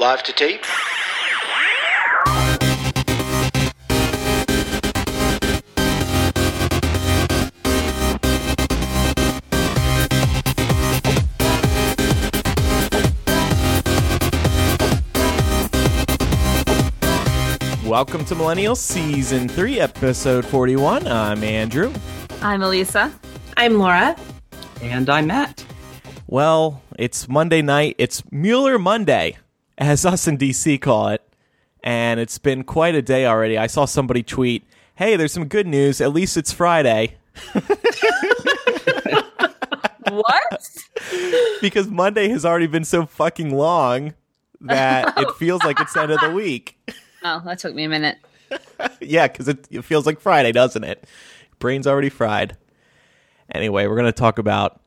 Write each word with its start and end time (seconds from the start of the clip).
Live 0.00 0.22
to 0.22 0.32
tape. 0.32 0.64
Welcome 17.84 18.24
to 18.24 18.34
Millennial 18.34 18.74
Season 18.74 19.48
3, 19.48 19.80
Episode 19.80 20.46
41. 20.46 21.06
I'm 21.08 21.44
Andrew. 21.44 21.92
I'm 22.40 22.62
Elisa. 22.62 23.12
I'm 23.58 23.74
Laura. 23.74 24.16
And 24.80 25.10
I'm 25.10 25.26
Matt. 25.26 25.62
Well, 26.26 26.80
it's 26.98 27.28
Monday 27.28 27.60
night. 27.60 27.96
It's 27.98 28.22
Mueller 28.32 28.78
Monday, 28.78 29.36
as 29.80 30.06
us 30.06 30.28
in 30.28 30.38
DC 30.38 30.80
call 30.80 31.08
it. 31.08 31.22
And 31.82 32.20
it's 32.20 32.38
been 32.38 32.62
quite 32.62 32.94
a 32.94 33.02
day 33.02 33.26
already. 33.26 33.58
I 33.58 33.66
saw 33.66 33.86
somebody 33.86 34.22
tweet, 34.22 34.64
hey, 34.94 35.16
there's 35.16 35.32
some 35.32 35.46
good 35.46 35.66
news. 35.66 36.00
At 36.00 36.12
least 36.12 36.36
it's 36.36 36.52
Friday. 36.52 37.16
What? 40.10 40.68
because 41.60 41.88
Monday 41.88 42.28
has 42.28 42.44
already 42.44 42.66
been 42.66 42.84
so 42.84 43.06
fucking 43.06 43.54
long 43.54 44.14
that 44.60 45.14
it 45.16 45.30
feels 45.38 45.62
like 45.64 45.80
it's 45.80 45.92
the 45.92 46.02
end 46.02 46.12
of 46.12 46.20
the 46.20 46.30
week. 46.30 46.78
oh, 47.24 47.42
that 47.44 47.58
took 47.58 47.74
me 47.74 47.84
a 47.84 47.88
minute. 47.88 48.18
yeah, 49.00 49.28
because 49.28 49.48
it, 49.48 49.66
it 49.70 49.82
feels 49.82 50.06
like 50.06 50.20
Friday, 50.20 50.52
doesn't 50.52 50.84
it? 50.84 51.06
Brain's 51.58 51.86
already 51.86 52.08
fried. 52.08 52.56
Anyway, 53.54 53.86
we're 53.86 53.96
going 53.96 54.06
to 54.06 54.12
talk 54.12 54.38
about 54.38 54.80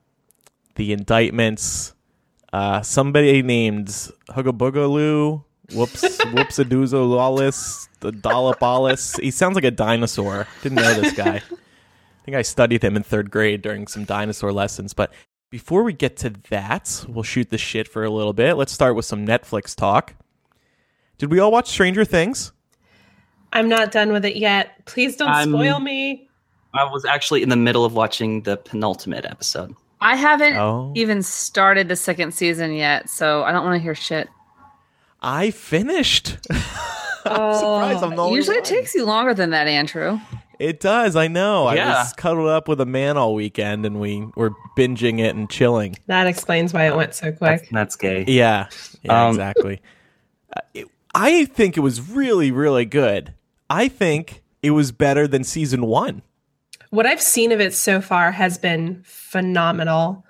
the 0.75 0.93
indictments. 0.93 1.92
Uh, 2.53 2.81
somebody 2.83 3.41
named 3.41 3.87
Hugabugaloo, 4.29 5.43
whoops, 5.73 6.01
whoopsadoozo 6.19 7.09
lawless, 7.09 7.89
the 7.99 8.11
dollopalis. 8.11 9.19
He 9.19 9.31
sounds 9.31 9.55
like 9.55 9.63
a 9.63 9.71
dinosaur. 9.71 10.47
Didn't 10.61 10.75
know 10.75 10.93
this 11.01 11.13
guy. 11.13 11.37
I 11.37 12.25
think 12.25 12.37
I 12.37 12.43
studied 12.43 12.83
him 12.83 12.95
in 12.95 13.01
third 13.01 13.31
grade 13.31 13.63
during 13.63 13.87
some 13.87 14.05
dinosaur 14.05 14.53
lessons. 14.53 14.93
But 14.93 15.11
before 15.49 15.81
we 15.83 15.93
get 15.93 16.15
to 16.17 16.29
that, 16.51 17.03
we'll 17.09 17.23
shoot 17.23 17.49
the 17.49 17.57
shit 17.57 17.87
for 17.87 18.03
a 18.03 18.09
little 18.11 18.33
bit. 18.33 18.53
Let's 18.55 18.71
start 18.71 18.95
with 18.95 19.05
some 19.05 19.25
Netflix 19.25 19.75
talk. 19.75 20.13
Did 21.17 21.31
we 21.31 21.39
all 21.39 21.51
watch 21.51 21.69
Stranger 21.69 22.05
Things? 22.05 22.51
I'm 23.51 23.67
not 23.67 23.91
done 23.91 24.11
with 24.11 24.25
it 24.25 24.35
yet. 24.35 24.85
Please 24.85 25.15
don't 25.15 25.29
I'm- 25.29 25.49
spoil 25.49 25.79
me. 25.79 26.29
I 26.75 26.85
was 26.85 27.05
actually 27.05 27.43
in 27.43 27.49
the 27.49 27.55
middle 27.55 27.85
of 27.85 27.93
watching 27.93 28.41
the 28.41 28.57
penultimate 28.57 29.25
episode. 29.25 29.75
I 30.03 30.15
haven't 30.15 30.55
Oh. 30.57 30.91
even 30.95 31.23
started 31.23 31.87
the 31.87 31.95
second 31.95 32.33
season 32.33 32.73
yet, 32.73 33.09
so 33.09 33.43
I 33.43 33.51
don't 33.51 33.63
want 33.63 33.77
to 33.77 33.81
hear 33.83 33.95
shit. 33.95 34.27
I 35.21 35.51
finished. 35.51 36.37
I'm 37.25 37.53
surprised 37.55 38.03
I'm 38.03 38.15
the 38.15 38.21
only 38.23 38.35
Usually 38.35 38.57
one. 38.57 38.63
it 38.63 38.67
takes 38.67 38.93
you 38.93 39.05
longer 39.05 39.33
than 39.33 39.51
that, 39.51 39.67
Andrew. 39.67 40.19
It 40.59 40.79
does. 40.79 41.15
I 41.15 41.27
know. 41.29 41.67
I 41.67 41.75
was 41.75 42.13
cuddled 42.13 42.49
up 42.49 42.67
with 42.67 42.79
a 42.81 42.85
man 42.85 43.17
all 43.17 43.33
weekend, 43.33 43.85
and 43.85 43.99
we 43.99 44.27
were 44.35 44.51
binging 44.77 45.19
it 45.19 45.35
and 45.35 45.49
chilling. 45.49 45.95
That 46.07 46.27
explains 46.27 46.73
why 46.73 46.87
it 46.87 46.95
went 46.95 47.15
so 47.15 47.31
quick. 47.31 47.61
That's, 47.61 47.69
that's 47.71 47.95
gay. 47.95 48.25
Yeah. 48.27 48.67
Yeah. 49.01 49.25
Um, 49.25 49.29
exactly. 49.31 49.81
Uh, 50.55 50.59
it- 50.75 50.87
I 51.15 51.45
think 51.45 51.77
it 51.77 51.79
was 51.79 51.99
really, 52.11 52.51
really 52.51 52.85
good. 52.85 53.33
I 53.71 53.87
think 53.87 54.43
it 54.61 54.69
was 54.71 54.91
better 54.91 55.27
than 55.27 55.43
season 55.43 55.85
one. 55.87 56.21
What 56.93 57.07
I've 57.07 57.21
seen 57.21 57.51
of 57.51 57.59
it 57.59 57.73
so 57.73 58.01
far 58.01 58.31
has 58.31 58.59
been 58.59 59.01
phenomenal. 59.03 60.23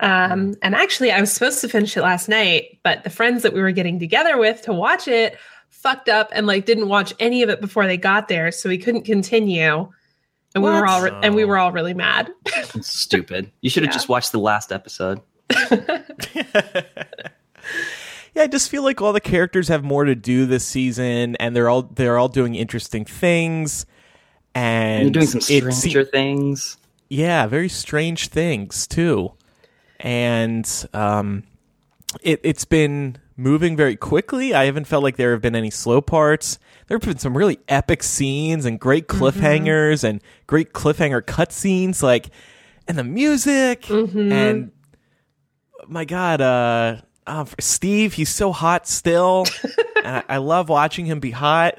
Um, 0.00 0.54
and 0.62 0.74
actually, 0.74 1.12
I 1.12 1.20
was 1.20 1.30
supposed 1.30 1.60
to 1.60 1.68
finish 1.68 1.94
it 1.94 2.00
last 2.00 2.26
night, 2.26 2.78
but 2.82 3.04
the 3.04 3.10
friends 3.10 3.42
that 3.42 3.52
we 3.52 3.60
were 3.60 3.70
getting 3.70 3.98
together 3.98 4.38
with 4.38 4.62
to 4.62 4.72
watch 4.72 5.06
it 5.08 5.36
fucked 5.68 6.08
up 6.08 6.30
and 6.32 6.46
like 6.46 6.64
didn't 6.64 6.88
watch 6.88 7.12
any 7.20 7.42
of 7.42 7.50
it 7.50 7.60
before 7.60 7.86
they 7.86 7.98
got 7.98 8.28
there, 8.28 8.50
so 8.50 8.70
we 8.70 8.78
couldn't 8.78 9.02
continue. 9.04 9.90
And 10.54 10.64
we 10.64 10.70
were 10.70 10.86
all 10.86 11.02
re- 11.02 11.12
and 11.22 11.34
we 11.34 11.44
were 11.44 11.58
all 11.58 11.70
really 11.70 11.92
mad. 11.92 12.30
Stupid. 12.80 13.52
You 13.60 13.68
should 13.68 13.82
have 13.82 13.90
Yeah. 13.90 13.94
just 13.98 14.08
watched 14.08 14.32
the 14.32 14.40
last 14.40 14.72
episode. 14.72 15.20
Yeah, 18.32 18.44
I 18.44 18.46
just 18.46 18.70
feel 18.70 18.84
like 18.84 19.00
all 19.02 19.12
the 19.12 19.20
characters 19.20 19.66
have 19.68 19.82
more 19.82 20.04
to 20.04 20.14
do 20.14 20.46
this 20.46 20.64
season, 20.64 21.34
and 21.36 21.54
they're 21.54 21.68
all 21.68 21.82
they're 21.82 22.16
all 22.16 22.28
doing 22.28 22.54
interesting 22.54 23.04
things. 23.04 23.86
And 24.54 25.02
You're 25.04 25.10
doing 25.12 25.26
some 25.26 25.40
stranger 25.40 26.04
things. 26.04 26.76
yeah 27.08 27.46
very 27.46 27.68
strange 27.68 28.28
things 28.28 28.86
too. 28.86 29.32
And 29.98 30.68
um 30.92 31.44
it, 32.22 32.40
it's 32.42 32.64
been 32.64 33.16
moving 33.36 33.76
very 33.76 33.94
quickly. 33.94 34.52
I 34.52 34.64
haven't 34.64 34.86
felt 34.86 35.04
like 35.04 35.16
there 35.16 35.30
have 35.32 35.40
been 35.40 35.54
any 35.54 35.70
slow 35.70 36.00
parts. 36.00 36.58
There 36.88 36.96
have 36.96 37.02
been 37.02 37.18
some 37.18 37.36
really 37.36 37.60
epic 37.68 38.02
scenes 38.02 38.64
and 38.64 38.80
great 38.80 39.06
cliffhangers 39.06 40.02
and 40.02 40.20
great 40.48 40.72
cliffhanger 40.72 41.22
cutscenes 41.22 42.02
like 42.02 42.30
and 42.88 42.98
the 42.98 43.04
music. 43.04 43.88
And 43.90 44.72
my 45.86 46.04
god 46.04 46.40
uh 46.40 46.96
oh, 47.26 47.46
steve 47.60 48.14
he's 48.14 48.28
so 48.30 48.50
hot 48.52 48.88
still. 48.88 49.46
And 50.02 50.16
I, 50.16 50.22
I 50.30 50.36
love 50.38 50.70
watching 50.70 51.04
him 51.04 51.20
be 51.20 51.30
hot 51.30 51.78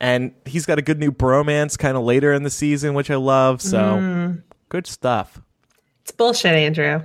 and 0.00 0.32
he's 0.44 0.66
got 0.66 0.78
a 0.78 0.82
good 0.82 0.98
new 0.98 1.12
bromance 1.12 1.78
kind 1.78 1.96
of 1.96 2.02
later 2.04 2.32
in 2.32 2.42
the 2.42 2.50
season, 2.50 2.94
which 2.94 3.10
I 3.10 3.16
love. 3.16 3.60
So 3.62 4.36
good 4.68 4.86
stuff. 4.86 5.40
It's 6.02 6.10
bullshit, 6.12 6.52
Andrew. 6.54 7.02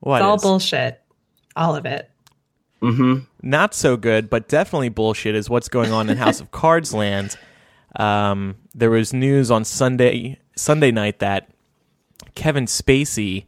What 0.00 0.18
It's 0.18 0.24
all 0.24 0.34
is? 0.36 0.42
bullshit. 0.42 1.00
All 1.56 1.74
of 1.76 1.86
it. 1.86 2.10
Mm-hmm. 2.82 3.18
not 3.42 3.74
so 3.74 3.98
good, 3.98 4.30
but 4.30 4.48
definitely 4.48 4.88
bullshit 4.88 5.34
is 5.34 5.50
what's 5.50 5.68
going 5.68 5.92
on 5.92 6.08
in 6.08 6.16
House 6.16 6.40
of 6.40 6.50
Cards 6.50 6.94
land. 6.94 7.36
Um, 7.96 8.56
there 8.74 8.88
was 8.90 9.12
news 9.12 9.50
on 9.50 9.64
Sunday 9.66 10.38
Sunday 10.56 10.90
night 10.90 11.18
that 11.18 11.50
Kevin 12.34 12.64
Spacey 12.64 13.44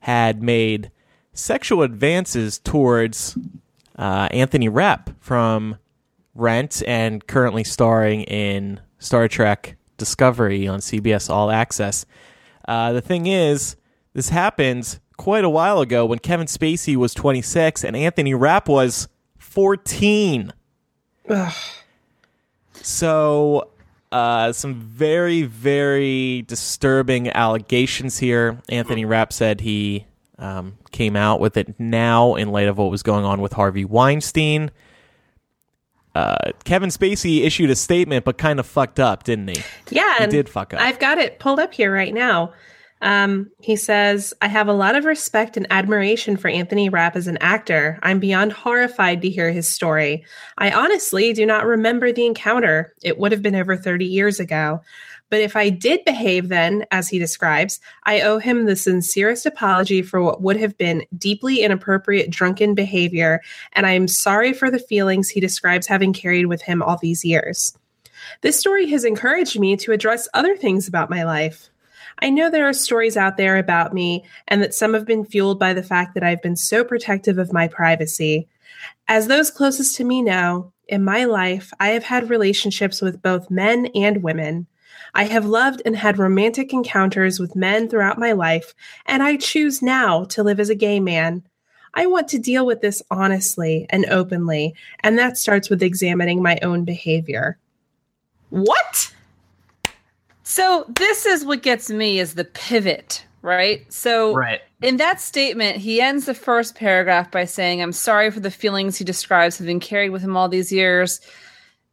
had 0.00 0.42
made 0.42 0.90
sexual 1.32 1.82
advances 1.82 2.58
towards 2.58 3.38
uh, 3.96 4.26
Anthony 4.32 4.68
Rapp 4.68 5.10
from 5.20 5.76
Rent 6.34 6.82
and 6.86 7.26
currently 7.26 7.64
starring 7.64 8.22
in 8.22 8.80
Star 8.98 9.28
Trek 9.28 9.76
Discovery 9.98 10.66
on 10.66 10.80
CBS 10.80 11.28
All 11.28 11.50
Access. 11.50 12.06
Uh, 12.66 12.92
the 12.92 13.00
thing 13.00 13.26
is, 13.26 13.76
this 14.14 14.30
happened 14.30 14.98
quite 15.16 15.44
a 15.44 15.50
while 15.50 15.80
ago 15.80 16.06
when 16.06 16.18
Kevin 16.18 16.46
Spacey 16.46 16.96
was 16.96 17.14
26 17.14 17.84
and 17.84 17.96
Anthony 17.96 18.34
Rapp 18.34 18.68
was 18.68 19.08
14. 19.38 20.52
So, 22.74 23.70
uh, 24.10 24.52
some 24.52 24.74
very, 24.74 25.42
very 25.42 26.42
disturbing 26.42 27.30
allegations 27.30 28.18
here. 28.18 28.58
Anthony 28.68 29.04
Rapp 29.04 29.32
said 29.32 29.60
he 29.60 30.06
um, 30.38 30.76
came 30.90 31.16
out 31.16 31.40
with 31.40 31.56
it 31.56 31.78
now 31.78 32.34
in 32.34 32.50
light 32.50 32.68
of 32.68 32.78
what 32.78 32.90
was 32.90 33.02
going 33.02 33.24
on 33.24 33.40
with 33.40 33.52
Harvey 33.52 33.84
Weinstein. 33.84 34.70
Uh, 36.14 36.52
Kevin 36.64 36.90
Spacey 36.90 37.44
issued 37.44 37.70
a 37.70 37.76
statement, 37.76 38.24
but 38.24 38.38
kind 38.38 38.60
of 38.60 38.66
fucked 38.66 39.00
up, 39.00 39.24
didn't 39.24 39.48
he? 39.48 39.62
Yeah, 39.90 40.20
He 40.20 40.26
did 40.26 40.48
fuck 40.48 40.74
up. 40.74 40.80
I've 40.80 40.98
got 40.98 41.18
it 41.18 41.38
pulled 41.38 41.58
up 41.58 41.72
here 41.72 41.92
right 41.92 42.12
now. 42.12 42.52
Um, 43.02 43.50
he 43.60 43.74
says, 43.74 44.32
I 44.40 44.46
have 44.46 44.68
a 44.68 44.72
lot 44.72 44.94
of 44.94 45.04
respect 45.04 45.56
and 45.56 45.66
admiration 45.70 46.36
for 46.36 46.48
Anthony 46.48 46.88
Rapp 46.88 47.16
as 47.16 47.26
an 47.26 47.36
actor. 47.40 47.98
I'm 48.02 48.20
beyond 48.20 48.52
horrified 48.52 49.22
to 49.22 49.28
hear 49.28 49.50
his 49.50 49.68
story. 49.68 50.24
I 50.56 50.70
honestly 50.70 51.32
do 51.32 51.44
not 51.44 51.66
remember 51.66 52.12
the 52.12 52.26
encounter. 52.26 52.94
It 53.02 53.18
would 53.18 53.32
have 53.32 53.42
been 53.42 53.56
over 53.56 53.76
30 53.76 54.04
years 54.04 54.38
ago. 54.38 54.82
But 55.32 55.40
if 55.40 55.56
I 55.56 55.70
did 55.70 56.04
behave 56.04 56.50
then, 56.50 56.84
as 56.90 57.08
he 57.08 57.18
describes, 57.18 57.80
I 58.04 58.20
owe 58.20 58.38
him 58.38 58.66
the 58.66 58.76
sincerest 58.76 59.46
apology 59.46 60.02
for 60.02 60.20
what 60.20 60.42
would 60.42 60.58
have 60.58 60.76
been 60.76 61.06
deeply 61.16 61.62
inappropriate 61.62 62.28
drunken 62.28 62.74
behavior, 62.74 63.40
and 63.72 63.86
I 63.86 63.92
am 63.92 64.08
sorry 64.08 64.52
for 64.52 64.70
the 64.70 64.78
feelings 64.78 65.30
he 65.30 65.40
describes 65.40 65.86
having 65.86 66.12
carried 66.12 66.48
with 66.48 66.60
him 66.60 66.82
all 66.82 66.98
these 67.00 67.24
years. 67.24 67.74
This 68.42 68.60
story 68.60 68.86
has 68.90 69.06
encouraged 69.06 69.58
me 69.58 69.74
to 69.78 69.92
address 69.92 70.28
other 70.34 70.54
things 70.54 70.86
about 70.86 71.08
my 71.08 71.22
life. 71.22 71.70
I 72.20 72.28
know 72.28 72.50
there 72.50 72.68
are 72.68 72.74
stories 72.74 73.16
out 73.16 73.38
there 73.38 73.56
about 73.56 73.94
me, 73.94 74.26
and 74.48 74.62
that 74.62 74.74
some 74.74 74.92
have 74.92 75.06
been 75.06 75.24
fueled 75.24 75.58
by 75.58 75.72
the 75.72 75.82
fact 75.82 76.12
that 76.12 76.22
I've 76.22 76.42
been 76.42 76.56
so 76.56 76.84
protective 76.84 77.38
of 77.38 77.54
my 77.54 77.68
privacy. 77.68 78.48
As 79.08 79.28
those 79.28 79.50
closest 79.50 79.96
to 79.96 80.04
me 80.04 80.20
know, 80.20 80.74
in 80.88 81.02
my 81.02 81.24
life, 81.24 81.72
I 81.80 81.88
have 81.88 82.04
had 82.04 82.28
relationships 82.28 83.00
with 83.00 83.22
both 83.22 83.50
men 83.50 83.86
and 83.94 84.22
women. 84.22 84.66
I 85.14 85.24
have 85.24 85.44
loved 85.44 85.82
and 85.84 85.96
had 85.96 86.18
romantic 86.18 86.72
encounters 86.72 87.38
with 87.38 87.56
men 87.56 87.88
throughout 87.88 88.18
my 88.18 88.32
life, 88.32 88.74
and 89.06 89.22
I 89.22 89.36
choose 89.36 89.82
now 89.82 90.24
to 90.26 90.42
live 90.42 90.58
as 90.58 90.70
a 90.70 90.74
gay 90.74 91.00
man. 91.00 91.42
I 91.94 92.06
want 92.06 92.28
to 92.28 92.38
deal 92.38 92.64
with 92.64 92.80
this 92.80 93.02
honestly 93.10 93.86
and 93.90 94.06
openly, 94.06 94.74
and 95.00 95.18
that 95.18 95.36
starts 95.36 95.68
with 95.68 95.82
examining 95.82 96.42
my 96.42 96.58
own 96.62 96.84
behavior. 96.84 97.58
What? 98.48 99.12
So 100.42 100.86
this 100.88 101.26
is 101.26 101.44
what 101.44 101.62
gets 101.62 101.90
me 101.90 102.18
is 102.18 102.34
the 102.34 102.44
pivot, 102.44 103.24
right? 103.42 103.90
So 103.92 104.34
Right. 104.34 104.60
in 104.80 104.96
that 104.96 105.20
statement, 105.20 105.76
he 105.76 106.00
ends 106.00 106.24
the 106.26 106.34
first 106.34 106.74
paragraph 106.74 107.30
by 107.30 107.44
saying, 107.44 107.82
I'm 107.82 107.92
sorry 107.92 108.30
for 108.30 108.40
the 108.40 108.50
feelings 108.50 108.96
he 108.96 109.04
describes 109.04 109.58
have 109.58 109.66
been 109.66 109.80
carried 109.80 110.10
with 110.10 110.22
him 110.22 110.36
all 110.36 110.48
these 110.48 110.72
years. 110.72 111.20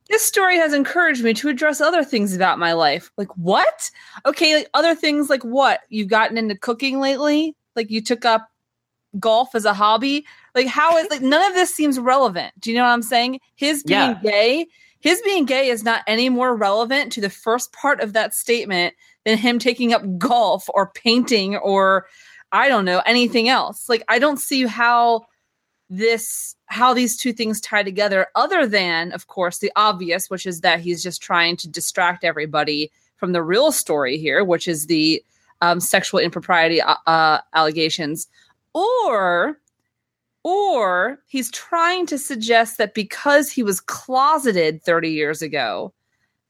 This 0.09 0.25
story 0.25 0.57
has 0.57 0.73
encouraged 0.73 1.23
me 1.23 1.33
to 1.35 1.49
address 1.49 1.79
other 1.81 2.03
things 2.03 2.35
about 2.35 2.57
my 2.59 2.73
life. 2.73 3.11
Like, 3.17 3.29
what? 3.37 3.91
Okay, 4.25 4.55
like 4.55 4.69
other 4.73 4.95
things 4.95 5.29
like 5.29 5.43
what? 5.43 5.81
You've 5.89 6.07
gotten 6.07 6.37
into 6.37 6.57
cooking 6.57 6.99
lately? 6.99 7.55
Like, 7.75 7.91
you 7.91 8.01
took 8.01 8.25
up 8.25 8.49
golf 9.19 9.53
as 9.55 9.65
a 9.65 9.73
hobby? 9.73 10.25
Like, 10.55 10.67
how 10.67 10.97
is, 10.97 11.07
like, 11.09 11.21
none 11.21 11.47
of 11.47 11.53
this 11.53 11.73
seems 11.73 11.99
relevant. 11.99 12.53
Do 12.59 12.71
you 12.71 12.77
know 12.77 12.83
what 12.83 12.89
I'm 12.89 13.03
saying? 13.03 13.39
His 13.55 13.83
being 13.83 13.99
Yeah. 13.99 14.19
gay, 14.23 14.67
his 14.99 15.21
being 15.23 15.45
gay 15.45 15.69
is 15.69 15.83
not 15.83 16.03
any 16.07 16.29
more 16.29 16.55
relevant 16.55 17.11
to 17.13 17.21
the 17.21 17.29
first 17.29 17.71
part 17.71 18.01
of 18.01 18.13
that 18.13 18.33
statement 18.33 18.95
than 19.25 19.37
him 19.37 19.59
taking 19.59 19.93
up 19.93 20.01
golf 20.17 20.65
or 20.73 20.91
painting 20.91 21.55
or 21.57 22.07
I 22.51 22.67
don't 22.67 22.85
know, 22.85 23.01
anything 23.05 23.47
else. 23.47 23.87
Like 23.87 24.03
I 24.07 24.17
don't 24.17 24.39
see 24.39 24.65
how 24.65 25.25
this 25.89 26.55
how 26.69 26.93
these 26.93 27.17
two 27.17 27.33
things 27.33 27.59
tie 27.59 27.83
together 27.83 28.27
other 28.35 28.65
than 28.67 29.11
of 29.11 29.27
course 29.27 29.57
the 29.57 29.71
obvious 29.75 30.29
which 30.29 30.45
is 30.45 30.61
that 30.61 30.79
he's 30.79 31.01
just 31.01 31.21
trying 31.21 31.57
to 31.57 31.67
distract 31.67 32.23
everybody 32.23 32.91
from 33.17 33.31
the 33.31 33.43
real 33.43 33.71
story 33.71 34.17
here 34.17 34.43
which 34.43 34.67
is 34.67 34.85
the 34.85 35.23
um, 35.61 35.79
sexual 35.79 36.19
impropriety 36.19 36.81
uh, 36.81 36.95
uh, 37.05 37.39
allegations. 37.53 38.27
Or 38.73 39.59
or 40.43 41.19
he's 41.27 41.51
trying 41.51 42.05
to 42.05 42.17
suggest 42.17 42.77
that 42.77 42.93
because 42.93 43.51
he 43.51 43.61
was 43.61 43.81
closeted 43.81 44.81
30 44.81 45.09
years 45.09 45.41
ago 45.41 45.93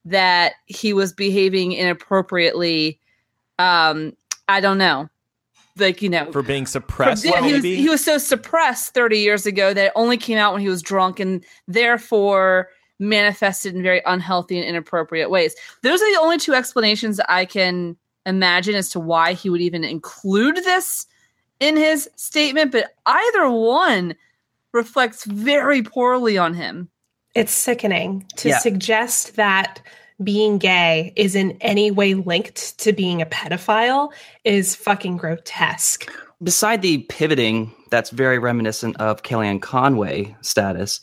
that 0.05 0.53
he 0.67 0.93
was 0.93 1.11
behaving 1.11 1.71
inappropriately 1.71 2.99
um 3.57 4.15
i 4.47 4.61
don't 4.61 4.77
know 4.77 5.09
like 5.79 6.01
you 6.01 6.09
know 6.09 6.31
for 6.31 6.41
being 6.41 6.65
suppressed. 6.65 7.23
yeah, 7.25 7.41
he 7.43 7.53
was 7.53 7.63
maybe? 7.63 7.75
he 7.75 7.89
was 7.89 8.03
so 8.03 8.17
suppressed 8.17 8.93
30 8.93 9.19
years 9.19 9.45
ago 9.45 9.73
that 9.73 9.85
it 9.87 9.91
only 9.95 10.17
came 10.17 10.37
out 10.37 10.53
when 10.53 10.61
he 10.61 10.69
was 10.69 10.81
drunk 10.81 11.19
and 11.19 11.43
therefore 11.67 12.69
manifested 12.99 13.73
in 13.75 13.81
very 13.81 14.01
unhealthy 14.05 14.57
and 14.59 14.67
inappropriate 14.67 15.29
ways. 15.29 15.55
Those 15.83 16.01
are 16.01 16.11
the 16.13 16.19
only 16.19 16.37
two 16.37 16.53
explanations 16.53 17.19
I 17.29 17.45
can 17.45 17.95
imagine 18.25 18.75
as 18.75 18.89
to 18.89 18.99
why 18.99 19.33
he 19.33 19.49
would 19.49 19.61
even 19.61 19.83
include 19.83 20.57
this 20.57 21.05
in 21.59 21.77
his 21.77 22.09
statement, 22.15 22.71
but 22.71 22.93
either 23.05 23.49
one 23.49 24.15
reflects 24.73 25.23
very 25.25 25.81
poorly 25.81 26.37
on 26.37 26.53
him. 26.53 26.89
It's 27.35 27.51
sickening 27.53 28.25
to 28.37 28.49
Yeah. 28.49 28.59
suggest 28.59 29.35
that 29.35 29.81
being 30.23 30.57
gay 30.57 31.13
is 31.15 31.35
in 31.35 31.57
any 31.61 31.91
way 31.91 32.13
linked 32.13 32.77
to 32.79 32.93
being 32.93 33.21
a 33.21 33.25
pedophile 33.25 34.11
is 34.43 34.75
fucking 34.75 35.17
grotesque. 35.17 36.11
beside 36.41 36.81
the 36.81 36.99
pivoting 37.09 37.73
that's 37.89 38.09
very 38.09 38.39
reminiscent 38.39 38.97
of 38.97 39.23
Kellyanne 39.23 39.61
Conway 39.61 40.35
status, 40.41 41.01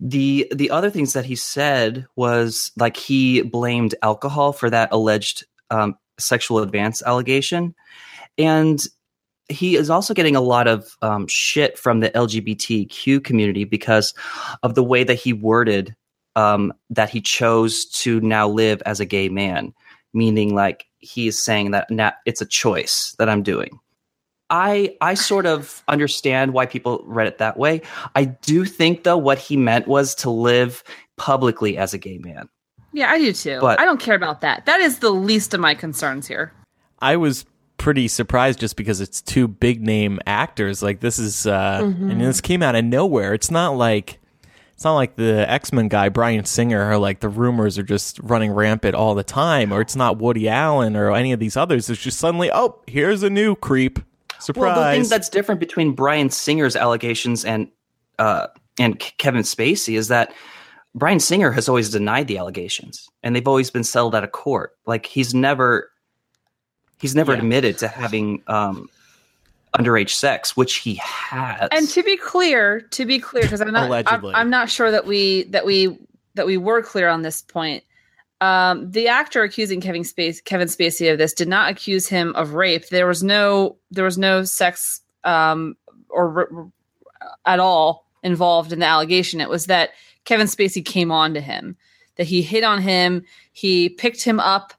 the 0.00 0.50
the 0.54 0.70
other 0.70 0.90
things 0.90 1.12
that 1.12 1.24
he 1.24 1.34
said 1.34 2.06
was 2.14 2.70
like 2.76 2.96
he 2.96 3.42
blamed 3.42 3.94
alcohol 4.02 4.52
for 4.52 4.70
that 4.70 4.88
alleged 4.92 5.44
um, 5.70 5.96
sexual 6.18 6.58
advance 6.60 7.02
allegation, 7.02 7.74
and 8.36 8.86
he 9.48 9.76
is 9.76 9.90
also 9.90 10.14
getting 10.14 10.36
a 10.36 10.40
lot 10.40 10.68
of 10.68 10.96
um, 11.02 11.26
shit 11.26 11.78
from 11.78 12.00
the 12.00 12.10
LGBTQ 12.10 13.24
community 13.24 13.64
because 13.64 14.14
of 14.62 14.74
the 14.74 14.84
way 14.84 15.04
that 15.04 15.14
he 15.14 15.32
worded 15.32 15.96
um, 16.38 16.72
that 16.88 17.10
he 17.10 17.20
chose 17.20 17.84
to 17.86 18.20
now 18.20 18.48
live 18.48 18.80
as 18.86 19.00
a 19.00 19.04
gay 19.04 19.28
man, 19.28 19.74
meaning 20.14 20.54
like 20.54 20.86
he 20.98 21.26
is 21.26 21.36
saying 21.36 21.72
that 21.72 21.90
now 21.90 22.12
it's 22.26 22.40
a 22.40 22.46
choice 22.46 23.14
that 23.18 23.28
I'm 23.28 23.42
doing. 23.42 23.80
I 24.48 24.96
I 25.00 25.14
sort 25.14 25.46
of 25.46 25.82
understand 25.88 26.52
why 26.52 26.64
people 26.64 27.02
read 27.06 27.26
it 27.26 27.38
that 27.38 27.58
way. 27.58 27.82
I 28.14 28.24
do 28.24 28.64
think 28.64 29.02
though 29.02 29.18
what 29.18 29.38
he 29.38 29.56
meant 29.56 29.88
was 29.88 30.14
to 30.16 30.30
live 30.30 30.84
publicly 31.16 31.76
as 31.76 31.92
a 31.92 31.98
gay 31.98 32.18
man. 32.18 32.48
Yeah, 32.92 33.10
I 33.10 33.18
do 33.18 33.32
too. 33.32 33.58
But- 33.60 33.80
I 33.80 33.84
don't 33.84 34.00
care 34.00 34.14
about 34.14 34.40
that. 34.42 34.64
That 34.66 34.80
is 34.80 35.00
the 35.00 35.10
least 35.10 35.54
of 35.54 35.60
my 35.60 35.74
concerns 35.74 36.28
here. 36.28 36.52
I 37.00 37.16
was 37.16 37.44
pretty 37.78 38.08
surprised 38.08 38.60
just 38.60 38.76
because 38.76 39.00
it's 39.00 39.20
two 39.20 39.48
big 39.48 39.82
name 39.82 40.20
actors. 40.26 40.82
Like 40.82 41.00
this 41.00 41.18
is, 41.18 41.46
uh, 41.46 41.80
and 41.82 42.20
this 42.20 42.40
came 42.40 42.62
out 42.62 42.74
of 42.74 42.84
nowhere. 42.84 43.34
It's 43.34 43.50
not 43.50 43.76
like 43.76 44.18
it's 44.78 44.84
not 44.84 44.94
like 44.94 45.16
the 45.16 45.44
X 45.50 45.72
Men 45.72 45.88
guy 45.88 46.08
Bryan 46.08 46.44
Singer, 46.44 46.88
or 46.88 46.98
like 46.98 47.18
the 47.18 47.28
rumors 47.28 47.80
are 47.80 47.82
just 47.82 48.20
running 48.20 48.52
rampant 48.52 48.94
all 48.94 49.16
the 49.16 49.24
time, 49.24 49.72
or 49.72 49.80
it's 49.80 49.96
not 49.96 50.18
Woody 50.18 50.48
Allen 50.48 50.94
or 50.94 51.10
any 51.12 51.32
of 51.32 51.40
these 51.40 51.56
others. 51.56 51.90
It's 51.90 52.00
just 52.00 52.16
suddenly, 52.20 52.48
oh, 52.54 52.80
here's 52.86 53.24
a 53.24 53.28
new 53.28 53.56
creep. 53.56 53.98
Surprise! 54.38 54.76
Well, 54.76 54.92
the 54.92 55.00
thing 55.00 55.08
that's 55.10 55.28
different 55.28 55.58
between 55.58 55.94
Bryan 55.96 56.30
Singer's 56.30 56.76
allegations 56.76 57.44
and 57.44 57.66
uh, 58.20 58.46
and 58.78 59.00
Kevin 59.00 59.42
Spacey 59.42 59.98
is 59.98 60.06
that 60.08 60.32
Bryan 60.94 61.18
Singer 61.18 61.50
has 61.50 61.68
always 61.68 61.90
denied 61.90 62.28
the 62.28 62.38
allegations, 62.38 63.08
and 63.24 63.34
they've 63.34 63.48
always 63.48 63.72
been 63.72 63.82
settled 63.82 64.14
out 64.14 64.22
of 64.22 64.30
court. 64.30 64.76
Like 64.86 65.06
he's 65.06 65.34
never 65.34 65.90
he's 67.00 67.16
never 67.16 67.32
Yeah. 67.32 67.38
admitted 67.38 67.78
to 67.78 67.88
having 67.88 68.44
um, 68.46 68.88
underage 69.76 70.10
sex, 70.10 70.56
which 70.56 70.76
he 70.76 70.94
has. 71.02 71.68
And 71.72 71.88
to 71.90 72.02
be 72.02 72.16
clear, 72.16 72.82
to 72.90 73.04
be 73.04 73.18
clear, 73.18 73.42
because 73.42 73.60
I'm 73.60 73.72
not, 73.72 73.90
I'm, 74.06 74.24
I'm 74.26 74.50
not 74.50 74.70
sure 74.70 74.90
that 74.90 75.06
we 75.06 75.44
that 75.44 75.64
we 75.66 75.98
that 76.34 76.46
we 76.46 76.56
were 76.56 76.82
clear 76.82 77.08
on 77.08 77.22
this 77.22 77.42
point. 77.42 77.84
Um, 78.40 78.90
the 78.90 79.08
actor 79.08 79.42
accusing 79.42 79.80
Kevin 79.80 80.02
Spacey, 80.02 80.44
Kevin 80.44 80.68
Spacey 80.68 81.10
of 81.10 81.18
this 81.18 81.32
did 81.34 81.48
not 81.48 81.70
accuse 81.70 82.06
him 82.06 82.34
of 82.36 82.54
rape. 82.54 82.88
There 82.88 83.06
was 83.06 83.22
no 83.22 83.76
there 83.90 84.04
was 84.04 84.18
no 84.18 84.44
sex 84.44 85.00
um, 85.24 85.76
or 86.08 86.40
r- 86.40 86.48
r- 86.54 86.72
at 87.44 87.60
all 87.60 88.06
involved 88.22 88.72
in 88.72 88.78
the 88.78 88.86
allegation. 88.86 89.40
It 89.40 89.48
was 89.48 89.66
that 89.66 89.90
Kevin 90.24 90.46
Spacey 90.46 90.84
came 90.84 91.10
on 91.10 91.34
to 91.34 91.40
him, 91.40 91.76
that 92.16 92.26
he 92.26 92.42
hit 92.42 92.62
on 92.62 92.80
him, 92.80 93.24
he 93.52 93.88
picked 93.88 94.22
him 94.22 94.38
up 94.38 94.72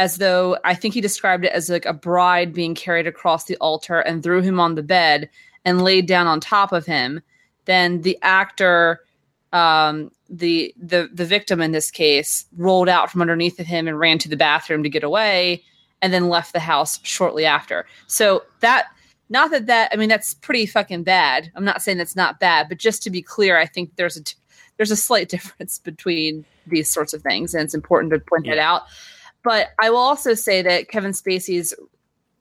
as 0.00 0.16
though 0.16 0.56
I 0.64 0.74
think 0.74 0.94
he 0.94 1.02
described 1.02 1.44
it 1.44 1.52
as 1.52 1.68
like 1.68 1.84
a 1.84 1.92
bride 1.92 2.54
being 2.54 2.74
carried 2.74 3.06
across 3.06 3.44
the 3.44 3.56
altar 3.58 4.00
and 4.00 4.22
threw 4.22 4.40
him 4.40 4.58
on 4.58 4.74
the 4.74 4.82
bed 4.82 5.28
and 5.66 5.82
laid 5.82 6.06
down 6.06 6.26
on 6.26 6.40
top 6.40 6.72
of 6.72 6.86
him. 6.86 7.20
Then 7.66 8.00
the 8.00 8.18
actor, 8.22 9.00
um, 9.52 10.10
the 10.30 10.74
the 10.80 11.10
the 11.12 11.26
victim 11.26 11.60
in 11.60 11.72
this 11.72 11.90
case, 11.90 12.46
rolled 12.56 12.88
out 12.88 13.10
from 13.10 13.20
underneath 13.20 13.60
of 13.60 13.66
him 13.66 13.86
and 13.86 13.98
ran 13.98 14.16
to 14.20 14.28
the 14.30 14.38
bathroom 14.38 14.82
to 14.84 14.88
get 14.88 15.04
away, 15.04 15.62
and 16.00 16.14
then 16.14 16.30
left 16.30 16.54
the 16.54 16.60
house 16.60 16.98
shortly 17.04 17.44
after. 17.44 17.86
So 18.08 18.42
that. 18.60 18.86
Not 19.32 19.52
that 19.52 19.66
that 19.66 19.90
I 19.92 19.96
mean 19.96 20.08
that's 20.08 20.34
pretty 20.34 20.66
fucking 20.66 21.04
bad. 21.04 21.52
I'm 21.54 21.64
not 21.64 21.82
saying 21.82 21.98
that's 21.98 22.16
not 22.16 22.40
bad, 22.40 22.68
but 22.68 22.78
just 22.78 23.00
to 23.04 23.10
be 23.10 23.22
clear, 23.22 23.56
I 23.56 23.66
think 23.66 23.94
there's 23.94 24.16
a 24.16 24.22
there's 24.76 24.90
a 24.90 24.96
slight 24.96 25.28
difference 25.34 25.78
between 25.78 26.44
these 26.66 26.90
sorts 26.90 27.12
of 27.12 27.22
things, 27.22 27.54
and 27.54 27.62
it's 27.62 27.72
important 27.74 28.12
to 28.12 28.18
point 28.18 28.46
that 28.46 28.58
out. 28.58 28.82
But 29.42 29.68
I 29.80 29.90
will 29.90 29.98
also 29.98 30.34
say 30.34 30.62
that 30.62 30.88
Kevin 30.88 31.12
Spacey's 31.12 31.74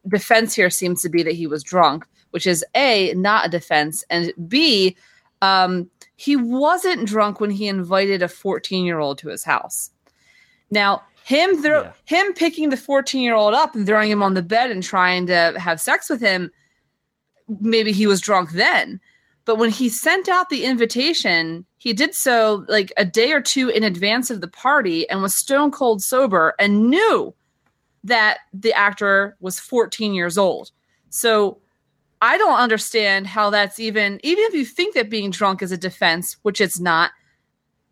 defense 0.07 0.53
here 0.53 0.69
seems 0.69 1.01
to 1.01 1.09
be 1.09 1.23
that 1.23 1.35
he 1.35 1.47
was 1.47 1.63
drunk, 1.63 2.05
which 2.31 2.45
is 2.47 2.63
A, 2.75 3.13
not 3.13 3.45
a 3.45 3.49
defense, 3.49 4.03
and 4.09 4.33
B, 4.47 4.95
um, 5.41 5.89
he 6.15 6.35
wasn't 6.35 7.07
drunk 7.07 7.39
when 7.39 7.49
he 7.51 7.67
invited 7.67 8.21
a 8.21 8.27
14 8.27 8.85
year 8.85 8.99
old 8.99 9.17
to 9.19 9.29
his 9.29 9.43
house. 9.43 9.91
Now, 10.71 11.03
him 11.23 11.61
throw, 11.61 11.83
Yeah. 11.83 11.91
him 12.05 12.33
picking 12.33 12.69
the 12.69 12.77
14 12.77 13.21
year 13.21 13.35
old 13.35 13.53
up 13.53 13.75
and 13.75 13.85
throwing 13.85 14.11
him 14.11 14.23
on 14.23 14.33
the 14.33 14.41
bed 14.41 14.71
and 14.71 14.83
trying 14.83 15.27
to 15.27 15.53
have 15.57 15.79
sex 15.79 16.09
with 16.09 16.19
him, 16.19 16.51
maybe 17.61 17.91
he 17.91 18.07
was 18.07 18.19
drunk 18.19 18.51
then. 18.51 18.99
But 19.45 19.55
when 19.57 19.69
he 19.69 19.89
sent 19.89 20.27
out 20.27 20.49
the 20.49 20.65
invitation, 20.65 21.65
he 21.79 21.93
did 21.93 22.13
so 22.13 22.65
like 22.67 22.93
a 22.97 23.05
day 23.05 23.31
or 23.31 23.41
two 23.41 23.69
in 23.69 23.83
advance 23.83 24.29
of 24.29 24.41
the 24.41 24.47
party 24.47 25.09
and 25.09 25.21
was 25.21 25.33
stone 25.33 25.71
cold 25.71 26.03
sober 26.03 26.53
and 26.59 26.89
knew 26.89 27.33
that 28.03 28.39
the 28.53 28.73
actor 28.73 29.35
was 29.39 29.59
14 29.59 30.13
years 30.13 30.37
old. 30.37 30.71
So 31.09 31.57
I 32.21 32.37
don't 32.37 32.59
understand 32.59 33.27
how 33.27 33.49
that's 33.49 33.79
even, 33.79 34.19
even 34.23 34.43
if 34.43 34.53
you 34.53 34.65
think 34.65 34.93
that 34.95 35.09
being 35.09 35.31
drunk 35.31 35.61
is 35.61 35.71
a 35.71 35.77
defense, 35.77 36.35
which 36.41 36.59
it's 36.59 36.81
not, 36.81 37.11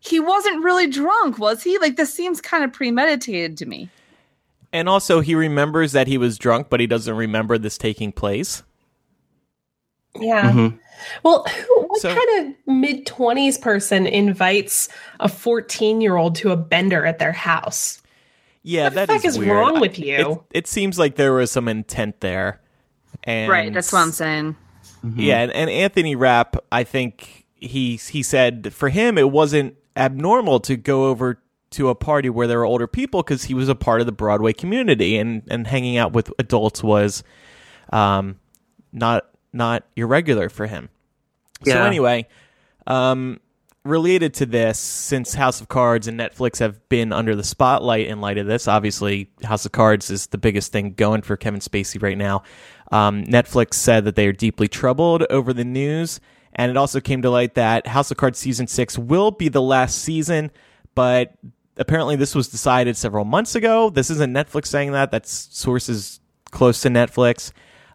he 0.00 0.20
wasn't 0.20 0.62
really 0.62 0.86
drunk, 0.86 1.38
was 1.38 1.62
he? 1.62 1.78
Like, 1.78 1.96
this 1.96 2.12
seems 2.12 2.42
kind 2.42 2.64
of 2.64 2.72
premeditated 2.72 3.56
to 3.56 3.66
me. 3.66 3.88
And 4.70 4.86
also, 4.86 5.20
he 5.20 5.34
remembers 5.34 5.92
that 5.92 6.06
he 6.06 6.18
was 6.18 6.36
drunk, 6.36 6.68
but 6.68 6.78
he 6.78 6.86
doesn't 6.86 7.16
remember 7.16 7.56
this 7.56 7.78
taking 7.78 8.12
place. 8.12 8.62
Yeah. 10.20 10.50
Mhm. 10.52 10.78
Well, 11.22 11.44
who, 11.44 11.82
what 11.86 12.00
So- 12.00 12.14
kind 12.14 12.48
of 12.48 12.74
mid 12.74 13.06
20s 13.06 13.60
person 13.60 14.06
invites 14.06 14.88
a 15.20 15.28
14 15.28 16.00
year 16.00 16.16
old 16.16 16.34
to 16.36 16.50
a 16.50 16.56
bender 16.56 17.06
at 17.06 17.18
their 17.18 17.32
house? 17.32 18.02
Yeah, 18.62 18.84
What 18.84 18.94
the 18.94 19.06
fuck 19.06 19.24
is 19.24 19.32
is 19.34 19.38
weird. 19.38 19.52
wrong 19.56 19.80
with 19.80 19.98
you? 19.98 20.44
It, 20.52 20.58
it 20.58 20.66
seems 20.66 20.98
like 20.98 21.14
there 21.16 21.32
was 21.32 21.50
some 21.50 21.68
intent 21.68 22.20
there. 22.20 22.60
And 23.24 23.50
Right. 23.50 23.72
That's 23.72 23.92
what 23.92 24.00
I'm 24.00 24.12
saying. 24.12 24.56
Yeah, 25.16 25.38
and, 25.42 25.52
and 25.52 25.70
Anthony 25.70 26.16
Rapp, 26.16 26.56
I 26.72 26.82
think 26.84 27.44
he 27.54 27.96
he 27.96 28.22
said 28.22 28.72
for 28.74 28.88
him 28.88 29.16
it 29.16 29.30
wasn't 29.30 29.76
abnormal 29.96 30.60
to 30.60 30.76
go 30.76 31.06
over 31.06 31.40
to 31.70 31.88
a 31.88 31.94
party 31.94 32.28
where 32.30 32.46
there 32.48 32.58
were 32.58 32.64
older 32.64 32.86
people 32.88 33.22
because 33.22 33.44
he 33.44 33.54
was 33.54 33.68
a 33.68 33.74
part 33.76 34.00
of 34.00 34.06
the 34.06 34.12
Broadway 34.12 34.52
community 34.52 35.16
and 35.16 35.42
and 35.48 35.66
hanging 35.68 35.96
out 35.96 36.12
with 36.12 36.32
adults 36.40 36.82
was 36.82 37.22
um 37.92 38.36
not 38.92 39.26
not 39.52 39.84
irregular 39.96 40.48
for 40.48 40.66
him. 40.66 40.88
So 41.64 41.82
anyway, 41.82 42.26
um 42.86 43.40
related 43.84 44.34
to 44.34 44.46
this 44.46 44.78
since 44.78 45.34
House 45.34 45.60
of 45.60 45.68
Cards 45.68 46.06
and 46.06 46.18
Netflix 46.18 46.58
have 46.58 46.86
been 46.88 47.12
under 47.12 47.34
the 47.34 47.44
spotlight 47.44 48.06
in 48.06 48.20
light 48.20 48.36
of 48.38 48.46
this, 48.46 48.68
obviously 48.68 49.30
House 49.42 49.64
of 49.64 49.72
Cards 49.72 50.10
is 50.10 50.26
the 50.26 50.38
biggest 50.38 50.72
thing 50.72 50.92
going 50.92 51.22
for 51.22 51.36
Kevin 51.36 51.60
Spacey 51.60 52.02
right 52.02 52.18
now. 52.18 52.42
Um, 52.92 53.24
Netflix 53.24 53.74
said 53.74 54.04
that 54.04 54.14
they 54.14 54.26
are 54.26 54.32
deeply 54.32 54.68
troubled 54.68 55.24
over 55.30 55.52
the 55.52 55.64
news, 55.64 56.20
and 56.52 56.70
it 56.70 56.76
also 56.76 57.00
came 57.00 57.22
to 57.22 57.30
light 57.30 57.54
that 57.54 57.86
House 57.86 58.10
of 58.10 58.16
Cards 58.16 58.38
season 58.38 58.66
six 58.66 58.98
will 58.98 59.30
be 59.30 59.48
the 59.48 59.62
last 59.62 59.98
season, 59.98 60.50
but 60.94 61.34
apparently 61.76 62.16
this 62.16 62.34
was 62.34 62.48
decided 62.48 62.96
several 62.96 63.24
months 63.24 63.54
ago. 63.54 63.90
This 63.90 64.10
isn't 64.10 64.32
Netflix 64.32 64.66
saying 64.66 64.92
that; 64.92 65.10
that's 65.10 65.48
sources 65.56 66.20
close 66.50 66.80
to 66.82 66.88
Netflix, 66.88 67.52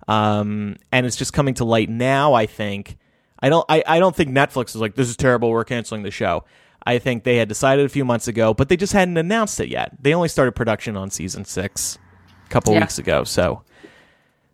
um, 0.08 0.76
and 0.92 1.06
it's 1.06 1.16
just 1.16 1.34
coming 1.34 1.54
to 1.56 1.66
light 1.66 1.90
now. 1.90 2.34
I 2.34 2.46
think. 2.46 2.98
I 3.40 3.50
don't. 3.50 3.66
I, 3.70 3.84
I 3.86 4.00
don't 4.00 4.16
think 4.16 4.30
Netflix 4.32 4.70
is 4.70 4.78
like 4.78 4.96
this 4.96 5.10
is 5.10 5.18
terrible. 5.18 5.50
We're 5.50 5.64
canceling 5.66 6.04
the 6.04 6.12
show. 6.12 6.46
I 6.86 6.98
think 7.00 7.24
they 7.24 7.38
had 7.38 7.48
decided 7.48 7.86
a 7.86 7.90
few 7.90 8.04
months 8.06 8.28
ago, 8.28 8.54
but 8.54 8.68
they 8.70 8.76
just 8.78 8.94
hadn't 8.94 9.18
announced 9.18 9.60
it 9.60 9.70
yet. 9.70 9.94
They 10.02 10.14
only 10.14 10.28
started 10.28 10.52
production 10.54 10.98
on 10.98 11.10
season 11.10 11.46
six 11.46 11.98
a 12.46 12.50
couple 12.50 12.74
Yeah. 12.74 12.82
weeks 12.82 12.98
ago. 13.00 13.24
So, 13.24 13.64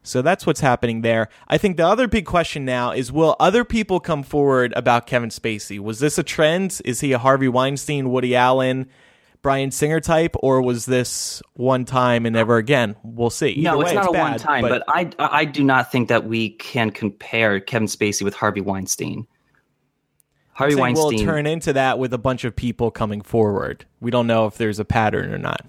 so 0.03 0.22
that's 0.22 0.46
what's 0.46 0.60
happening 0.60 1.01
there. 1.01 1.29
I 1.48 1.58
think 1.58 1.77
the 1.77 1.86
other 1.88 2.08
big 2.08 2.25
question 2.25 2.65
now 2.65 2.91
is: 2.91 3.12
Will 3.12 3.36
other 3.39 3.63
people 3.63 4.00
come 4.00 4.24
forward 4.24 4.74
about 4.75 5.08
Kevin 5.08 5.29
Spacey? 5.29 5.79
Was 5.79 6.00
this 6.00 6.18
a 6.18 6.24
trend? 6.24 6.82
Is 6.86 7.01
he 7.01 7.12
a 7.13 7.18
Harvey 7.20 7.48
Weinstein, 7.48 8.10
Woody 8.12 8.36
Allen, 8.36 8.88
Bryan 9.41 9.72
Singer 9.72 10.01
type, 10.01 10.36
or 10.39 10.62
was 10.62 10.86
this 10.86 11.41
one 11.53 11.86
time 11.86 12.25
and 12.25 12.34
never 12.34 12.58
again? 12.58 12.96
We'll 13.03 13.29
see. 13.29 13.51
Either 13.51 13.62
no, 13.62 13.77
way, 13.77 13.86
it's 13.86 13.93
not 13.93 14.10
a 14.10 14.12
bad, 14.12 14.31
one 14.31 14.39
time, 14.39 14.62
but, 14.63 14.84
I 14.89 15.10
I 15.17 15.46
do 15.46 15.63
not 15.63 15.91
think 15.91 16.10
that 16.10 16.25
we 16.25 16.50
can 16.51 16.91
compare 16.91 17.60
Kevin 17.60 17.88
Spacey 17.88 18.24
with 18.24 18.34
Harvey 18.34 18.62
Weinstein. 18.62 19.25
Harvey 20.51 20.74
saying 20.74 20.81
Weinstein. 20.81 21.19
will 21.19 21.24
turn 21.24 21.46
into 21.46 21.72
that 21.72 22.00
with 22.00 22.13
a 22.13 22.17
bunch 22.17 22.43
of 22.43 22.53
people 22.53 22.91
coming 22.91 23.22
forward. 23.22 23.86
We 24.01 24.12
don't 24.12 24.27
know 24.27 24.46
if 24.46 24.58
there's 24.58 24.79
a 24.79 24.86
pattern 24.86 25.34
or 25.34 25.38
not. 25.38 25.65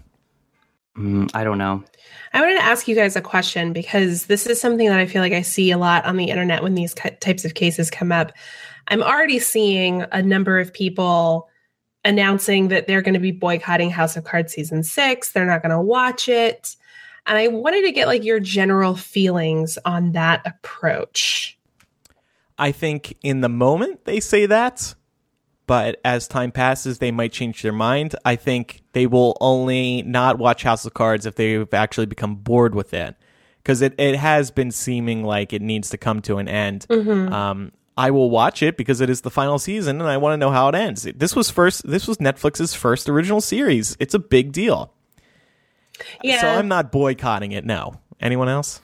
Mm, 0.99 1.31
I 1.33 1.45
don't 1.45 1.59
know. 1.59 1.85
I 2.33 2.41
wanted 2.41 2.57
to 2.57 2.65
ask 2.65 2.89
you 2.89 2.97
guys 2.97 3.15
a 3.15 3.21
question 3.21 3.73
because 3.73 4.27
this 4.27 4.47
is 4.47 4.61
something 4.61 4.89
that 4.89 4.99
I 4.99 5.07
feel 5.07 5.23
like 5.23 5.33
I 5.33 5.43
see 5.43 5.71
a 5.71 5.79
lot 5.79 6.05
on 6.05 6.17
the 6.17 6.25
internet 6.25 6.65
when 6.65 6.75
these 6.75 6.93
types 6.95 7.45
of 7.45 7.55
cases 7.55 7.89
come 7.89 8.11
up. 8.11 8.33
I'm 8.89 9.03
already 9.03 9.39
seeing 9.39 10.05
a 10.11 10.21
number 10.21 10.59
of 10.59 10.73
people 10.73 11.49
announcing 12.05 12.69
that 12.69 12.87
they're 12.87 13.03
going 13.03 13.15
to 13.15 13.21
be 13.21 13.33
boycotting 13.33 13.91
House 13.91 14.17
of 14.17 14.25
Cards 14.25 14.53
season 14.53 14.83
six. 14.83 15.33
They're 15.33 15.47
not 15.47 15.63
going 15.63 15.71
to 15.71 15.81
watch 15.81 16.29
it. 16.29 16.77
And 17.27 17.37
I 17.37 17.49
wanted 17.49 17.83
to 17.83 17.93
get 17.93 18.07
like 18.07 18.25
your 18.25 18.41
general 18.41 18.97
feelings 18.97 19.79
on 19.85 20.13
that 20.13 20.43
approach. 20.47 21.59
I 22.59 22.73
think 22.73 23.17
in 23.23 23.41
the 23.41 23.49
moment 23.49 24.05
they 24.05 24.21
say 24.21 24.47
that, 24.47 24.95
but 25.67 26.01
as 26.05 26.27
time 26.27 26.51
passes, 26.51 26.99
they 26.99 27.11
might 27.11 27.33
change 27.33 27.63
their 27.63 27.73
mind. 27.73 28.17
I 28.25 28.37
think 28.37 28.83
they 28.93 29.07
will 29.07 29.37
only 29.41 30.03
not 30.03 30.39
watch 30.39 30.63
House 30.65 30.85
of 30.85 30.95
Cards 30.95 31.27
if 31.27 31.37
they've 31.37 31.73
actually 31.73 32.07
become 32.07 32.37
bored 32.37 32.75
with 32.75 32.93
it. 32.93 33.15
Because 33.59 33.83
it, 33.83 33.95
it 33.99 34.17
has 34.17 34.51
been 34.51 34.71
seeming 34.71 35.23
like 35.23 35.53
it 35.53 35.61
needs 35.63 35.91
to 35.91 35.99
come 35.99 36.23
to 36.23 36.39
an 36.39 36.49
end. 36.49 36.87
Um, 37.33 37.73
I 38.01 38.11
will 38.11 38.31
watch 38.31 38.63
it 38.63 38.79
because 38.79 39.03
it 39.03 39.11
is 39.11 39.21
the 39.21 39.31
final 39.31 39.59
season 39.59 40.01
and 40.01 40.09
I 40.09 40.17
want 40.17 40.33
to 40.33 40.39
know 40.39 40.51
how 40.51 40.71
it 40.71 40.75
ends. 40.75 41.03
This 41.03 41.37
was 41.37 41.51
first 41.51 41.87
this 41.87 42.09
was 42.09 42.17
Netflix's 42.17 42.73
first 42.73 43.11
original 43.11 43.43
series. 43.43 43.95
It's 44.01 44.15
a 44.15 44.19
big 44.19 44.53
deal. 44.53 44.91
Yeah. 46.23 46.41
So 46.41 46.49
I'm 46.49 46.67
not 46.67 46.91
boycotting 46.91 47.53
it, 47.53 47.67
no. 47.67 48.01
Anyone 48.19 48.49
else? 48.49 48.81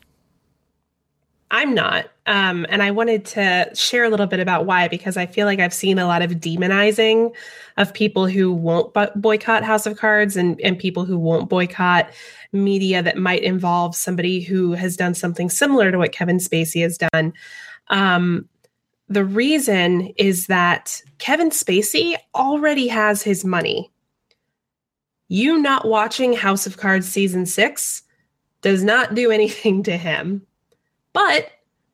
I'm 1.51 1.75
not. 1.75 2.11
Um, 2.27 2.67
and 2.69 2.83
I 2.83 2.91
wanted 2.91 3.25
to 3.27 3.71
share 3.75 4.05
a 4.05 4.11
little 4.11 4.27
bit 4.27 4.41
about 4.41 4.67
why, 4.67 4.89
because 4.89 5.17
I 5.17 5.25
feel 5.25 5.47
like 5.47 5.61
I've 5.61 5.73
seen 5.73 5.99
a 5.99 6.07
lot 6.07 6.21
of 6.21 6.33
demonizing 6.33 7.35
of 7.79 7.95
people 7.95 8.27
who 8.27 8.53
won't 8.53 8.93
bo- 8.93 9.13
boycott 9.15 9.63
House 9.63 9.87
of 9.87 9.97
Cards 9.97 10.37
and, 10.37 10.61
and 10.61 10.79
people 10.79 11.07
who 11.07 11.19
won't 11.19 11.49
boycott 11.49 12.11
media 12.53 13.03
that 13.03 13.17
might 13.17 13.43
involve 13.43 13.97
somebody 13.97 14.41
who 14.41 14.73
has 14.73 14.95
done 14.95 15.15
something 15.15 15.49
similar 15.49 15.91
to 15.91 15.97
what 15.97 16.13
Kevin 16.13 16.37
Spacey 16.37 16.83
has 16.83 16.99
done. 16.99 17.33
Um, 17.89 18.49
the 19.09 19.25
reason 19.25 20.13
is 20.17 20.47
that 20.47 21.01
Kevin 21.19 21.51
Spacey 21.51 22.17
already 22.35 22.89
has 22.89 23.23
his 23.23 23.45
money. 23.45 23.91
You 25.29 25.59
not 25.59 25.87
watching 25.87 26.33
House 26.33 26.67
of 26.67 26.77
Cards 26.77 27.09
season 27.09 27.47
six 27.47 28.03
does 28.63 28.83
not 28.83 29.15
do 29.15 29.31
anything 29.33 29.83
to 29.85 29.97
him. 29.97 30.47
But 31.13 31.51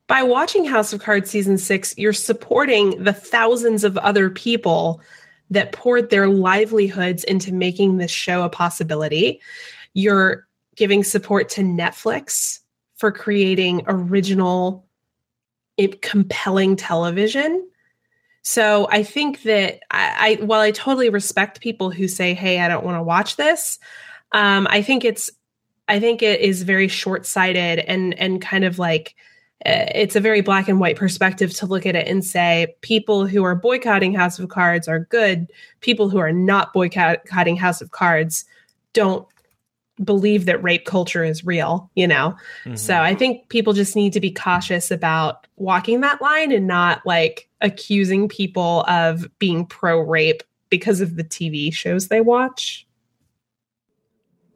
by 0.07 0.23
watching 0.23 0.65
House 0.65 0.91
of 0.91 1.01
Cards 1.01 1.29
season 1.29 1.57
six, 1.57 1.93
you're 1.97 2.13
supporting 2.13 3.03
the 3.03 3.13
thousands 3.13 3.83
of 3.83 3.97
other 3.99 4.29
people 4.29 5.01
that 5.49 5.71
poured 5.71 6.09
their 6.09 6.27
livelihoods 6.27 7.23
into 7.23 7.53
making 7.53 7.97
this 7.97 8.11
show 8.11 8.43
a 8.43 8.49
possibility. 8.49 9.39
You're 9.93 10.47
giving 10.75 11.03
support 11.03 11.47
to 11.49 11.61
Netflix 11.61 12.59
for 12.95 13.11
creating 13.11 13.83
original, 13.87 14.85
it, 15.77 16.01
compelling 16.01 16.75
television. 16.75 17.67
So 18.41 18.87
I 18.91 19.03
think 19.03 19.43
that 19.43 19.79
I, 19.89 20.37
I, 20.41 20.43
while 20.43 20.59
I 20.59 20.71
totally 20.71 21.09
respect 21.09 21.61
people 21.61 21.91
who 21.91 22.07
say, 22.07 22.33
"Hey, 22.33 22.59
I 22.59 22.67
don't 22.67 22.83
want 22.83 22.97
to 22.97 23.03
watch 23.03 23.37
this," 23.37 23.79
um, 24.33 24.67
I 24.69 24.81
think 24.81 25.05
it's 25.05 25.31
I 25.87 25.99
think 25.99 26.21
it 26.21 26.39
is 26.41 26.63
very 26.63 26.87
short 26.87 27.25
sighted 27.25 27.79
and 27.79 28.17
and 28.19 28.41
kind 28.41 28.63
of 28.63 28.79
like 28.79 29.15
uh, 29.65 29.87
it's 29.95 30.15
a 30.15 30.19
very 30.19 30.41
black 30.41 30.67
and 30.67 30.79
white 30.79 30.97
perspective 30.97 31.53
to 31.53 31.65
look 31.65 31.85
at 31.85 31.95
it 31.95 32.07
and 32.07 32.23
say 32.25 32.75
people 32.81 33.25
who 33.25 33.43
are 33.43 33.55
boycotting 33.55 34.13
House 34.13 34.39
of 34.39 34.49
Cards 34.49 34.87
are 34.87 34.99
good. 34.99 35.49
People 35.79 36.09
who 36.09 36.17
are 36.17 36.33
not 36.33 36.73
boycotting 36.73 37.55
House 37.55 37.81
of 37.81 37.91
Cards 37.91 38.43
don't 38.91 39.27
believe 40.03 40.45
that 40.45 40.63
rape 40.63 40.85
culture 40.85 41.23
is 41.23 41.45
real. 41.45 41.89
You 41.95 42.07
know, 42.07 42.35
so 42.75 42.95
I 42.99 43.13
think 43.15 43.49
people 43.49 43.73
just 43.73 43.95
need 43.95 44.13
to 44.13 44.19
be 44.19 44.31
cautious 44.31 44.89
about 44.91 45.45
walking 45.57 46.01
that 46.01 46.21
line 46.21 46.51
and 46.51 46.65
not 46.67 47.05
like 47.05 47.49
accusing 47.61 48.27
people 48.27 48.83
of 48.87 49.27
being 49.39 49.65
pro 49.65 49.99
rape 49.99 50.41
because 50.69 51.01
of 51.01 51.15
the 51.15 51.23
TV 51.23 51.71
shows 51.73 52.07
they 52.07 52.21
watch. 52.21 52.87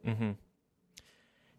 Mm-hmm. 0.06 0.32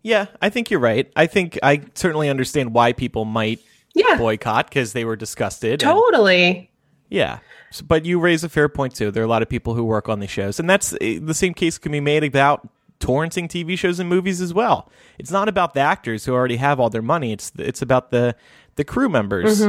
Yeah, 0.02 0.28
I 0.42 0.50
think 0.50 0.72
you're 0.72 0.80
right. 0.80 1.12
I 1.16 1.28
think 1.28 1.60
I 1.62 1.82
certainly 1.94 2.30
understand 2.30 2.74
why 2.74 2.94
people 2.94 3.26
might 3.26 3.60
Yeah, 3.94 4.18
boycott 4.18 4.70
because 4.70 4.94
they 4.94 5.06
were 5.06 5.16
disgusted. 5.16 5.72
and- 5.74 5.82
totally. 5.82 6.70
yeah. 7.10 7.40
S- 7.72 7.82
But 7.82 8.06
you 8.06 8.20
raise 8.20 8.44
a 8.44 8.50
fair 8.50 8.70
point 8.70 8.96
too. 8.96 9.12
There 9.12 9.22
are 9.22 9.26
a 9.26 9.30
lot 9.30 9.42
of 9.42 9.50
people 9.50 9.74
who 9.76 9.84
work 9.84 10.08
on 10.10 10.20
these 10.20 10.30
shows, 10.30 10.60
and 10.60 10.70
that's 10.70 10.94
eh, 11.02 11.20
the 11.22 11.34
same 11.34 11.54
case 11.54 11.78
can 11.78 11.92
be 11.92 12.00
made 12.00 12.24
about 12.24 12.68
torrenting 13.00 13.48
TV 13.48 13.78
shows 13.78 14.00
and 14.00 14.10
movies 14.10 14.42
as 14.42 14.54
well. 14.54 14.90
It's 15.18 15.32
not 15.32 15.48
about 15.50 15.74
the 15.74 15.80
actors 15.80 16.26
who 16.26 16.34
already 16.34 16.58
have 16.58 16.80
all 16.80 16.90
their 16.90 17.02
money. 17.02 17.32
It's 17.32 17.52
it's 17.58 17.82
about 17.82 18.12
the 18.12 18.36
the 18.76 18.84
crew 18.84 19.10
members 19.10 19.60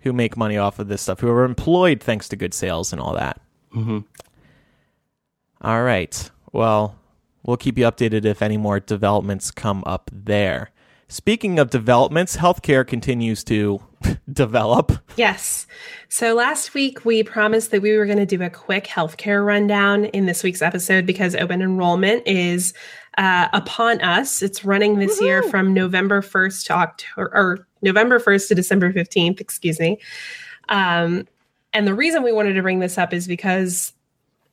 who 0.00 0.12
make 0.12 0.36
money 0.36 0.56
off 0.56 0.78
of 0.78 0.88
this 0.88 1.02
stuff, 1.02 1.20
who 1.20 1.28
are 1.30 1.44
employed 1.44 2.00
thanks 2.02 2.28
to 2.28 2.36
good 2.36 2.54
sales 2.54 2.92
and 2.92 3.00
all 3.00 3.14
that. 3.14 3.40
Mhm. 3.74 4.04
All 5.60 5.82
right. 5.82 6.30
Well, 6.52 6.94
we'll 7.42 7.56
keep 7.56 7.76
you 7.78 7.84
updated 7.84 8.24
if 8.24 8.40
any 8.42 8.56
more 8.56 8.80
developments 8.80 9.50
come 9.50 9.82
up 9.86 10.10
there. 10.12 10.70
Speaking 11.08 11.58
of 11.58 11.70
developments, 11.70 12.36
healthcare 12.36 12.86
continues 12.86 13.42
to 13.44 13.80
develop. 14.32 14.92
Yes. 15.16 15.66
So 16.10 16.34
last 16.34 16.74
week 16.74 17.04
we 17.04 17.22
promised 17.22 17.70
that 17.70 17.80
we 17.80 17.96
were 17.96 18.04
going 18.04 18.18
to 18.18 18.26
do 18.26 18.42
a 18.42 18.50
quick 18.50 18.84
healthcare 18.84 19.44
rundown 19.44 20.04
in 20.06 20.26
this 20.26 20.42
week's 20.42 20.60
episode 20.60 21.06
because 21.06 21.34
open 21.34 21.62
enrollment 21.62 22.26
is 22.26 22.74
uh, 23.16 23.48
upon 23.54 24.02
us. 24.02 24.42
It's 24.42 24.66
running 24.66 24.98
this 24.98 25.18
year 25.20 25.42
from 25.42 25.72
November 25.72 26.20
1st 26.20 26.66
to 26.66 26.72
October 26.74 27.30
or 27.34 27.66
November 27.80 28.20
1st 28.20 28.48
to 28.48 28.54
December 28.54 28.92
15th, 28.92 29.40
excuse 29.40 29.80
me. 29.80 29.98
Um, 30.68 31.26
and 31.72 31.86
the 31.86 31.94
reason 31.94 32.22
we 32.22 32.32
wanted 32.32 32.52
to 32.52 32.62
bring 32.62 32.80
this 32.80 32.98
up 32.98 33.14
is 33.14 33.26
because 33.26 33.92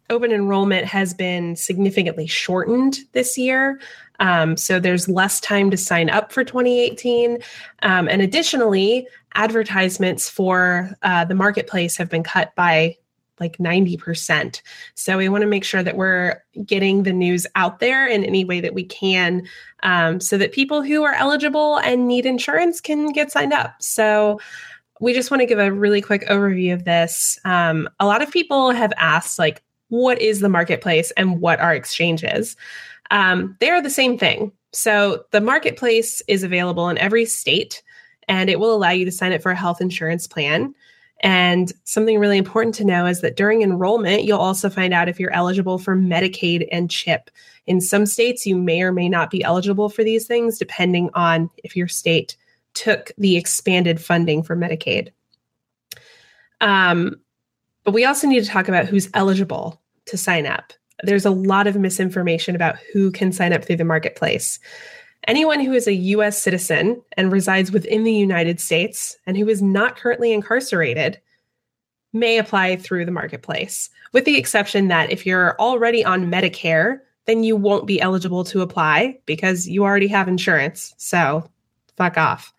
open 0.09 0.31
enrollment 0.31 0.85
has 0.85 1.13
been 1.13 1.55
significantly 1.55 2.27
shortened 2.27 2.99
this 3.13 3.37
year. 3.37 3.79
Um, 4.19 4.55
so 4.55 4.79
there's 4.79 5.09
less 5.09 5.39
time 5.39 5.71
to 5.71 5.77
sign 5.77 6.09
up 6.09 6.31
for 6.31 6.43
2018. 6.43 7.39
Um, 7.81 8.07
and 8.07 8.21
additionally, 8.21 9.07
advertisements 9.33 10.29
for 10.29 10.91
uh, 11.01 11.25
the 11.25 11.35
marketplace 11.35 11.97
have 11.97 12.09
been 12.09 12.23
cut 12.23 12.55
by 12.55 12.97
like 13.39 13.57
90%. 13.57 14.61
So 14.93 15.17
we 15.17 15.27
want 15.27 15.41
to 15.41 15.47
make 15.47 15.65
sure 15.65 15.83
that 15.83 15.97
we're 15.97 16.41
getting 16.65 17.03
the 17.03 17.11
news 17.11 17.45
out 17.55 17.79
there 17.79 18.07
in 18.07 18.23
any 18.23 18.45
way 18.45 18.61
that 18.61 18.73
we 18.73 18.85
can 18.85 19.45
um, 19.83 20.21
so 20.21 20.37
that 20.37 20.53
people 20.53 20.81
who 20.81 21.03
are 21.03 21.13
eligible 21.13 21.77
and 21.79 22.07
need 22.07 22.25
insurance 22.25 22.79
can 22.79 23.11
get 23.11 23.31
signed 23.31 23.51
up. 23.51 23.75
So 23.81 24.39
we 25.01 25.13
just 25.13 25.29
want 25.29 25.41
to 25.41 25.45
give 25.45 25.59
a 25.59 25.71
really 25.71 26.01
quick 26.01 26.25
overview 26.27 26.73
of 26.73 26.85
this. 26.85 27.37
Um, 27.43 27.89
a 27.99 28.05
lot 28.05 28.21
of 28.21 28.31
people 28.31 28.71
have 28.71 28.93
asked, 28.95 29.37
like, 29.37 29.61
what 29.89 30.21
is 30.21 30.39
the 30.39 30.49
marketplace 30.49 31.11
and 31.11 31.39
what 31.41 31.59
are 31.59 31.73
exchanges? 31.73 32.55
Um, 33.11 33.55
they 33.59 33.69
are 33.69 33.81
the 33.81 33.89
same 33.89 34.17
thing. 34.17 34.51
So 34.71 35.25
the 35.31 35.41
marketplace 35.41 36.21
is 36.27 36.43
available 36.43 36.89
in 36.89 36.97
every 36.97 37.25
state 37.25 37.81
and 38.27 38.49
it 38.49 38.59
will 38.59 38.73
allow 38.73 38.89
you 38.89 39.05
to 39.05 39.11
sign 39.11 39.31
up 39.31 39.41
for 39.41 39.51
a 39.51 39.55
health 39.55 39.81
insurance 39.81 40.27
plan. 40.27 40.73
And 41.21 41.71
something 41.85 42.19
really 42.19 42.37
important 42.37 42.75
to 42.75 42.85
know 42.85 43.05
is 43.05 43.21
that 43.21 43.37
during 43.37 43.61
enrollment, 43.61 44.23
you'll 44.23 44.39
also 44.39 44.69
find 44.69 44.93
out 44.93 45.07
if 45.07 45.19
you're 45.19 45.33
eligible 45.33 45.77
for 45.77 45.95
Medicaid 45.95 46.67
and 46.71 46.91
CHIP. 46.91 47.29
In 47.67 47.79
some 47.79 48.05
states, 48.05 48.45
you 48.45 48.55
may 48.55 48.81
or 48.81 48.91
may 48.91 49.07
not 49.07 49.31
be 49.31 49.43
eligible 49.43 49.89
for 49.89 50.03
these 50.03 50.27
things, 50.27 50.57
depending 50.57 51.09
on 51.13 51.49
if 51.63 51.75
your 51.75 51.87
state 51.87 52.35
took 52.73 53.11
the 53.17 53.37
expanded 53.37 54.01
funding 54.01 54.43
for 54.43 54.55
Medicaid. 54.55 55.11
Um, 56.59 57.15
but 57.85 57.93
we 57.93 58.03
also 58.03 58.27
need 58.27 58.43
to 58.43 58.49
talk 58.49 58.67
about 58.67 58.87
who's 58.87 59.09
eligible 59.13 59.81
to 60.05 60.17
sign 60.17 60.45
up. 60.45 60.73
There's 61.03 61.25
a 61.25 61.31
lot 61.31 61.67
of 61.67 61.75
misinformation 61.75 62.55
about 62.55 62.77
who 62.91 63.11
can 63.11 63.31
sign 63.31 63.53
up 63.53 63.63
through 63.63 63.77
the 63.77 63.85
marketplace. 63.85 64.59
Anyone 65.27 65.59
who 65.59 65.73
is 65.73 65.87
a 65.87 65.93
US 65.93 66.41
citizen 66.41 67.01
and 67.15 67.31
resides 67.31 67.71
within 67.71 68.03
the 68.03 68.13
United 68.13 68.59
States 68.59 69.17
and 69.25 69.37
who 69.37 69.47
is 69.47 69.61
not 69.61 69.97
currently 69.97 70.33
incarcerated 70.33 71.19
may 72.11 72.37
apply 72.37 72.75
through 72.77 73.05
the 73.05 73.11
marketplace, 73.11 73.89
with 74.13 74.25
the 74.25 74.37
exception 74.37 74.87
that 74.87 75.11
if 75.11 75.25
you're 75.25 75.59
already 75.59 76.03
on 76.03 76.31
Medicare, 76.31 76.99
then 77.25 77.43
you 77.43 77.55
won't 77.55 77.87
be 77.87 77.99
eligible 77.99 78.43
to 78.45 78.61
apply 78.61 79.19
because 79.25 79.67
you 79.67 79.83
already 79.83 80.07
have 80.07 80.27
insurance. 80.27 80.93
So 80.97 81.49
fuck 81.97 82.17
off. 82.17 82.53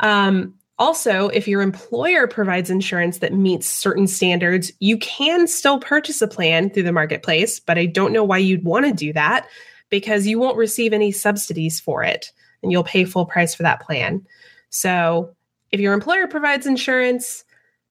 Um, 0.00 0.54
also, 0.78 1.28
if 1.28 1.48
your 1.48 1.62
employer 1.62 2.26
provides 2.26 2.68
insurance 2.68 3.18
that 3.18 3.32
meets 3.32 3.66
certain 3.66 4.06
standards, 4.06 4.70
you 4.80 4.98
can 4.98 5.46
still 5.46 5.78
purchase 5.78 6.20
a 6.20 6.28
plan 6.28 6.68
through 6.68 6.82
the 6.82 6.92
marketplace, 6.92 7.58
but 7.60 7.78
I 7.78 7.86
don't 7.86 8.12
know 8.12 8.24
why 8.24 8.38
you'd 8.38 8.64
want 8.64 8.84
to 8.84 8.92
do 8.92 9.12
that 9.14 9.48
because 9.88 10.26
you 10.26 10.38
won't 10.38 10.58
receive 10.58 10.92
any 10.92 11.12
subsidies 11.12 11.80
for 11.80 12.02
it 12.02 12.30
and 12.62 12.70
you'll 12.70 12.84
pay 12.84 13.04
full 13.04 13.24
price 13.24 13.54
for 13.54 13.62
that 13.62 13.80
plan. 13.80 14.26
So, 14.68 15.34
if 15.72 15.80
your 15.80 15.94
employer 15.94 16.26
provides 16.26 16.66
insurance, 16.66 17.44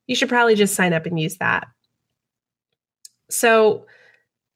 you 0.08 0.15
should 0.15 0.30
probably 0.30 0.56
just 0.56 0.75
sign 0.75 0.94
up 0.94 1.06
and 1.06 1.20
use 1.20 1.38
that. 1.38 1.68
So, 3.30 3.88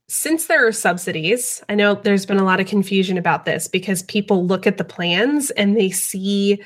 since 0.07 0.45
there 0.45 0.67
are 0.67 0.71
subsidies, 0.71 1.63
I 1.69 1.75
know 1.75 1.95
there's 1.95 2.25
been 2.25 2.39
a 2.39 2.45
lot 2.45 2.59
of 2.59 2.67
confusion 2.67 3.17
about 3.17 3.45
this 3.45 3.67
because 3.67 4.03
people 4.03 4.45
look 4.45 4.67
at 4.67 4.77
the 4.77 4.83
plans 4.83 5.49
and 5.51 5.75
they 5.75 5.89
see 5.89 6.61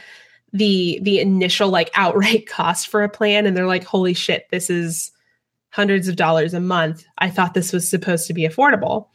the 0.53 0.99
the 1.01 1.19
initial 1.19 1.69
like 1.69 1.89
outright 1.95 2.47
cost 2.47 2.87
for 2.87 3.03
a 3.03 3.09
plan 3.09 3.45
and 3.45 3.57
they're 3.57 3.67
like 3.67 3.83
holy 3.83 4.13
shit 4.13 4.47
this 4.51 4.69
is 4.69 5.11
hundreds 5.71 6.07
of 6.07 6.15
dollars 6.15 6.53
a 6.53 6.59
month. 6.59 7.03
I 7.17 7.31
thought 7.31 7.55
this 7.55 7.73
was 7.73 7.89
supposed 7.89 8.27
to 8.27 8.33
be 8.33 8.47
affordable. 8.47 9.07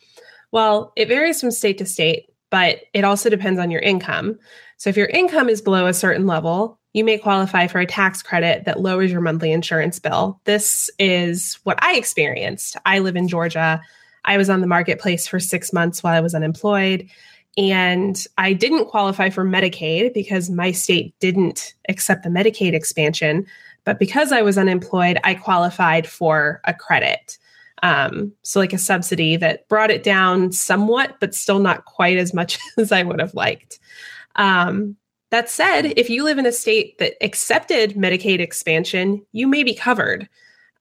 Well 0.51 0.93
it 0.97 1.09
varies 1.09 1.41
from 1.41 1.51
state 1.51 1.79
to 1.79 1.87
state 1.87 2.27
but 2.51 2.81
it 2.95 3.05
also 3.05 3.31
depends 3.31 3.61
on 3.61 3.71
your 3.71 3.81
income. 3.81 4.39
So 4.79 4.91
if 4.91 4.97
your 4.97 5.07
income 5.07 5.49
is 5.49 5.63
below 5.63 5.87
a 5.87 5.95
certain 5.95 6.27
level 6.27 6.79
you 6.95 7.05
may 7.05 7.19
qualify 7.19 7.67
for 7.67 7.79
a 7.81 7.87
tax 7.87 8.23
credit 8.23 8.65
that 8.65 8.81
lowers 8.81 9.13
your 9.13 9.21
monthly 9.21 9.53
insurance 9.53 9.99
bill. 9.99 10.41
This 10.45 10.91
is 10.99 11.59
what 11.63 11.83
i 11.83 11.95
experienced. 11.97 12.77
I 12.85 12.99
live 12.99 13.17
in 13.17 13.29
georgia. 13.29 13.81
I 14.25 14.37
was 14.37 14.51
on 14.51 14.61
the 14.61 14.67
marketplace 14.67 15.27
for 15.29 15.39
six 15.39 15.73
months 15.73 16.03
while 16.03 16.15
i 16.15 16.21
was 16.21 16.35
unemployed 16.35 17.09
and 17.59 18.25
I 18.39 18.53
didn't 18.53 18.87
qualify 18.87 19.31
for 19.31 19.45
Medicaid 19.45 20.15
because 20.15 20.49
my 20.49 20.71
state 20.71 21.13
didn't 21.19 21.75
accept 21.89 22.23
the 22.23 22.31
Medicaid 22.31 22.73
expansion. 22.73 23.47
But 23.85 23.99
because 23.99 24.31
I 24.31 24.43
was 24.43 24.57
unemployed, 24.57 25.19
I 25.25 25.35
qualified 25.35 26.07
for 26.07 26.61
a 26.65 26.73
credit. 26.73 27.37
Um, 27.83 28.33
so, 28.43 28.61
like 28.61 28.73
a 28.73 28.79
subsidy 28.79 29.37
that 29.37 29.69
brought 29.69 29.91
it 29.91 30.05
down 30.05 30.53
somewhat, 30.53 31.17
but 31.21 31.35
still 31.35 31.59
not 31.59 31.85
quite 31.85 32.17
as 32.17 32.33
much 32.33 32.59
as 32.79 32.93
I 32.93 33.03
would 33.03 33.21
have 33.21 33.35
liked. 33.35 33.81
Um, 34.37 34.97
that 35.31 35.51
said, 35.51 35.93
if 35.97 36.09
you 36.09 36.25
live 36.25 36.39
in 36.39 36.47
a 36.47 36.53
state 36.53 36.99
that 36.99 37.15
accepted 37.21 37.95
Medicaid 37.95 38.39
expansion, 38.39 39.25
you 39.33 39.47
may 39.47 39.63
be 39.63 39.75
covered. 39.75 40.29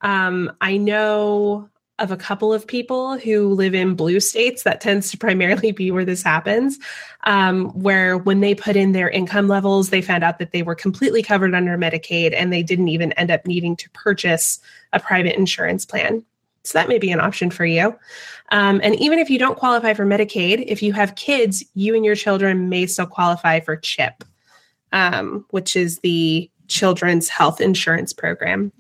Um, 0.02 0.52
I 0.62 0.78
know 0.78 1.70
of 2.00 2.12
a 2.12 2.18
couple 2.18 2.54
of 2.54 2.68
people 2.68 3.18
who 3.18 3.50
live 3.50 3.74
in 3.74 3.96
blue 3.96 4.20
states. 4.20 4.64
That 4.64 4.82
tends 4.82 5.10
to 5.12 5.18
primarily 5.18 5.72
be 5.72 5.90
where 5.92 6.06
this 6.06 6.22
happens, 6.22 6.78
um, 7.24 7.70
where 7.70 8.18
when 8.18 8.42
they 8.42 8.54
put 8.54 8.76
in 8.76 8.92
their 8.92 9.10
income 9.10 9.48
levels, 9.48 9.90
they 9.90 10.02
found 10.02 10.24
out 10.24 10.40
that 10.40 10.52
they 10.52 10.64
were 10.64 10.76
completely 10.76 11.24
covered 11.24 11.56
under 11.56 11.78
Medicaid 11.78 12.34
and 12.36 12.54
they 12.54 12.64
didn't 12.64 12.90
even 12.90 13.12
end 13.14 13.32
up 13.32 13.46
needing 13.48 13.76
to 13.78 13.90
purchase 13.92 14.60
a 14.94 15.00
private 15.00 15.38
insurance 15.38 15.86
plan. 15.86 16.24
So 16.64 16.78
that 16.78 16.90
may 16.90 17.00
be 17.00 17.12
an 17.12 17.20
option 17.20 17.50
for 17.50 17.66
you. 17.66 17.98
Um, 18.52 18.80
and 18.84 18.96
even 18.96 19.20
if 19.20 19.30
you 19.30 19.40
don't 19.40 19.58
qualify 19.58 19.94
for 19.94 20.06
Medicaid, 20.06 20.66
if 20.68 20.84
you 20.84 20.94
have 20.94 21.16
kids, 21.16 21.64
you 21.76 21.96
and 21.96 22.04
your 22.04 22.16
children 22.16 22.70
may 22.70 22.86
still 22.86 23.06
qualify 23.06 23.62
for 23.62 23.78
CHIP, 23.78 24.24
um, 24.92 25.46
which 25.52 25.76
is 25.76 26.00
the 26.00 26.50
Children's 26.68 27.30
Health 27.30 27.62
Insurance 27.62 28.12
Program. 28.14 28.72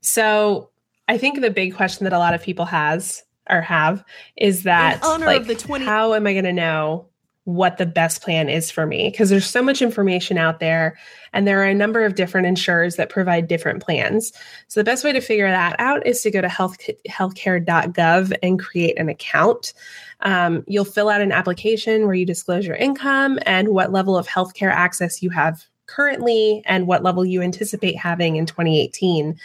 So 0.00 0.70
I 1.08 1.18
think 1.18 1.40
the 1.40 1.50
big 1.50 1.74
question 1.74 2.04
that 2.04 2.12
a 2.12 2.18
lot 2.18 2.34
of 2.34 2.42
people 2.42 2.66
has 2.66 3.24
or 3.50 3.62
have 3.62 4.04
is 4.36 4.62
that 4.64 5.02
like, 5.02 5.46
the 5.46 5.54
20- 5.54 5.84
how 5.84 6.14
am 6.14 6.26
I 6.26 6.32
going 6.32 6.44
to 6.44 6.52
know 6.52 7.08
what 7.48 7.78
the 7.78 7.86
best 7.86 8.20
plan 8.20 8.50
is 8.50 8.70
for 8.70 8.84
me? 8.84 9.08
Because 9.10 9.30
there's 9.30 9.46
so 9.46 9.62
much 9.62 9.80
information 9.80 10.36
out 10.36 10.60
there, 10.60 10.98
and 11.32 11.48
there 11.48 11.58
are 11.62 11.66
a 11.66 11.72
number 11.72 12.04
of 12.04 12.14
different 12.14 12.46
insurers 12.46 12.96
that 12.96 13.08
provide 13.08 13.48
different 13.48 13.82
plans. 13.82 14.34
So 14.68 14.80
the 14.80 14.84
best 14.84 15.02
way 15.02 15.12
to 15.12 15.20
figure 15.22 15.48
that 15.48 15.74
out 15.78 16.06
is 16.06 16.20
to 16.22 16.30
go 16.30 16.42
to 16.42 16.48
health, 16.48 16.76
healthcare.gov 17.08 18.36
and 18.42 18.60
create 18.60 18.98
an 18.98 19.08
account. 19.08 19.72
Um, 20.20 20.62
you'll 20.66 20.84
fill 20.84 21.08
out 21.08 21.22
an 21.22 21.32
application 21.32 22.04
where 22.04 22.14
you 22.14 22.26
disclose 22.26 22.66
your 22.66 22.76
income 22.76 23.38
and 23.46 23.68
what 23.68 23.92
level 23.92 24.14
of 24.14 24.28
healthcare 24.28 24.70
access 24.70 25.22
you 25.22 25.30
have 25.30 25.64
currently 25.86 26.62
and 26.66 26.86
what 26.86 27.02
level 27.02 27.24
you 27.24 27.40
anticipate 27.40 27.96
having 27.96 28.36
in 28.36 28.44
2018. 28.44 29.38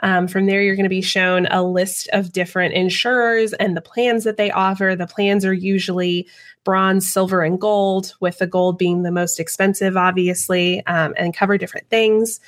Um, 0.00 0.26
from 0.28 0.46
there, 0.46 0.60
you're 0.60 0.76
going 0.76 0.84
to 0.84 0.90
be 0.90 1.00
shown 1.00 1.46
a 1.46 1.62
list 1.62 2.08
of 2.12 2.32
different 2.32 2.74
insurers 2.74 3.52
and 3.54 3.76
the 3.76 3.80
plans 3.80 4.24
that 4.24 4.36
they 4.36 4.50
offer. 4.50 4.94
The 4.96 5.06
plans 5.06 5.44
are 5.44 5.52
usually 5.52 6.26
bronze, 6.64 7.10
silver, 7.10 7.42
and 7.42 7.60
gold, 7.60 8.14
with 8.20 8.38
the 8.38 8.46
gold 8.46 8.78
being 8.78 9.02
the 9.02 9.12
most 9.12 9.38
expensive, 9.38 9.96
obviously, 9.96 10.84
um, 10.86 11.14
and 11.16 11.34
cover 11.34 11.56
different 11.56 11.88
things. 11.90 12.40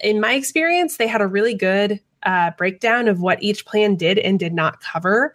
In 0.00 0.20
my 0.20 0.34
experience, 0.34 0.96
they 0.96 1.06
had 1.06 1.20
a 1.20 1.26
really 1.26 1.54
good 1.54 2.00
uh, 2.24 2.50
breakdown 2.58 3.08
of 3.08 3.20
what 3.20 3.42
each 3.42 3.64
plan 3.64 3.94
did 3.94 4.18
and 4.18 4.38
did 4.38 4.52
not 4.52 4.80
cover. 4.80 5.34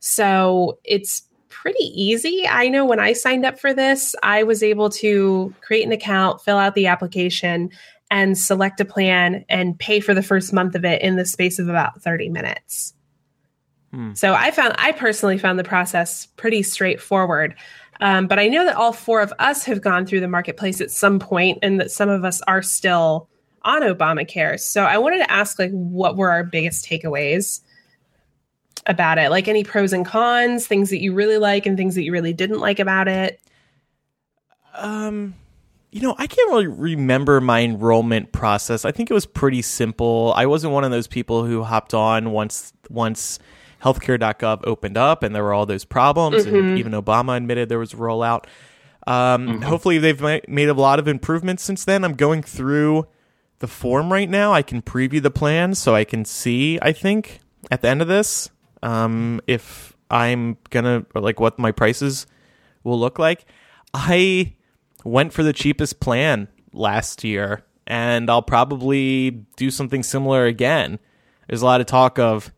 So 0.00 0.78
it's 0.84 1.22
pretty 1.48 1.84
easy. 1.84 2.46
I 2.46 2.68
know 2.68 2.84
when 2.84 3.00
I 3.00 3.12
signed 3.12 3.46
up 3.46 3.58
for 3.58 3.72
this, 3.72 4.14
I 4.22 4.42
was 4.42 4.62
able 4.62 4.90
to 4.90 5.54
create 5.60 5.86
an 5.86 5.92
account, 5.92 6.42
fill 6.42 6.58
out 6.58 6.74
the 6.74 6.86
application, 6.86 7.70
and 8.10 8.36
select 8.38 8.80
a 8.80 8.84
plan 8.84 9.44
and 9.48 9.78
pay 9.78 10.00
for 10.00 10.14
the 10.14 10.22
first 10.22 10.52
month 10.52 10.74
of 10.74 10.84
it 10.84 11.02
in 11.02 11.16
the 11.16 11.24
space 11.24 11.58
of 11.58 11.68
about 11.68 12.02
30 12.02 12.28
minutes. 12.28 12.94
Hmm. 13.92 14.14
So 14.14 14.34
I 14.34 14.50
found, 14.50 14.74
I 14.78 14.92
personally 14.92 15.38
found 15.38 15.58
the 15.58 15.64
process 15.64 16.26
pretty 16.36 16.62
straightforward. 16.62 17.54
Um, 18.00 18.26
but 18.26 18.38
I 18.38 18.48
know 18.48 18.64
that 18.64 18.76
all 18.76 18.92
four 18.92 19.20
of 19.20 19.32
us 19.38 19.64
have 19.64 19.80
gone 19.80 20.04
through 20.04 20.20
the 20.20 20.28
marketplace 20.28 20.80
at 20.80 20.90
some 20.90 21.18
point 21.18 21.58
and 21.62 21.80
that 21.80 21.90
some 21.90 22.08
of 22.08 22.24
us 22.24 22.42
are 22.42 22.62
still 22.62 23.28
on 23.62 23.82
Obamacare. 23.82 24.60
So 24.60 24.82
I 24.82 24.98
wanted 24.98 25.18
to 25.18 25.30
ask 25.30 25.58
like 25.58 25.70
what 25.70 26.16
were 26.16 26.30
our 26.30 26.44
biggest 26.44 26.86
takeaways 26.86 27.60
about 28.86 29.18
it? 29.18 29.30
Like 29.30 29.48
any 29.48 29.64
pros 29.64 29.92
and 29.92 30.04
cons, 30.04 30.66
things 30.66 30.90
that 30.90 31.00
you 31.00 31.14
really 31.14 31.38
like 31.38 31.66
and 31.66 31.76
things 31.76 31.94
that 31.94 32.02
you 32.02 32.12
really 32.12 32.32
didn't 32.32 32.60
like 32.60 32.78
about 32.78 33.08
it? 33.08 33.40
Um 34.74 35.34
you 35.94 36.00
know, 36.00 36.16
I 36.18 36.26
can't 36.26 36.50
really 36.50 36.66
remember 36.66 37.40
my 37.40 37.60
enrollment 37.60 38.32
process. 38.32 38.84
I 38.84 38.90
think 38.90 39.12
it 39.12 39.14
was 39.14 39.26
pretty 39.26 39.62
simple. 39.62 40.32
I 40.36 40.46
wasn't 40.46 40.72
one 40.72 40.82
of 40.82 40.90
those 40.90 41.06
people 41.06 41.44
who 41.44 41.62
hopped 41.62 41.94
on 41.94 42.32
once 42.32 42.72
once 42.90 43.38
healthcare.gov 43.80 44.62
opened 44.66 44.96
up 44.96 45.22
and 45.22 45.32
there 45.32 45.44
were 45.44 45.54
all 45.54 45.66
those 45.66 45.84
problems 45.84 46.46
mm-hmm. 46.46 46.56
and 46.56 46.78
even 46.80 46.92
Obama 46.92 47.36
admitted 47.36 47.68
there 47.68 47.78
was 47.78 47.92
a 47.92 47.96
rollout. 47.96 48.46
Um, 49.06 49.46
mm-hmm. 49.46 49.62
Hopefully, 49.62 49.98
they've 49.98 50.20
made 50.20 50.68
a 50.68 50.74
lot 50.74 50.98
of 50.98 51.06
improvements 51.06 51.62
since 51.62 51.84
then. 51.84 52.02
I'm 52.02 52.14
going 52.14 52.42
through 52.42 53.06
the 53.60 53.68
form 53.68 54.12
right 54.12 54.28
now. 54.28 54.52
I 54.52 54.62
can 54.62 54.82
preview 54.82 55.22
the 55.22 55.30
plan 55.30 55.76
so 55.76 55.94
I 55.94 56.02
can 56.02 56.24
see, 56.24 56.76
I 56.82 56.90
think, 56.90 57.38
at 57.70 57.82
the 57.82 57.88
end 57.88 58.02
of 58.02 58.08
this. 58.08 58.50
Um, 58.82 59.40
if 59.46 59.96
I'm 60.10 60.56
gonna 60.70 61.06
like 61.14 61.38
what 61.38 61.56
my 61.56 61.70
prices 61.70 62.26
will 62.82 62.98
look 62.98 63.20
like. 63.20 63.44
I 63.92 64.54
went 65.04 65.32
for 65.32 65.42
the 65.42 65.52
cheapest 65.52 66.00
plan 66.00 66.48
last 66.72 67.22
year, 67.24 67.62
and 67.86 68.28
I'll 68.30 68.42
probably 68.42 69.30
do 69.56 69.70
something 69.70 70.02
similar 70.02 70.46
again. 70.46 70.98
There's 71.48 71.62
a 71.62 71.66
lot 71.66 71.80
of 71.80 71.86
talk 71.86 72.18
of 72.18 72.52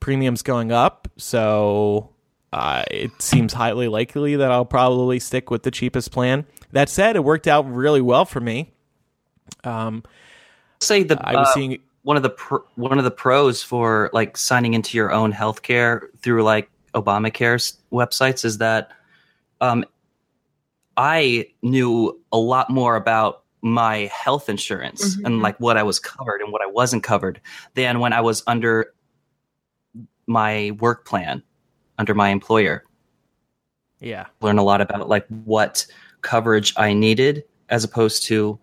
premiums 0.00 0.42
going 0.42 0.72
up, 0.72 1.08
so 1.16 2.10
uh, 2.52 2.84
it 2.90 3.10
seems 3.20 3.52
highly 3.52 3.88
likely 3.88 4.36
that 4.36 4.50
I'll 4.50 4.64
probably 4.64 5.18
stick 5.18 5.50
with 5.50 5.62
the 5.62 5.70
cheapest 5.70 6.10
plan. 6.10 6.46
That 6.72 6.88
said, 6.88 7.16
it 7.16 7.24
worked 7.24 7.46
out 7.46 7.70
really 7.70 8.00
well 8.00 8.24
for 8.24 8.40
me. 8.40 8.72
Um, 9.64 10.02
Say 10.80 11.02
the 11.04 11.18
I 11.22 11.36
was 11.36 11.48
uh, 11.48 11.52
seeing 11.52 11.78
one 12.02 12.16
of 12.16 12.22
the 12.22 12.30
pr- 12.30 12.64
one 12.74 12.98
of 12.98 13.04
the 13.04 13.10
pros 13.10 13.62
for 13.62 14.10
like 14.12 14.36
signing 14.36 14.74
into 14.74 14.96
your 14.96 15.12
own 15.12 15.32
healthcare 15.32 16.08
through 16.18 16.42
like 16.42 16.68
Obamacare's 16.94 17.78
websites 17.92 18.44
is 18.44 18.58
that 18.58 18.90
um, 19.60 19.84
I 20.96 21.46
knew 21.62 22.20
a 22.32 22.38
lot 22.38 22.70
more 22.70 22.96
about 22.96 23.42
my 23.62 24.10
health 24.12 24.48
insurance 24.48 25.16
Mhm. 25.16 25.24
and 25.26 25.42
like 25.42 25.58
what 25.60 25.76
I 25.76 25.82
was 25.84 25.98
covered 26.00 26.40
and 26.40 26.52
what 26.52 26.62
I 26.62 26.66
wasn't 26.66 27.02
covered 27.04 27.40
than 27.74 28.00
when 28.00 28.12
I 28.12 28.20
was 28.20 28.42
under 28.46 28.92
my 30.26 30.72
work 30.80 31.04
plan 31.06 31.42
under 31.98 32.14
my 32.14 32.30
employer. 32.30 32.84
yeah, 34.00 34.26
Learn 34.40 34.58
a 34.58 34.64
lot 34.64 34.80
about 34.80 35.08
like 35.08 35.24
what 35.44 35.86
coverage 36.22 36.74
I 36.76 36.92
needed 36.92 37.44
as 37.68 37.84
opposed 37.84 38.24
to 38.24 38.58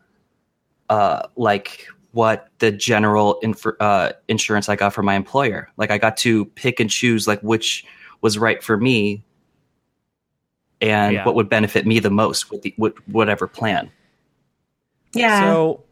uh, 0.89 1.27
like 1.37 1.87
what 2.11 2.49
the 2.59 2.71
general 2.71 3.39
inf- 3.41 3.65
uh, 3.79 4.11
insurance 4.27 4.67
I 4.67 4.75
got 4.75 4.93
from 4.93 5.05
my 5.05 5.15
employer. 5.15 5.69
Like 5.77 5.91
I 5.91 5.97
got 5.97 6.17
to 6.17 6.43
pick 6.45 6.81
and 6.81 6.89
choose 6.89 7.25
like 7.27 7.39
which 7.41 7.85
was 8.21 8.37
right 8.37 8.61
for 8.61 8.75
me 8.75 9.23
and 10.81 11.13
Yeah. 11.13 11.25
what 11.25 11.35
would 11.35 11.49
benefit 11.49 11.85
me 11.85 11.99
the 11.99 12.09
most 12.09 12.51
with 12.51 12.61
the 12.61 12.73
with 12.77 12.93
whatever 13.07 13.47
plan. 13.47 13.89
Yeah. 15.13 15.41
So 15.41 15.83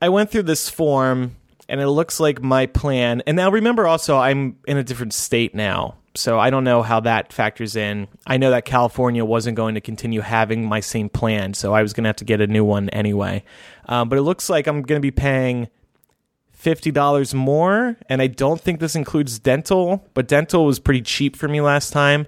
I 0.00 0.08
went 0.08 0.30
through 0.30 0.42
this 0.44 0.68
form 0.68 1.36
and 1.68 1.80
it 1.80 1.88
looks 1.88 2.20
like 2.20 2.42
my 2.42 2.66
plan. 2.66 3.22
And 3.26 3.36
now 3.36 3.50
remember 3.50 3.86
also, 3.86 4.16
I'm 4.18 4.56
in 4.66 4.76
a 4.76 4.84
different 4.84 5.14
state 5.14 5.54
now. 5.54 5.96
So 6.14 6.38
I 6.38 6.50
don't 6.50 6.64
know 6.64 6.82
how 6.82 7.00
that 7.00 7.32
factors 7.32 7.74
in. 7.74 8.06
I 8.26 8.36
know 8.36 8.50
that 8.50 8.66
California 8.66 9.24
wasn't 9.24 9.56
going 9.56 9.74
to 9.76 9.80
continue 9.80 10.20
having 10.20 10.66
my 10.66 10.80
same 10.80 11.08
plan. 11.08 11.54
So 11.54 11.72
I 11.72 11.80
was 11.80 11.94
going 11.94 12.04
to 12.04 12.08
have 12.08 12.16
to 12.16 12.24
get 12.26 12.42
a 12.42 12.46
new 12.46 12.64
one 12.64 12.90
anyway. 12.90 13.42
Um, 13.86 14.10
but 14.10 14.18
it 14.18 14.22
looks 14.22 14.50
like 14.50 14.66
I'm 14.66 14.82
going 14.82 14.98
to 14.98 15.02
be 15.02 15.10
paying 15.10 15.68
$50 16.62 17.32
more. 17.34 17.96
And 18.10 18.20
I 18.20 18.26
don't 18.26 18.60
think 18.60 18.80
this 18.80 18.94
includes 18.94 19.38
dental, 19.38 20.04
but 20.12 20.28
dental 20.28 20.66
was 20.66 20.78
pretty 20.78 21.00
cheap 21.00 21.34
for 21.36 21.48
me 21.48 21.60
last 21.62 21.92
time. 21.92 22.26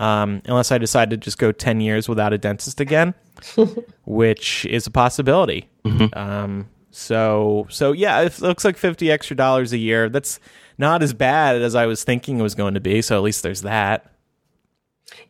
Um, 0.00 0.40
unless 0.46 0.72
I 0.72 0.78
decide 0.78 1.10
to 1.10 1.18
just 1.18 1.36
go 1.36 1.52
10 1.52 1.82
years 1.82 2.08
without 2.08 2.32
a 2.32 2.38
dentist 2.38 2.80
again, 2.80 3.12
which 4.06 4.64
is 4.64 4.86
a 4.86 4.90
possibility. 4.90 5.68
Um, 6.14 6.70
so, 6.90 7.66
so 7.68 7.92
yeah, 7.92 8.22
it 8.22 8.40
looks 8.40 8.64
like 8.64 8.78
50 8.78 9.10
extra 9.10 9.36
dollars 9.36 9.74
a 9.74 9.78
year. 9.78 10.08
That's 10.08 10.40
not 10.78 11.02
as 11.02 11.12
bad 11.12 11.60
as 11.60 11.74
I 11.74 11.84
was 11.84 12.02
thinking 12.02 12.40
it 12.40 12.42
was 12.42 12.54
going 12.54 12.72
to 12.74 12.80
be. 12.80 13.02
So 13.02 13.14
at 13.14 13.22
least 13.22 13.42
there's 13.42 13.60
that. 13.60 14.10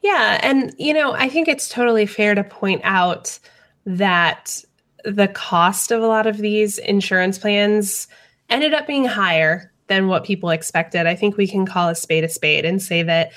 Yeah, 0.02 0.38
and 0.40 0.72
you 0.78 0.94
know, 0.94 1.14
I 1.14 1.28
think 1.28 1.48
it's 1.48 1.68
totally 1.68 2.06
fair 2.06 2.36
to 2.36 2.44
point 2.44 2.80
out 2.84 3.40
that 3.86 4.62
the 5.04 5.26
cost 5.28 5.90
of 5.90 6.00
a 6.00 6.06
lot 6.06 6.28
of 6.28 6.38
these 6.38 6.78
insurance 6.78 7.38
plans 7.38 8.06
ended 8.48 8.72
up 8.72 8.86
being 8.86 9.04
higher 9.04 9.72
than 9.88 10.06
what 10.06 10.24
people 10.24 10.50
expected. 10.50 11.06
I 11.06 11.16
think 11.16 11.36
we 11.36 11.48
can 11.48 11.66
call 11.66 11.88
a 11.88 11.94
spade 11.96 12.22
a 12.22 12.28
spade 12.28 12.64
and 12.64 12.80
say 12.80 13.02
that 13.02 13.32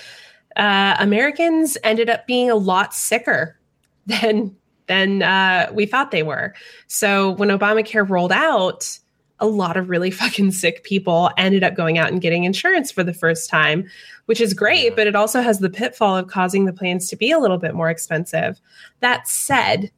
uh, 0.55 0.95
Americans 0.99 1.77
ended 1.83 2.09
up 2.09 2.27
being 2.27 2.49
a 2.49 2.55
lot 2.55 2.93
sicker 2.93 3.57
than 4.05 4.55
than 4.87 5.23
uh, 5.23 5.69
we 5.73 5.85
thought 5.85 6.11
they 6.11 6.23
were. 6.23 6.53
So 6.87 7.31
when 7.31 7.49
Obamacare 7.49 8.07
rolled 8.07 8.33
out, 8.33 8.99
a 9.39 9.47
lot 9.47 9.77
of 9.77 9.89
really 9.89 10.11
fucking 10.21 10.51
sick 10.51 10.83
people 10.83 11.31
ended 11.37 11.63
up 11.63 11.75
going 11.75 11.97
out 11.97 12.11
and 12.11 12.21
getting 12.21 12.43
insurance 12.43 12.91
for 12.91 13.03
the 13.03 13.13
first 13.13 13.49
time, 13.49 13.89
which 14.25 14.41
is 14.41 14.53
great, 14.53 14.95
but 14.95 15.07
it 15.07 15.15
also 15.15 15.41
has 15.41 15.59
the 15.59 15.69
pitfall 15.69 16.17
of 16.17 16.27
causing 16.27 16.65
the 16.65 16.73
plans 16.73 17.07
to 17.09 17.15
be 17.15 17.31
a 17.31 17.39
little 17.39 17.57
bit 17.57 17.75
more 17.75 17.89
expensive. 17.89 18.59
That 18.99 19.27
said, 19.27 19.91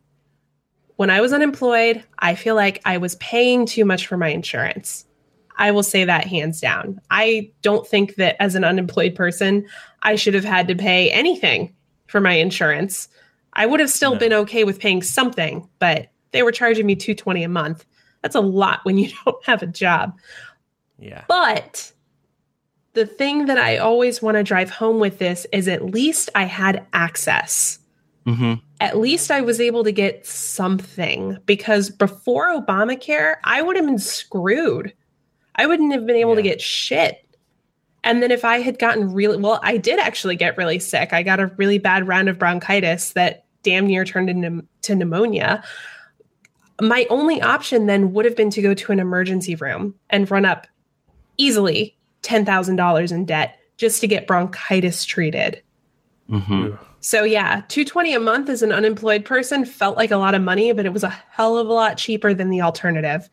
when 0.97 1.09
I 1.09 1.19
was 1.19 1.33
unemployed, 1.33 2.03
I 2.19 2.35
feel 2.35 2.55
like 2.55 2.81
I 2.85 2.97
was 2.97 3.15
paying 3.15 3.65
too 3.65 3.85
much 3.85 4.07
for 4.07 4.17
my 4.17 4.29
insurance. 4.29 5.05
I 5.57 5.71
will 5.71 5.83
say 5.83 6.03
that 6.05 6.27
hands 6.27 6.59
down. 6.61 6.99
I 7.11 7.51
don't 7.61 7.87
think 7.87 8.15
that 8.15 8.35
as 8.41 8.55
an 8.55 8.63
unemployed 8.63 9.15
person, 9.15 9.65
I 10.03 10.15
should 10.15 10.33
have 10.33 10.43
had 10.45 10.67
to 10.67 10.75
pay 10.75 11.09
anything 11.11 11.73
for 12.07 12.19
my 12.21 12.33
insurance. 12.33 13.07
I 13.53 13.65
would 13.65 13.79
have 13.79 13.89
still 13.89 14.13
No. 14.13 14.19
been 14.19 14.33
okay 14.33 14.63
with 14.63 14.79
paying 14.79 15.01
something, 15.01 15.67
but 15.79 16.09
they 16.31 16.43
were 16.43 16.51
charging 16.51 16.85
me 16.85 16.95
220 16.95 17.43
a 17.43 17.49
month. 17.49 17.85
That's 18.21 18.35
a 18.35 18.41
lot 18.41 18.79
when 18.83 18.97
you 18.97 19.09
don't 19.25 19.43
have 19.45 19.63
a 19.63 19.67
job. 19.67 20.17
Yeah. 20.99 21.23
But 21.27 21.91
the 22.93 23.05
thing 23.05 23.45
that 23.45 23.57
I 23.57 23.77
always 23.77 24.21
want 24.21 24.35
to 24.37 24.43
drive 24.43 24.69
home 24.69 24.99
with 24.99 25.19
this 25.19 25.45
is 25.51 25.67
at 25.67 25.85
least 25.85 26.29
I 26.35 26.43
had 26.43 26.85
access. 26.93 27.79
hmm 28.25 28.55
At 28.81 28.97
least 28.97 29.31
I 29.31 29.41
was 29.41 29.59
able 29.61 29.83
to 29.85 29.91
get 29.91 30.25
something 30.25 31.37
because 31.45 31.89
before 31.89 32.47
Obamacare, 32.55 33.35
I 33.43 33.61
would 33.61 33.75
have 33.77 33.85
been 33.85 33.99
screwed. 33.99 34.93
I 35.55 35.65
wouldn't 35.65 35.93
have 35.93 36.05
been 36.05 36.15
able 36.15 36.35
to 36.35 36.41
get 36.41 36.61
shit. 36.61 37.25
And 38.03 38.21
then 38.21 38.31
if 38.31 38.45
I 38.45 38.59
had 38.59 38.77
gotten 38.77 39.13
really 39.13 39.37
well, 39.37 39.59
I 39.63 39.77
did 39.77 39.99
actually 39.99 40.35
get 40.35 40.57
really 40.57 40.79
sick. 40.79 41.11
I 41.11 41.23
got 41.23 41.39
a 41.39 41.47
really 41.57 41.79
bad 41.79 42.07
round 42.07 42.29
of 42.29 42.37
bronchitis 42.37 43.13
that 43.13 43.45
damn 43.63 43.87
near 43.87 44.05
turned 44.05 44.29
into 44.29 44.63
to 44.83 44.95
pneumonia. 44.95 45.63
My 46.79 47.07
only 47.09 47.41
option 47.41 47.87
then 47.87 48.13
would 48.13 48.25
have 48.25 48.35
been 48.35 48.51
to 48.51 48.61
go 48.61 48.73
to 48.73 48.91
an 48.91 48.99
emergency 48.99 49.55
room 49.55 49.95
and 50.09 50.29
run 50.29 50.45
up 50.45 50.67
easily 51.37 51.97
$10,000 52.21 53.11
in 53.11 53.25
debt 53.25 53.59
just 53.77 54.01
to 54.01 54.07
get 54.07 54.27
bronchitis 54.27 55.03
treated. 55.03 55.61
hmm 56.29 56.69
So 56.99 57.23
yeah, 57.23 57.61
220 57.69 58.13
a 58.13 58.19
month 58.19 58.49
as 58.49 58.61
an 58.61 58.71
unemployed 58.71 59.25
person 59.25 59.65
felt 59.65 59.97
like 59.97 60.11
a 60.11 60.17
lot 60.17 60.35
of 60.35 60.41
money, 60.41 60.71
but 60.73 60.85
it 60.85 60.93
was 60.93 61.03
a 61.03 61.09
hell 61.09 61.57
of 61.57 61.67
a 61.67 61.73
lot 61.73 61.97
cheaper 61.97 62.33
than 62.33 62.49
the 62.49 62.61
alternative. 62.61 63.29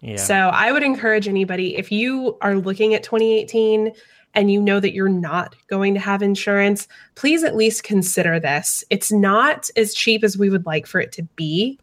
Yeah. 0.00 0.16
So 0.16 0.34
I 0.34 0.72
would 0.72 0.82
encourage 0.82 1.28
anybody 1.28 1.76
if 1.76 1.90
you 1.90 2.36
are 2.40 2.54
looking 2.56 2.94
at 2.94 3.02
2018 3.02 3.92
and 4.34 4.50
you 4.50 4.60
know 4.60 4.78
that 4.78 4.92
you're 4.92 5.08
not 5.08 5.56
going 5.68 5.94
to 5.94 6.00
have 6.00 6.22
insurance, 6.22 6.86
please 7.14 7.42
at 7.42 7.56
least 7.56 7.82
consider 7.82 8.38
this. 8.38 8.84
It's 8.90 9.10
not 9.10 9.68
as 9.76 9.94
cheap 9.94 10.22
as 10.22 10.38
we 10.38 10.50
would 10.50 10.66
like 10.66 10.86
for 10.86 11.00
it 11.00 11.12
to 11.12 11.22
be. 11.34 11.78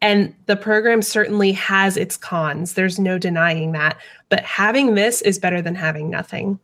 And 0.00 0.34
the 0.46 0.56
program 0.56 1.00
certainly 1.02 1.52
has 1.52 1.96
its 1.96 2.16
cons. 2.16 2.74
There's 2.74 2.98
no 2.98 3.18
denying 3.18 3.72
that. 3.72 4.00
But 4.28 4.40
having 4.40 4.96
this 4.96 5.22
is 5.22 5.38
better 5.38 5.62
than 5.62 5.76
having 5.76 6.10
nothing. 6.10 6.58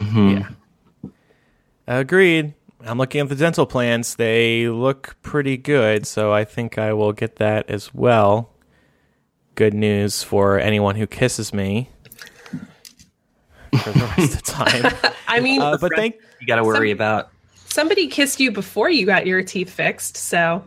hmm 0.00 0.28
Yeah. 0.28 0.48
Agreed. 1.88 2.54
I'm 2.84 2.98
looking 2.98 3.20
at 3.22 3.28
the 3.28 3.34
dental 3.34 3.66
plans. 3.66 4.14
They 4.14 4.68
look 4.68 5.16
pretty 5.22 5.56
good, 5.56 6.06
so 6.06 6.32
I 6.32 6.44
think 6.44 6.78
I 6.78 6.92
will 6.92 7.12
get 7.12 7.36
that 7.36 7.68
as 7.68 7.92
well. 7.92 8.52
Good 9.56 9.74
news 9.74 10.22
for 10.22 10.58
anyone 10.60 10.96
who 10.96 11.06
kisses 11.06 11.52
me 11.54 11.88
for 13.82 13.90
the 13.90 14.12
rest 14.18 14.34
of 14.34 14.42
the 14.42 14.42
time. 14.52 15.12
I 15.28 15.40
mean, 15.40 15.60
Uh, 15.62 15.78
but 15.80 15.92
thank 15.96 16.16
You 16.40 16.46
got 16.46 16.56
to 16.56 16.64
worry 16.64 16.90
Some- 16.90 16.96
about. 16.96 17.30
somebody 17.66 18.06
kissed 18.08 18.38
you 18.38 18.52
before 18.52 18.90
you 18.90 19.06
got 19.06 19.26
your 19.26 19.42
teeth 19.42 19.70
fixed. 19.70 20.16
So 20.18 20.62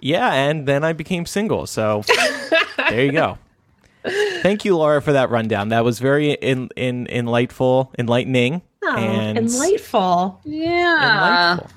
yeah, 0.00 0.32
and 0.32 0.66
then 0.66 0.84
I 0.84 0.94
became 0.94 1.26
single. 1.26 1.66
So 1.66 2.02
there 2.88 3.04
you 3.04 3.12
go. 3.12 3.36
Thank 4.40 4.64
you, 4.64 4.74
Laura, 4.76 5.02
for 5.02 5.12
that 5.12 5.28
rundown. 5.28 5.68
That 5.68 5.84
was 5.84 5.98
very 5.98 6.32
in, 6.32 6.70
in, 6.76 7.06
enlightful, 7.08 7.92
enlightening, 7.98 8.62
Oh, 8.82 8.96
and 8.96 9.36
enlightful. 9.36 10.40
Yeah. 10.44 11.52
enlightful. 11.58 11.70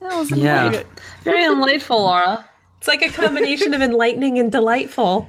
That 0.00 0.18
was 0.18 0.30
Yeah. 0.32 0.68
very, 0.68 0.84
very 1.22 1.44
enlightful, 1.44 2.02
Laura. 2.02 2.44
It's 2.76 2.88
like 2.88 3.00
a 3.00 3.08
combination 3.08 3.72
of 3.72 3.80
enlightening 3.80 4.38
and 4.38 4.52
delightful. 4.52 5.26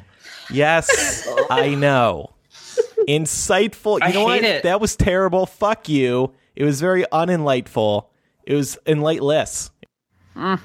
Yes, 0.52 1.28
I 1.50 1.76
know. 1.76 2.32
Insightful. 3.08 4.00
You 4.00 4.06
I 4.06 4.12
know 4.12 4.24
what? 4.26 4.42
hate 4.42 4.50
it. 4.58 4.64
That 4.64 4.82
was 4.82 4.96
terrible. 4.96 5.46
Fuck 5.46 5.90
you. 5.90 6.34
It 6.56 6.64
was 6.64 6.80
very 6.82 7.04
unenlightful. 7.12 8.06
It 8.44 8.56
was 8.56 8.78
enlightless. 8.86 9.70
Mm, 10.36 10.60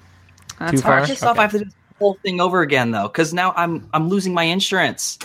that's 0.58 0.72
Too 0.72 0.78
far? 0.78 0.96
harsh. 0.98 1.08
Pissed. 1.10 1.24
I 1.24 1.34
have 1.34 1.52
to 1.52 1.58
do 1.60 1.64
the 1.64 1.72
whole 1.98 2.14
thing 2.22 2.40
over 2.40 2.60
again 2.62 2.90
though, 2.90 3.08
because 3.08 3.34
now 3.34 3.52
I'm 3.56 3.88
I'm 3.92 4.08
losing 4.08 4.32
my 4.34 4.44
insurance. 4.44 5.18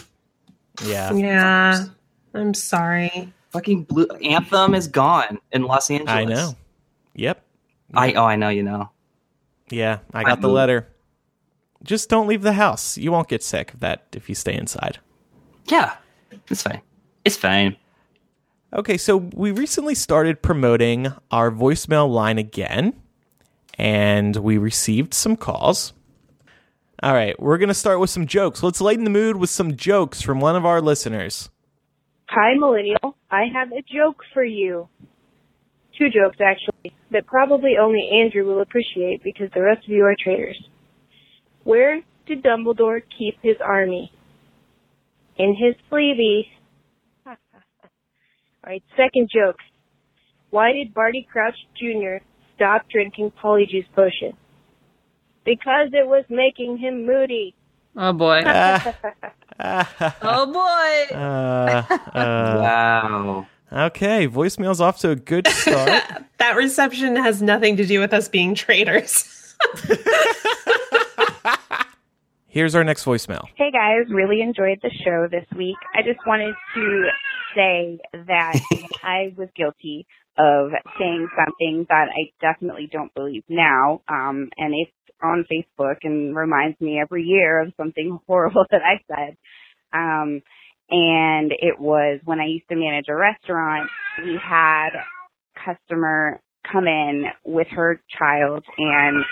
Yeah. 0.84 1.14
Yeah. 1.14 1.86
I'm 2.34 2.54
sorry. 2.54 3.32
Fucking 3.52 3.84
blue 3.84 4.08
anthem 4.24 4.76
is 4.76 4.88
gone 4.88 5.40
in 5.52 5.64
Los 5.64 5.90
Angeles. 5.90 6.12
I 6.12 6.26
know. 6.26 6.56
Yep. 7.14 7.42
I 7.94 8.14
oh 8.14 8.26
I 8.26 8.36
know 8.36 8.50
you 8.50 8.64
know. 8.64 8.90
Yeah, 9.70 10.00
I 10.14 10.20
I 10.20 10.24
got 10.24 10.42
the 10.42 10.48
moved. 10.48 10.56
letter. 10.56 10.88
Just 11.86 12.10
don't 12.10 12.28
leave 12.28 12.42
the 12.42 12.54
house. 12.54 12.98
You 12.98 13.12
won't 13.12 13.28
get 13.28 13.44
sick 13.44 13.74
of 13.74 13.80
that 13.80 14.08
if 14.14 14.28
you 14.28 14.36
stay 14.36 14.56
inside. 14.56 15.00
Yeah, 15.68 15.96
it's 16.50 16.64
fine. 16.64 16.82
It's 17.24 17.38
fine. 17.38 17.78
Okay, 18.74 18.98
so 18.98 19.18
we 19.18 19.52
recently 19.52 19.96
started 19.96 20.42
promoting 20.42 21.14
our 21.32 21.52
voicemail 21.52 22.10
line 22.10 22.38
again, 22.38 22.94
and 23.76 24.36
we 24.36 24.58
received 24.58 25.14
some 25.14 25.38
calls. 25.38 25.94
All 27.04 27.14
right, 27.14 27.40
we're 27.40 27.58
going 27.58 27.70
to 27.70 27.74
start 27.74 28.00
with 28.00 28.10
some 28.10 28.26
jokes. 28.26 28.64
Let's 28.64 28.82
lighten 28.82 29.04
the 29.04 29.10
mood 29.10 29.38
with 29.38 29.50
some 29.50 29.76
jokes 29.76 30.22
from 30.22 30.40
one 30.40 30.56
of 30.56 30.66
our 30.66 30.82
listeners. 30.82 31.50
Hi, 32.30 32.56
Millennial. 32.56 33.16
I 33.30 33.46
have 33.54 33.72
a 33.72 33.82
joke 33.82 34.24
for 34.34 34.44
you. 34.44 34.90
Two 35.98 36.10
jokes, 36.10 36.38
actually, 36.42 36.96
that 37.12 37.28
probably 37.28 37.78
only 37.80 38.10
Andrew 38.12 38.46
will 38.46 38.62
appreciate 38.62 39.24
because 39.24 39.50
the 39.54 39.62
rest 39.62 39.86
of 39.86 39.90
you 39.90 40.04
are 40.04 40.16
traitors. 40.22 40.62
Where 41.66 42.02
did 42.28 42.44
Dumbledore 42.44 43.02
keep 43.18 43.38
his 43.42 43.58
army? 43.60 44.12
In 45.36 45.56
his 45.56 45.76
sleevey. 45.92 46.44
Alright, 47.26 48.84
second 48.96 49.30
joke. 49.34 49.58
Why 50.52 50.74
did 50.74 50.94
Barty 50.94 51.28
Crouch 51.30 51.56
Jr. 51.76 52.24
stop 52.56 52.84
drinking 52.90 53.34
Polyjuice 53.44 53.88
Potion? 53.96 54.38
Because 55.44 55.90
it 55.92 56.08
was 56.08 56.24
making 56.30 56.78
him 56.78 57.06
moody. 57.06 57.56
Oh 57.98 58.14
boy. 58.14 58.44
Ah, 58.46 58.96
oh 60.22 60.46
boy. 60.46 61.16
uh, 61.18 61.84
uh, 61.90 62.60
wow. 62.62 63.48
okay, 63.72 64.28
voicemail's 64.28 64.82
off 64.82 65.00
to 65.00 65.12
a 65.12 65.16
good 65.16 65.48
start. 65.48 66.04
That 66.38 66.58
reception 66.58 67.16
has 67.16 67.42
nothing 67.42 67.78
to 67.78 67.86
do 67.86 68.00
with 68.00 68.14
us 68.14 68.28
being 68.28 68.54
traitors. 68.54 69.56
Here's 72.56 72.74
our 72.74 72.86
next 72.86 73.04
voicemail. 73.04 73.44
Hey 73.58 73.70
guys, 73.70 74.10
really 74.10 74.40
enjoyed 74.40 74.80
the 74.82 74.90
show 75.04 75.28
this 75.30 75.46
week. 75.58 75.76
I 75.94 76.04
just 76.04 76.26
wanted 76.26 76.56
to 76.76 77.04
say 77.54 78.00
that 78.14 78.62
I 79.04 79.34
was 79.36 79.50
guilty 79.58 80.08
of 80.38 80.70
saying 80.98 81.28
something 81.36 81.86
that 81.90 82.08
I 82.08 82.32
definitely 82.40 82.88
don't 82.90 83.14
believe 83.14 83.44
now. 83.50 84.04
Um, 84.08 84.48
and 84.56 84.74
it's 84.74 84.92
on 85.22 85.46
Facebook 85.52 85.98
and 86.04 86.34
reminds 86.34 86.80
me 86.80 86.98
every 86.98 87.24
year 87.24 87.62
of 87.62 87.74
something 87.76 88.20
horrible 88.26 88.64
that 88.72 88.82
I 88.82 89.04
said. 89.06 89.36
Um, 89.92 90.42
and 90.90 91.52
it 91.52 91.78
was 91.78 92.22
when 92.24 92.40
I 92.40 92.46
used 92.46 92.70
to 92.70 92.78
manage 92.78 93.08
a 93.10 93.16
restaurant, 93.16 93.90
we 94.24 94.40
had 94.42 94.92
a 94.96 95.76
customer 95.76 96.40
come 96.72 96.88
in 96.88 97.26
with 97.44 97.68
her 97.72 98.02
child 98.18 98.64
and 98.78 99.26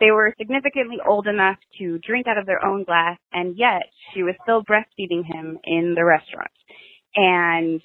they 0.00 0.10
were 0.10 0.34
significantly 0.38 0.98
old 1.06 1.26
enough 1.26 1.56
to 1.78 1.98
drink 1.98 2.26
out 2.26 2.38
of 2.38 2.46
their 2.46 2.64
own 2.64 2.84
glass 2.84 3.18
and 3.32 3.56
yet 3.56 3.82
she 4.12 4.22
was 4.22 4.34
still 4.42 4.62
breastfeeding 4.62 5.24
him 5.24 5.58
in 5.64 5.94
the 5.96 6.04
restaurant. 6.04 6.50
And 7.14 7.80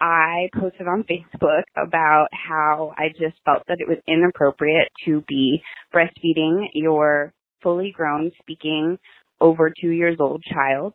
I 0.00 0.48
posted 0.58 0.88
on 0.88 1.04
Facebook 1.04 1.62
about 1.76 2.26
how 2.32 2.92
I 2.98 3.08
just 3.10 3.36
felt 3.44 3.62
that 3.68 3.78
it 3.78 3.88
was 3.88 3.98
inappropriate 4.08 4.88
to 5.04 5.22
be 5.28 5.62
breastfeeding 5.94 6.66
your 6.74 7.32
fully 7.62 7.92
grown 7.94 8.32
speaking 8.40 8.98
over 9.40 9.72
two 9.80 9.90
years 9.90 10.16
old 10.18 10.42
child 10.42 10.94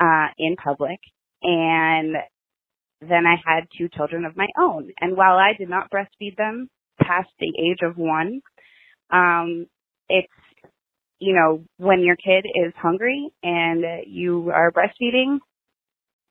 uh, 0.00 0.26
in 0.38 0.56
public. 0.56 0.98
And 1.42 2.16
then 3.00 3.26
I 3.26 3.36
had 3.44 3.64
two 3.78 3.88
children 3.88 4.24
of 4.24 4.36
my 4.36 4.48
own. 4.58 4.90
And 5.00 5.16
while 5.16 5.36
I 5.36 5.52
did 5.56 5.68
not 5.68 5.90
breastfeed 5.90 6.36
them 6.36 6.68
past 7.00 7.28
the 7.38 7.52
age 7.58 7.78
of 7.82 7.96
one, 7.96 8.40
um, 9.10 9.66
it's, 10.12 10.28
you 11.18 11.34
know, 11.34 11.64
when 11.78 12.00
your 12.00 12.16
kid 12.16 12.44
is 12.44 12.72
hungry 12.76 13.30
and 13.42 13.84
you 14.06 14.50
are 14.54 14.72
breastfeeding, 14.72 15.38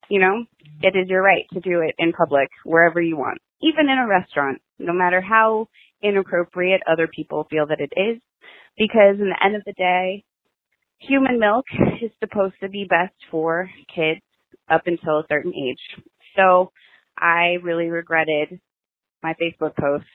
you 0.10 0.20
know, 0.20 0.46
it 0.82 0.96
is 0.96 1.10
your 1.10 1.24
right 1.24 1.46
to 1.54 1.60
do 1.60 1.82
it 1.82 1.96
in 1.98 2.12
public 2.12 2.50
wherever 2.64 3.02
you 3.02 3.18
want, 3.18 3.40
even 3.62 3.90
in 3.90 3.98
a 3.98 4.08
restaurant, 4.08 4.62
no 4.78 4.94
matter 4.94 5.22
how 5.22 5.68
inappropriate 6.04 6.82
other 6.92 7.08
people 7.08 7.48
feel 7.50 7.68
that 7.68 7.80
it 7.80 7.94
is. 7.98 8.22
Because 8.78 9.20
in 9.20 9.30
the 9.30 9.46
end 9.46 9.56
of 9.56 9.64
the 9.66 9.74
day, 9.74 10.24
human 11.00 11.40
milk 11.40 11.66
is 12.02 12.12
supposed 12.20 12.56
to 12.62 12.70
be 12.70 12.86
best 12.90 13.16
for 13.30 13.70
kids 13.94 14.22
up 14.70 14.84
until 14.86 15.20
a 15.20 15.26
certain 15.30 15.54
age. 15.54 16.04
So 16.36 16.72
I 17.18 17.58
really 17.64 17.90
regretted 17.90 18.60
my 19.24 19.34
Facebook 19.42 19.76
post 19.76 20.06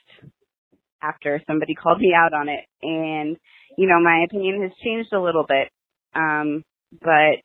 after 1.06 1.40
somebody 1.46 1.74
called 1.74 2.00
me 2.00 2.12
out 2.16 2.32
on 2.32 2.48
it. 2.48 2.64
And, 2.82 3.36
you 3.78 3.86
know, 3.86 4.00
my 4.00 4.24
opinion 4.24 4.62
has 4.62 4.72
changed 4.82 5.12
a 5.12 5.20
little 5.20 5.44
bit. 5.46 5.68
Um, 6.14 6.62
but 7.00 7.38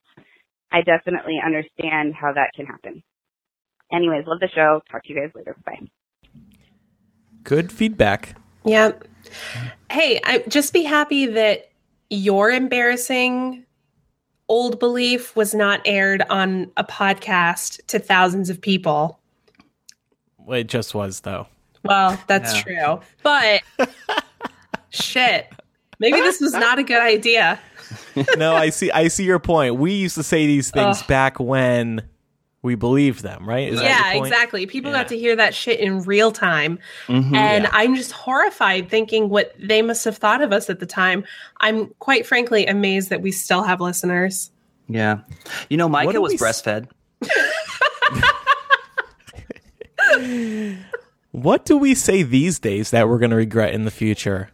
I 0.71 0.81
definitely 0.85 1.39
understand 1.45 2.13
how 2.15 2.33
that 2.33 2.51
can 2.55 2.65
happen. 2.65 3.03
Anyways, 3.91 4.25
love 4.25 4.39
the 4.39 4.49
show. 4.53 4.81
Talk 4.91 5.03
to 5.03 5.13
you 5.13 5.19
guys 5.19 5.31
later. 5.35 5.55
Bye. 5.65 5.79
Good 7.43 7.71
feedback. 7.71 8.35
yeah. 8.63 8.91
Hey, 9.91 10.19
I 10.23 10.39
just 10.47 10.73
be 10.73 10.83
happy 10.83 11.25
that 11.27 11.69
your 12.09 12.49
embarrassing 12.49 13.65
old 14.47 14.79
belief 14.79 15.35
was 15.35 15.53
not 15.53 15.81
aired 15.85 16.23
on 16.29 16.71
a 16.77 16.83
podcast 16.83 17.85
to 17.87 17.99
thousands 17.99 18.49
of 18.49 18.61
people. 18.61 19.19
Well, 20.37 20.59
It 20.59 20.67
just 20.67 20.93
was, 20.95 21.21
though. 21.21 21.47
Well, 21.83 22.19
that's 22.27 22.65
Yeah. 22.67 22.95
true. 22.95 23.01
But 23.23 23.61
shit. 24.89 25.47
Maybe 25.99 26.19
this 26.21 26.39
was 26.41 26.53
not 26.53 26.79
a 26.79 26.83
good 26.83 27.01
idea. 27.01 27.59
no, 28.37 28.55
I 28.55 28.69
see. 28.69 28.91
I 28.91 29.07
see 29.07 29.23
your 29.23 29.39
point. 29.39 29.75
We 29.75 29.93
used 29.93 30.15
to 30.15 30.23
say 30.23 30.45
these 30.47 30.71
things 30.71 31.01
Ugh. 31.01 31.07
back 31.07 31.39
when 31.39 32.03
we 32.63 32.75
believed 32.75 33.23
them, 33.23 33.47
right? 33.49 33.71
Is 33.73 33.81
yeah, 33.81 34.13
your 34.13 34.23
exactly. 34.25 34.65
People 34.67 34.91
Yeah. 34.91 34.97
got 34.99 35.07
to 35.09 35.17
hear 35.17 35.35
that 35.35 35.53
shit 35.55 35.79
in 35.79 36.01
real 36.03 36.31
time. 36.31 36.77
Mhm. 37.07 37.35
And 37.35 37.63
Yeah. 37.63 37.69
I'm 37.73 37.95
just 37.95 38.11
horrified 38.11 38.89
thinking 38.89 39.29
what 39.29 39.53
they 39.59 39.81
must 39.81 40.05
have 40.05 40.17
thought 40.17 40.41
of 40.41 40.53
us 40.53 40.69
at 40.69 40.79
the 40.79 40.85
time. 40.85 41.23
I'm 41.59 41.87
quite 41.99 42.25
frankly 42.27 42.67
amazed 42.67 43.09
that 43.09 43.21
we 43.21 43.31
still 43.31 43.63
have 43.63 43.81
listeners. 43.81 44.51
Yeah. 44.87 45.19
You 45.69 45.77
know, 45.77 45.87
What 45.87 46.05
Micah 46.05 46.21
was 46.21 46.31
we 46.31 46.35
s- 46.35 46.41
breastfed. 46.61 46.87
What 51.31 51.65
do 51.65 51.77
we 51.77 51.95
say 51.95 52.23
these 52.23 52.59
days 52.59 52.91
that 52.91 53.07
we're 53.07 53.19
going 53.19 53.31
to 53.31 53.37
regret 53.37 53.73
in 53.73 53.85
the 53.85 53.91
future? 53.91 54.49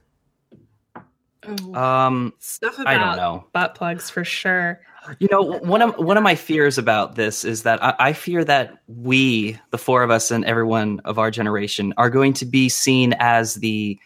Um, 1.74 2.34
Stuff 2.40 2.78
about 2.78 2.88
I 2.88 2.98
don't 2.98 3.18
know. 3.18 3.48
butt 3.54 3.74
plugs 3.76 4.10
for 4.10 4.24
sure. 4.24 4.82
You 5.20 5.30
know, 5.32 5.42
one 5.42 5.82
of 5.82 5.98
one 5.98 6.18
of 6.18 6.24
my 6.24 6.36
fears 6.36 6.78
about 6.78 7.16
this 7.16 7.46
is 7.46 7.64
that 7.64 7.82
I, 7.82 7.96
I 7.98 8.14
fear 8.14 8.44
that 8.44 8.80
we, 8.88 9.58
the 9.72 9.78
four 9.78 10.04
of 10.04 10.12
us, 10.12 10.32
and 10.32 10.44
everyone 10.44 11.00
of 11.06 11.18
our 11.18 11.32
generation, 11.32 11.94
are 11.96 12.10
going 12.10 12.34
to 12.34 12.46
be 12.46 12.68
seen 12.68 13.16
as 13.18 13.56
the 13.56 13.98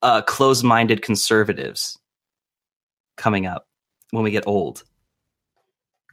uh, 0.00 0.22
closed-minded 0.22 1.02
conservatives 1.02 1.98
coming 3.18 3.44
up 3.46 3.68
when 4.10 4.24
we 4.24 4.30
get 4.30 4.46
old. 4.46 4.82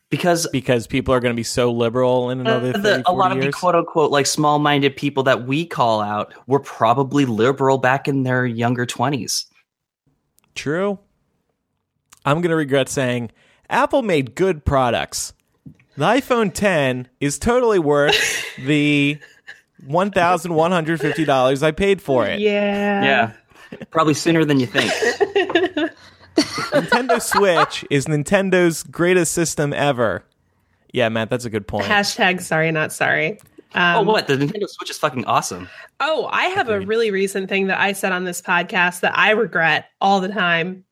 Because 0.10 0.48
Because 0.48 0.88
people 0.88 1.14
are 1.14 1.20
going 1.20 1.34
to 1.34 1.40
be 1.40 1.44
so 1.44 1.72
liberal 1.72 2.32
in 2.32 2.40
another 2.40 2.70
uh, 2.70 2.82
30, 2.82 2.82
the, 2.82 3.04
a 3.10 3.14
lot 3.14 3.32
40 3.32 3.40
of 3.40 3.46
the 3.46 3.52
quote 3.52 3.76
unquote 3.76 4.12
like 4.12 4.26
small-minded 4.26 4.96
people 4.96 5.24
that 5.24 5.46
we 5.46 5.66
call 5.66 6.02
out 6.02 6.34
were 6.48 6.60
probably 6.60 7.26
liberal 7.26 7.78
back 7.78 8.08
in 8.08 8.24
their 8.24 8.46
younger 8.46 8.86
twenties. 8.86 9.46
True. 10.56 11.00
I'm 12.26 12.42
going 12.42 12.50
to 12.50 12.56
regret 12.56 12.90
saying 12.90 13.32
Apple 13.70 14.02
made 14.02 14.36
good 14.36 14.66
products. 14.66 15.34
The 15.96 16.06
iPhone 16.06 16.54
10 16.54 17.08
is 17.20 17.40
totally 17.40 17.80
worth 17.80 18.16
the 18.66 19.20
$1,150 19.88 21.64
I 21.64 21.72
paid 21.72 22.02
for 22.02 22.26
it. 22.26 22.40
Yeah. 22.40 23.34
Yeah, 23.72 23.78
probably 23.92 24.14
sooner 24.14 24.46
than 24.46 24.60
you 24.60 24.68
think. 24.68 24.92
Nintendo 26.40 27.22
Switch 27.22 27.86
is 27.90 28.06
Nintendo's 28.06 28.84
greatest 28.84 29.34
system 29.34 29.74
ever. 29.74 30.24
Yeah, 30.94 31.10
Matt, 31.10 31.30
that's 31.30 31.46
a 31.46 31.50
good 31.50 31.68
point. 31.68 31.86
Hashtag 31.86 32.42
sorry, 32.42 32.72
not 32.72 32.92
sorry. 32.92 33.40
Um, 33.76 33.98
oh, 33.98 34.02
what? 34.02 34.28
The 34.28 34.36
Nintendo 34.36 34.68
Switch 34.68 34.90
is 34.90 34.98
fucking 34.98 35.26
awesome. 35.26 35.70
Oh, 36.00 36.28
I 36.32 36.46
have 36.46 36.70
a 36.70 36.80
really 36.80 37.12
recent 37.12 37.50
thing 37.50 37.68
that 37.68 37.80
I 37.80 37.94
said 37.94 38.12
on 38.12 38.24
this 38.24 38.42
podcast 38.42 39.02
that 39.02 39.16
I 39.18 39.32
regret 39.32 39.86
all 40.02 40.20
the 40.22 40.30
time. 40.30 40.84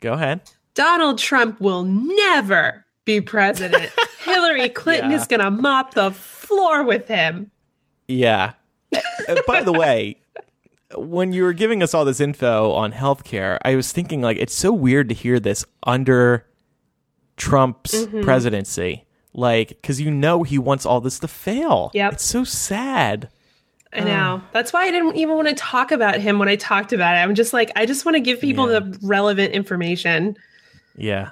Go 0.00 0.12
ahead. 0.12 0.42
Donald 0.74 1.18
Trump 1.18 1.60
will 1.60 1.82
never 1.84 2.84
be 3.04 3.20
president. 3.20 3.90
Hillary 4.24 4.68
Clinton 4.68 5.10
Yeah. 5.10 5.16
is 5.16 5.26
going 5.26 5.40
to 5.40 5.50
mop 5.50 5.94
the 5.94 6.10
floor 6.12 6.82
with 6.84 7.08
him. 7.08 7.50
Yeah. 8.08 8.52
Uh, 8.94 9.36
By 9.46 9.62
the 9.62 9.72
way, 9.72 10.16
when 10.96 11.32
you 11.32 11.42
were 11.44 11.52
giving 11.52 11.82
us 11.82 11.94
all 11.94 12.04
this 12.04 12.20
info 12.20 12.72
on 12.72 12.92
healthcare, 12.92 13.58
I 13.64 13.74
was 13.76 13.90
thinking 13.92 14.22
like 14.22 14.36
it's 14.38 14.54
so 14.54 14.72
weird 14.72 15.08
to 15.08 15.14
hear 15.14 15.40
this 15.40 15.64
under 15.84 16.46
Trump's 17.36 17.94
Mm-hmm. 17.94 18.22
presidency. 18.22 19.04
Like, 19.32 19.68
because 19.70 20.00
you 20.00 20.10
know 20.12 20.44
he 20.44 20.58
wants 20.58 20.86
all 20.86 21.00
this 21.00 21.18
to 21.18 21.28
fail. 21.28 21.90
Yeah, 21.92 22.10
It's 22.10 22.24
so 22.24 22.44
sad. 22.44 23.28
I 23.92 24.00
know. 24.00 24.42
That's 24.52 24.72
why 24.72 24.84
I 24.84 24.90
didn't 24.92 25.16
even 25.16 25.34
want 25.36 25.48
to 25.48 25.54
talk 25.54 25.90
about 25.92 26.20
him 26.20 26.38
when 26.38 26.48
I 26.48 26.54
talked 26.56 26.92
about 26.92 27.16
it. 27.16 27.20
I'm 27.20 27.34
just 27.34 27.52
like, 27.52 27.70
I 27.76 27.86
just 27.86 28.04
want 28.04 28.14
to 28.16 28.20
give 28.20 28.40
people 28.40 28.70
Yeah. 28.70 28.80
the 28.80 28.98
relevant 29.02 29.52
information. 29.52 30.36
Yeah. 30.96 31.30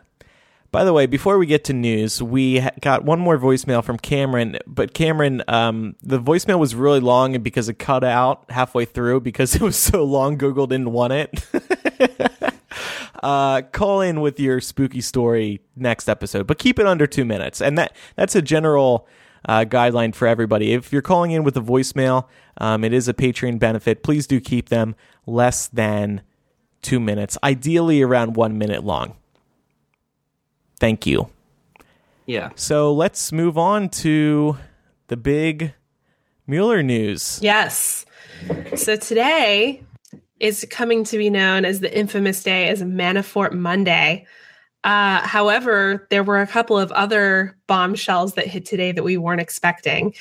By 0.73 0.85
the 0.85 0.95
way, 0.95 1.05
before 1.05 1.37
we 1.37 1.45
get 1.45 1.65
to 1.65 1.75
news, 1.75 2.23
we 2.23 2.67
got 2.81 3.05
one 3.05 3.21
more 3.21 3.39
voicemail 3.39 3.85
from 3.85 3.99
Cameron. 3.99 4.57
But 4.67 4.95
Cameron, 4.95 5.43
um, 5.47 5.97
the 6.01 6.19
voicemail 6.19 6.59
was 6.59 6.75
really 6.75 6.99
long, 6.99 7.35
and 7.35 7.45
because 7.45 7.69
it 7.69 7.75
cut 7.75 8.03
out 8.03 8.47
halfway 8.49 8.87
through 8.87 9.21
because 9.21 9.55
it 9.57 9.61
was 9.61 9.77
so 9.77 10.03
long, 10.03 10.39
Google 10.39 10.67
didn't 10.67 10.91
want 10.93 11.13
it. 11.13 11.47
uh, 13.23 13.61
call 13.71 14.01
in 14.01 14.23
with 14.23 14.41
your 14.41 14.63
spooky 14.63 15.03
story 15.03 15.61
next 15.77 16.09
episode, 16.09 16.47
but 16.47 16.59
keep 16.59 16.79
it 16.79 16.87
under 16.87 17.07
two 17.07 17.27
minutes. 17.27 17.61
And 17.61 17.77
that 17.77 17.95
that's 18.17 18.35
a 18.35 18.41
general 18.41 19.07
uh, 19.47 19.67
guideline 19.69 20.15
for 20.15 20.27
everybody. 20.27 20.73
If 20.73 20.91
you're 20.91 21.03
calling 21.03 21.33
in 21.33 21.45
with 21.45 21.55
a 21.59 21.61
voicemail, 21.61 22.29
um, 22.57 22.83
it 22.83 22.95
is 22.95 23.09
a 23.09 23.15
Patreon 23.15 23.59
benefit. 23.59 24.03
Please 24.03 24.27
do 24.27 24.41
keep 24.41 24.71
them 24.71 24.95
less 25.27 25.69
than 25.69 26.23
two 26.81 26.99
minutes, 26.99 27.37
ideally 27.45 28.01
around 28.01 28.37
one 28.37 28.57
minute 28.57 28.85
long. 28.85 29.17
Thank 30.83 31.07
you. 31.07 31.29
Yeah. 32.27 32.51
So 32.57 32.93
let's 32.93 33.31
move 33.31 33.57
on 33.57 33.89
to 33.91 34.59
the 35.07 35.17
big 35.17 35.73
Mueller 36.49 36.83
news. 36.83 37.39
Yes. 37.41 38.05
So 38.75 38.97
today 38.97 39.81
is 40.41 40.67
coming 40.71 41.05
to 41.05 41.19
be 41.19 41.31
known 41.31 41.65
as 41.65 41.79
the 41.79 41.97
infamous 41.97 42.43
day 42.43 42.67
as 42.67 42.83
Manafort 42.83 43.53
Monday. 43.53 44.27
Uh, 44.83 45.21
however, 45.21 46.09
there 46.11 46.25
were 46.25 46.41
a 46.41 46.49
couple 46.49 46.77
of 46.77 46.91
other 46.91 47.57
bombshells 47.69 48.35
that 48.35 48.49
hit 48.49 48.67
today 48.67 48.91
that 48.91 49.05
we 49.05 49.17
weren't 49.17 49.41
expecting. 49.41 50.13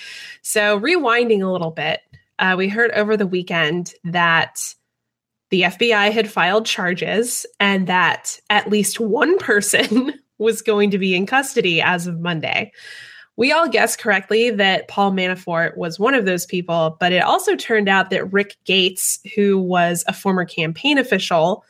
So, 0.44 0.80
rewinding 0.80 1.42
a 1.42 1.52
little 1.52 1.72
bit, 1.72 2.02
uh, 2.38 2.54
we 2.56 2.70
heard 2.70 2.92
over 2.92 3.18
the 3.18 3.26
weekend 3.26 3.96
that 4.04 4.76
the 5.50 5.64
FBI 5.64 6.12
had 6.12 6.30
filed 6.30 6.68
charges 6.68 7.48
and 7.60 7.88
that 7.88 8.40
at 8.52 8.70
least 8.70 9.00
one 9.00 9.40
person 9.40 10.14
was 10.42 10.62
going 10.62 10.92
to 10.92 10.98
be 10.98 11.16
in 11.16 11.26
custody 11.26 11.82
as 11.82 12.08
of 12.08 12.20
Monday. 12.20 12.72
We 13.38 13.52
all 13.52 13.70
guessed 13.70 14.00
correctly 14.00 14.50
that 14.52 14.88
Paul 14.88 15.12
Manafort 15.14 15.78
was 15.78 16.00
one 16.00 16.14
of 16.14 16.26
those 16.26 16.46
people, 16.46 16.98
but 17.00 17.14
it 17.14 17.24
also 17.24 17.56
turned 17.56 17.88
out 17.88 18.10
that 18.10 18.32
Rick 18.32 18.58
Gates, 18.66 19.20
who 19.36 19.58
was 19.58 20.04
a 20.08 20.14
former 20.14 20.46
campaign 20.46 20.98
official, 20.98 21.64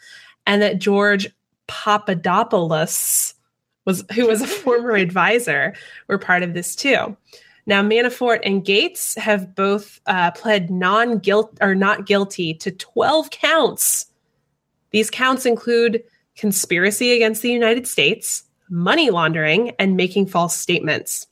and 0.48 0.62
that 0.62 0.80
George 0.80 1.28
Papadopoulos 1.68 3.34
was 3.86 4.04
who 4.14 4.28
was 4.28 4.42
a 4.42 4.48
former 4.64 4.96
advisor 4.96 5.74
were 6.08 6.18
part 6.18 6.44
of 6.44 6.54
this 6.54 6.76
too. 6.76 7.16
Now 7.66 7.84
Manafort 7.84 8.40
and 8.44 8.66
Gates 8.66 9.16
have 9.16 9.56
both 9.56 10.02
uh, 10.08 10.32
pled 10.32 10.70
non 10.70 11.20
guilt 11.20 11.58
or 11.62 11.76
not 11.76 12.06
guilty 12.06 12.54
to 12.56 12.72
12 12.72 13.30
counts. 13.30 14.08
These 14.90 15.10
counts 15.10 15.46
include 15.46 16.04
conspiracy 16.36 17.14
against 17.14 17.42
the 17.42 17.52
United 17.52 17.88
States, 17.88 18.44
money 18.72 19.10
laundering, 19.10 19.72
and 19.78 19.98
making 19.98 20.26
false 20.26 20.58
statements. 20.58 21.28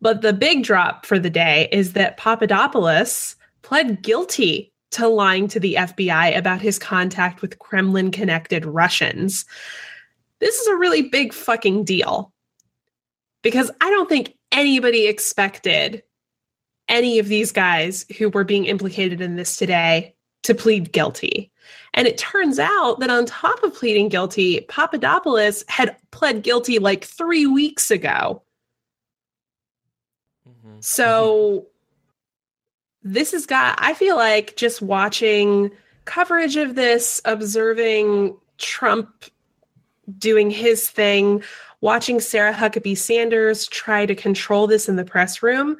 But 0.00 0.20
the 0.20 0.32
big 0.32 0.64
drop 0.64 1.06
for 1.06 1.18
the 1.18 1.30
day 1.30 1.68
is 1.70 1.92
that 1.92 2.16
Papadopoulos 2.16 3.36
pled 3.62 4.02
guilty 4.02 4.72
to 4.90 5.06
lying 5.06 5.48
to 5.48 5.60
the 5.60 5.76
FBI 5.78 6.36
about 6.36 6.60
his 6.60 6.78
contact 6.78 7.40
with 7.40 7.60
Kremlin 7.60 8.10
connected 8.10 8.66
Russians. 8.66 9.44
This 10.40 10.56
is 10.56 10.66
a 10.66 10.76
really 10.76 11.02
big 11.02 11.32
fucking 11.32 11.84
deal 11.84 12.32
because 13.42 13.70
I 13.80 13.88
don't 13.90 14.08
think 14.08 14.36
anybody 14.50 15.06
expected 15.06 16.02
any 16.88 17.20
of 17.20 17.28
these 17.28 17.52
guys 17.52 18.04
who 18.18 18.28
were 18.28 18.44
being 18.44 18.64
implicated 18.66 19.20
in 19.20 19.36
this 19.36 19.56
today 19.56 20.16
to 20.42 20.54
plead 20.54 20.92
guilty. 20.92 21.51
And 21.94 22.08
it 22.08 22.16
turns 22.16 22.58
out 22.58 23.00
that 23.00 23.10
on 23.10 23.26
top 23.26 23.62
of 23.62 23.74
pleading 23.74 24.08
guilty, 24.08 24.60
Papadopoulos 24.62 25.64
had 25.68 25.96
pled 26.10 26.42
guilty 26.42 26.78
like 26.78 27.04
three 27.04 27.46
weeks 27.46 27.90
ago. 27.90 28.42
Mm-hmm. 30.48 30.76
So 30.80 31.66
this 33.02 33.32
has 33.32 33.46
got, 33.46 33.78
I 33.78 33.94
feel 33.94 34.16
like 34.16 34.56
just 34.56 34.80
watching 34.80 35.70
coverage 36.04 36.56
of 36.56 36.74
this, 36.76 37.20
observing 37.24 38.36
Trump 38.58 39.24
doing 40.18 40.50
his 40.50 40.88
thing, 40.88 41.42
watching 41.80 42.20
Sarah 42.20 42.54
Huckabee 42.54 42.96
Sanders 42.96 43.66
try 43.66 44.06
to 44.06 44.14
control 44.14 44.66
this 44.66 44.88
in 44.88 44.96
the 44.96 45.04
press 45.04 45.42
room, 45.42 45.76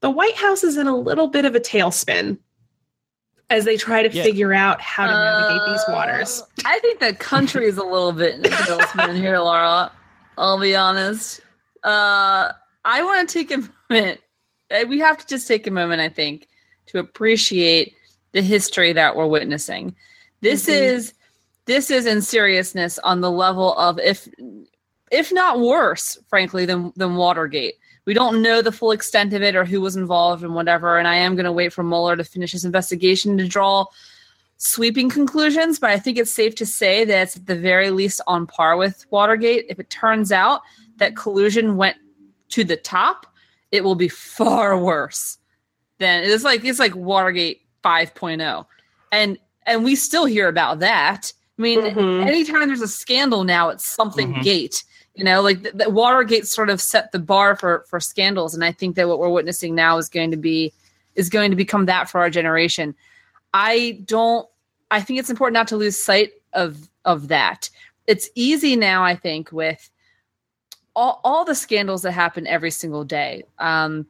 the 0.00 0.10
White 0.10 0.36
House 0.36 0.62
is 0.62 0.76
in 0.76 0.86
a 0.86 0.96
little 0.96 1.28
bit 1.28 1.44
of 1.44 1.54
a 1.54 1.60
tailspin 1.60 2.38
as 3.50 3.64
they 3.64 3.76
try 3.76 4.02
to 4.02 4.14
yeah. 4.14 4.22
figure 4.22 4.52
out 4.52 4.80
how 4.80 5.06
to 5.06 5.12
navigate 5.12 5.60
uh, 5.62 5.72
these 5.72 5.84
waters. 5.88 6.42
I 6.64 6.78
think 6.80 7.00
the 7.00 7.14
country 7.14 7.66
is 7.66 7.78
a 7.78 7.84
little 7.84 8.12
bit 8.12 8.34
in 8.34 8.46
a 8.46 8.48
tailspin 8.48 9.16
here, 9.16 9.38
Laura. 9.38 9.92
I'll 10.36 10.60
be 10.60 10.74
honest. 10.74 11.40
Uh, 11.84 12.52
I 12.84 13.02
want 13.02 13.28
to 13.28 13.32
take 13.32 13.50
a 13.50 13.68
moment. 13.90 14.20
Uh, 14.70 14.84
we 14.88 14.98
have 14.98 15.18
to 15.18 15.26
just 15.26 15.46
take 15.46 15.66
a 15.66 15.70
moment, 15.70 16.00
I 16.00 16.08
think, 16.08 16.48
to 16.86 16.98
appreciate 16.98 17.94
the 18.32 18.42
history 18.42 18.92
that 18.92 19.16
we're 19.16 19.26
witnessing. 19.26 19.94
This 20.40 20.64
mm-hmm. 20.64 20.72
is 20.72 21.14
this 21.66 21.90
is 21.90 22.06
in 22.06 22.22
seriousness 22.22 22.98
on 23.00 23.20
the 23.20 23.30
level 23.30 23.76
of 23.78 23.98
if 24.00 24.28
if 25.10 25.32
not 25.32 25.60
worse, 25.60 26.18
frankly, 26.28 26.66
than 26.66 26.92
than 26.96 27.14
Watergate. 27.16 27.74
We 28.06 28.14
don't 28.14 28.40
know 28.40 28.62
the 28.62 28.72
full 28.72 28.92
extent 28.92 29.32
of 29.34 29.42
it 29.42 29.56
or 29.56 29.64
who 29.64 29.80
was 29.80 29.96
involved 29.96 30.44
and 30.44 30.54
whatever. 30.54 30.96
And 30.96 31.08
I 31.08 31.16
am 31.16 31.34
going 31.34 31.44
to 31.44 31.52
wait 31.52 31.72
for 31.72 31.82
Mueller 31.82 32.16
to 32.16 32.24
finish 32.24 32.52
his 32.52 32.64
investigation 32.64 33.36
to 33.38 33.48
draw 33.48 33.86
sweeping 34.58 35.10
conclusions. 35.10 35.78
But 35.78 35.90
I 35.90 35.98
think 35.98 36.16
it's 36.16 36.32
safe 36.32 36.54
to 36.56 36.66
say 36.66 37.04
that 37.04 37.22
it's 37.22 37.36
at 37.36 37.46
the 37.46 37.56
very 37.56 37.90
least 37.90 38.20
on 38.26 38.46
par 38.46 38.76
with 38.76 39.04
Watergate. 39.10 39.66
If 39.68 39.80
it 39.80 39.90
turns 39.90 40.30
out 40.30 40.62
that 40.98 41.16
collusion 41.16 41.76
went 41.76 41.96
to 42.50 42.64
the 42.64 42.76
top, 42.76 43.26
it 43.72 43.82
will 43.84 43.96
be 43.96 44.08
far 44.08 44.78
worse 44.78 45.38
than 45.98 46.24
it's 46.24 46.44
like 46.44 46.64
it's 46.64 46.78
like 46.78 46.94
Watergate 46.94 47.62
5.0. 47.84 48.66
And 49.12 49.38
and 49.66 49.82
we 49.82 49.96
still 49.96 50.26
hear 50.26 50.46
about 50.46 50.78
that. 50.78 51.32
I 51.58 51.62
mean, 51.62 51.80
mm-hmm. 51.80 52.28
anytime 52.28 52.68
there's 52.68 52.82
a 52.82 52.88
scandal 52.88 53.42
now, 53.42 53.70
it's 53.70 53.86
something 53.86 54.32
mm-hmm. 54.32 54.42
gate. 54.42 54.84
You 55.16 55.24
know, 55.24 55.40
like 55.40 55.62
the, 55.62 55.72
the, 55.72 55.90
Watergate 55.90 56.46
sort 56.46 56.68
of 56.68 56.80
set 56.80 57.10
the 57.10 57.18
bar 57.18 57.56
for 57.56 57.84
for 57.88 58.00
scandals, 58.00 58.54
and 58.54 58.62
I 58.62 58.70
think 58.70 58.96
that 58.96 59.08
what 59.08 59.18
we're 59.18 59.30
witnessing 59.30 59.74
now 59.74 59.96
is 59.96 60.08
going 60.08 60.30
to 60.30 60.36
be 60.36 60.72
is 61.14 61.30
going 61.30 61.50
to 61.50 61.56
become 61.56 61.86
that 61.86 62.10
for 62.10 62.20
our 62.20 62.30
generation. 62.30 62.94
I 63.54 64.02
don't. 64.04 64.46
I 64.90 65.00
think 65.00 65.18
it's 65.18 65.30
important 65.30 65.54
not 65.54 65.68
to 65.68 65.76
lose 65.76 65.98
sight 65.98 66.32
of 66.52 66.88
of 67.04 67.28
that. 67.28 67.70
It's 68.06 68.28
easy 68.34 68.76
now, 68.76 69.02
I 69.02 69.16
think, 69.16 69.50
with 69.52 69.90
all 70.94 71.20
all 71.24 71.44
the 71.44 71.54
scandals 71.54 72.02
that 72.02 72.12
happen 72.12 72.46
every 72.46 72.70
single 72.70 73.04
day. 73.04 73.44
Um, 73.58 74.06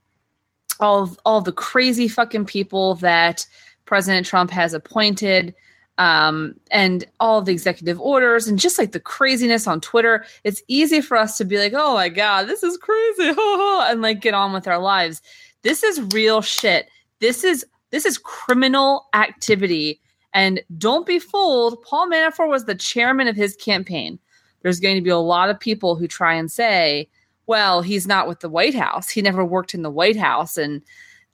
all 0.81 1.17
all 1.25 1.41
the 1.41 1.53
crazy 1.53 2.09
fucking 2.09 2.47
people 2.47 2.97
that 2.97 3.47
President 3.85 4.27
Trump 4.27 4.51
has 4.51 4.75
appointed 4.75 5.55
um, 5.99 6.55
and 6.71 7.07
all 7.21 7.41
the 7.41 7.53
executive 7.53 8.01
orders 8.01 8.47
and 8.47 8.59
just 8.59 8.79
like 8.79 8.93
the 8.93 9.01
craziness 9.01 9.67
on 9.67 9.81
Twitter, 9.81 10.25
it's 10.45 10.63
easy 10.69 11.01
for 11.01 11.17
us 11.17 11.39
to 11.39 11.45
be 11.45 11.59
like, 11.59 11.73
oh 11.75 11.95
my 11.95 12.09
God, 12.09 12.47
this 12.47 12.63
is 12.63 12.77
crazy. 12.77 13.35
and 13.39 14.03
like 14.03 14.21
get 14.21 14.35
on 14.35 14.53
with 14.53 14.69
our 14.69 14.79
lives. 14.79 15.23
This 15.63 15.83
is 15.83 16.01
real 16.13 16.43
shit. 16.43 16.89
This 17.21 17.45
is 17.45 17.65
this 17.91 18.05
is 18.05 18.19
criminal 18.19 19.07
activity. 19.15 20.01
And 20.35 20.61
don't 20.77 21.07
be 21.07 21.19
fooled. 21.19 21.83
Paul 21.83 22.09
Manafort 22.11 22.51
was 22.51 22.67
the 22.67 22.75
chairman 22.75 23.27
of 23.27 23.37
his 23.37 23.57
campaign. 23.57 24.19
There's 24.61 24.81
going 24.81 24.97
to 24.97 25.03
be 25.03 25.11
a 25.11 25.17
lot 25.17 25.49
of 25.49 25.59
people 25.59 25.97
who 25.97 26.07
try 26.07 26.35
and 26.35 26.51
say, 26.53 27.09
well, 27.47 27.81
he's 27.81 28.07
not 28.07 28.29
with 28.29 28.41
the 28.41 28.49
White 28.49 28.75
House. 28.75 29.09
He 29.09 29.23
never 29.23 29.45
worked 29.45 29.73
in 29.73 29.83
the 29.83 29.91
White 29.91 30.17
House 30.17 30.59
and 30.59 30.83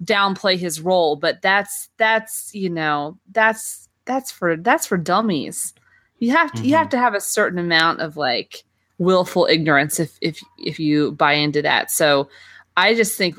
downplay 0.04 0.56
his 0.56 0.80
role. 0.80 1.16
But 1.16 1.42
that's 1.42 1.88
that's, 1.96 2.54
you 2.54 2.70
know, 2.70 3.18
that's 3.32 3.81
that's 4.04 4.30
for 4.30 4.56
that's 4.56 4.86
for 4.86 4.96
dummies. 4.96 5.74
You 6.18 6.32
have 6.32 6.52
to 6.52 6.58
mm-hmm. 6.58 6.66
you 6.66 6.74
have 6.74 6.86
mm-hmm. 6.86 6.90
to 6.90 6.98
have 6.98 7.14
a 7.14 7.20
certain 7.20 7.58
amount 7.58 8.00
of 8.00 8.16
like 8.16 8.64
willful 8.98 9.46
ignorance 9.50 9.98
if 9.98 10.16
if 10.20 10.40
if 10.58 10.78
you 10.78 11.12
buy 11.12 11.34
into 11.34 11.62
that. 11.62 11.90
So 11.90 12.28
I 12.76 12.94
just 12.94 13.16
think 13.16 13.36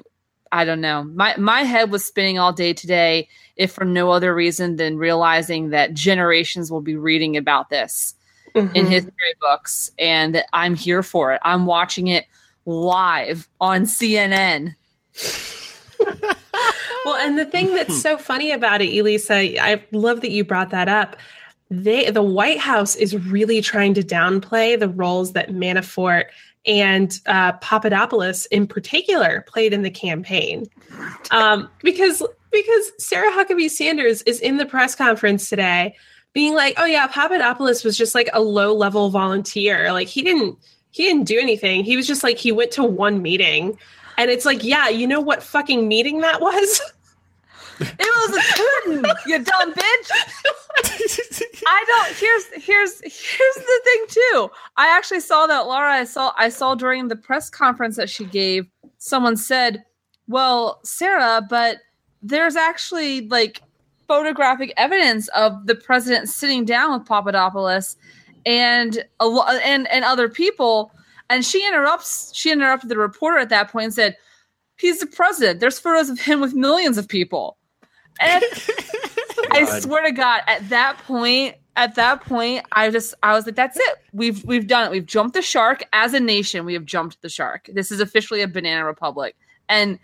I 0.51 0.65
don't 0.65 0.81
know. 0.81 1.03
My 1.05 1.35
my 1.37 1.63
head 1.63 1.91
was 1.91 2.05
spinning 2.05 2.37
all 2.37 2.53
day 2.53 2.73
today, 2.73 3.27
if 3.55 3.71
for 3.71 3.85
no 3.85 4.11
other 4.11 4.35
reason 4.35 4.75
than 4.75 4.97
realizing 4.97 5.69
that 5.69 5.93
generations 5.93 6.71
will 6.71 6.81
be 6.81 6.95
reading 6.95 7.37
about 7.37 7.69
this 7.69 8.13
mm-hmm. 8.53 8.75
in 8.75 8.85
history 8.85 9.33
books, 9.41 9.91
and 9.97 10.35
that 10.35 10.45
I'm 10.53 10.75
here 10.75 11.03
for 11.03 11.33
it. 11.33 11.41
I'm 11.43 11.65
watching 11.65 12.07
it 12.07 12.25
live 12.65 13.47
on 13.59 13.83
CNN. 13.83 14.75
well, 17.05 17.15
and 17.15 17.37
the 17.37 17.45
thing 17.45 17.73
that's 17.73 18.01
so 18.01 18.17
funny 18.17 18.51
about 18.51 18.81
it, 18.81 18.97
Elisa, 18.97 19.61
I 19.61 19.83
love 19.91 20.21
that 20.21 20.31
you 20.31 20.43
brought 20.43 20.69
that 20.69 20.87
up. 20.87 21.15
They, 21.69 22.09
the 22.11 22.21
White 22.21 22.59
House 22.59 22.95
is 22.95 23.15
really 23.15 23.61
trying 23.61 23.93
to 23.95 24.03
downplay 24.03 24.79
the 24.79 24.89
roles 24.89 25.33
that 25.33 25.49
Manafort 25.49 26.25
and 26.65 27.19
uh, 27.25 27.53
Papadopoulos, 27.53 28.45
in 28.47 28.67
particular, 28.67 29.43
played 29.47 29.73
in 29.73 29.81
the 29.81 29.89
campaign, 29.89 30.67
um, 31.31 31.69
because 31.81 32.23
because 32.51 32.91
Sarah 32.99 33.31
Huckabee 33.31 33.69
Sanders 33.69 34.21
is 34.23 34.39
in 34.39 34.57
the 34.57 34.65
press 34.65 34.95
conference 34.95 35.49
today 35.49 35.95
being 36.33 36.53
like, 36.53 36.75
"Oh 36.77 36.85
yeah, 36.85 37.07
Papadopoulos 37.07 37.83
was 37.83 37.97
just 37.97 38.15
like 38.15 38.29
a 38.33 38.41
low 38.41 38.73
level 38.73 39.09
volunteer. 39.09 39.91
Like 39.91 40.07
he 40.07 40.21
didn't 40.21 40.57
he 40.91 41.03
didn't 41.03 41.25
do 41.25 41.39
anything. 41.39 41.83
He 41.83 41.95
was 41.95 42.07
just 42.07 42.23
like 42.23 42.37
he 42.37 42.51
went 42.51 42.71
to 42.71 42.83
one 42.83 43.21
meeting." 43.21 43.77
And 44.17 44.29
it's 44.29 44.45
like, 44.45 44.63
"Yeah, 44.63 44.89
you 44.89 45.07
know 45.07 45.21
what 45.21 45.43
fucking 45.43 45.87
meeting 45.87 46.21
that 46.21 46.41
was?" 46.41 46.81
It 47.79 47.97
was 47.99 48.37
a 48.37 48.41
Putin, 48.91 49.15
you 49.25 49.43
dumb 49.43 49.73
bitch. 49.73 50.11
I 51.67 51.83
don't. 51.87 52.15
Here's 52.15 52.45
here's 52.63 53.01
here's 53.01 53.55
the 53.55 53.81
thing 53.83 54.05
too. 54.09 54.51
I 54.77 54.95
actually 54.95 55.21
saw 55.21 55.47
that 55.47 55.61
Laura. 55.61 55.91
I 55.91 56.03
saw 56.03 56.33
I 56.37 56.49
saw 56.49 56.75
during 56.75 57.07
the 57.07 57.15
press 57.15 57.49
conference 57.49 57.95
that 57.97 58.09
she 58.09 58.25
gave. 58.25 58.67
Someone 58.99 59.35
said, 59.35 59.83
"Well, 60.27 60.79
Sarah, 60.83 61.45
but 61.49 61.77
there's 62.21 62.55
actually 62.55 63.27
like 63.27 63.61
photographic 64.07 64.73
evidence 64.77 65.27
of 65.29 65.65
the 65.65 65.75
president 65.75 66.29
sitting 66.29 66.65
down 66.65 66.97
with 66.97 67.07
Papadopoulos 67.07 67.97
and 68.45 69.03
a 69.19 69.25
and 69.63 69.87
and 69.87 70.05
other 70.05 70.29
people." 70.29 70.91
And 71.33 71.43
she 71.43 71.65
interrupts. 71.65 72.31
She 72.35 72.51
interrupted 72.51 72.89
the 72.89 72.97
reporter 72.97 73.39
at 73.39 73.49
that 73.49 73.71
point 73.71 73.85
and 73.85 73.93
said, 73.93 74.17
"He's 74.77 74.99
the 74.99 75.07
president. 75.07 75.61
There's 75.61 75.79
photos 75.79 76.11
of 76.11 76.19
him 76.19 76.39
with 76.41 76.53
millions 76.53 76.99
of 76.99 77.07
people." 77.07 77.57
And 78.19 78.43
I 79.51 79.79
swear 79.79 80.03
to 80.03 80.11
God, 80.11 80.43
at 80.45 80.69
that 80.69 80.99
point, 80.99 81.55
at 81.75 81.95
that 81.95 82.21
point, 82.21 82.67
I 82.73 82.91
just 82.91 83.15
I 83.23 83.33
was 83.33 83.47
like, 83.47 83.55
that's 83.55 83.77
it. 83.77 83.95
We've 84.11 84.45
we've 84.45 84.67
done 84.67 84.85
it. 84.85 84.91
We've 84.91 85.07
jumped 85.07 85.33
the 85.33 85.41
shark 85.41 85.83
as 85.91 86.13
a 86.13 86.19
nation. 86.19 86.65
We 86.65 86.75
have 86.75 86.85
jumped 86.85 87.19
the 87.23 87.29
shark. 87.29 87.67
This 87.73 87.91
is 87.91 87.99
officially 87.99 88.43
a 88.43 88.47
banana 88.47 88.85
republic. 88.85 89.35
And 89.69 89.97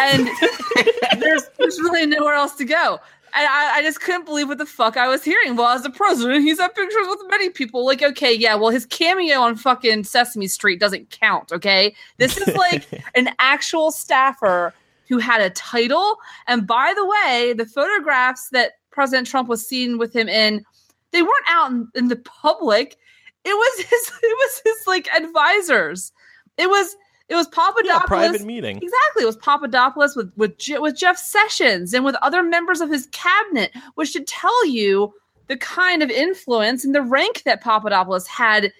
and 0.00 0.28
there's 1.18 1.48
there's 1.58 1.78
really 1.80 2.04
nowhere 2.04 2.34
else 2.34 2.56
to 2.56 2.66
go. 2.66 3.00
And 3.34 3.46
I, 3.46 3.78
I 3.78 3.82
just 3.82 4.00
couldn't 4.00 4.24
believe 4.24 4.48
what 4.48 4.58
the 4.58 4.66
fuck 4.66 4.96
I 4.96 5.08
was 5.08 5.22
hearing. 5.22 5.56
Well, 5.56 5.68
as 5.68 5.84
a 5.84 5.90
president, 5.90 6.42
he's 6.42 6.58
had 6.58 6.74
pictures 6.74 7.06
with 7.08 7.20
many 7.28 7.50
people. 7.50 7.84
Like, 7.84 8.02
okay, 8.02 8.32
yeah, 8.32 8.54
well, 8.54 8.70
his 8.70 8.86
cameo 8.86 9.40
on 9.40 9.56
fucking 9.56 10.04
Sesame 10.04 10.46
Street 10.46 10.80
doesn't 10.80 11.10
count, 11.10 11.52
okay? 11.52 11.94
This 12.16 12.36
is 12.38 12.56
like 12.56 12.86
an 13.14 13.30
actual 13.38 13.90
staffer 13.90 14.74
who 15.08 15.18
had 15.18 15.40
a 15.40 15.50
title. 15.50 16.16
And 16.46 16.66
by 16.66 16.92
the 16.94 17.06
way, 17.06 17.54
the 17.56 17.66
photographs 17.66 18.48
that 18.50 18.72
President 18.90 19.26
Trump 19.26 19.48
was 19.48 19.66
seen 19.66 19.98
with 19.98 20.14
him 20.14 20.28
in, 20.28 20.64
they 21.12 21.22
weren't 21.22 21.48
out 21.48 21.70
in, 21.70 21.88
in 21.94 22.08
the 22.08 22.16
public. 22.16 22.96
It 23.44 23.54
was 23.54 23.78
his 23.86 24.12
it 24.22 24.36
was 24.38 24.62
his 24.64 24.86
like 24.86 25.08
advisors. 25.14 26.12
It 26.56 26.68
was 26.68 26.96
it 27.28 27.34
was 27.34 27.46
Papadopoulos. 27.48 27.86
Yeah, 27.86 27.98
private 28.06 28.44
meeting. 28.44 28.76
Exactly. 28.76 29.22
It 29.22 29.26
was 29.26 29.36
Papadopoulos 29.36 30.16
with 30.16 30.32
with 30.36 30.52
with 30.78 30.96
Jeff 30.96 31.18
Sessions 31.18 31.92
and 31.92 32.04
with 32.04 32.16
other 32.22 32.42
members 32.42 32.80
of 32.80 32.90
his 32.90 33.06
cabinet, 33.12 33.72
which 33.94 34.10
should 34.10 34.26
tell 34.26 34.66
you 34.66 35.12
the 35.48 35.56
kind 35.56 36.02
of 36.02 36.10
influence 36.10 36.84
and 36.84 36.94
the 36.94 37.02
rank 37.02 37.42
that 37.44 37.62
Papadopoulos 37.62 38.26
had 38.26 38.72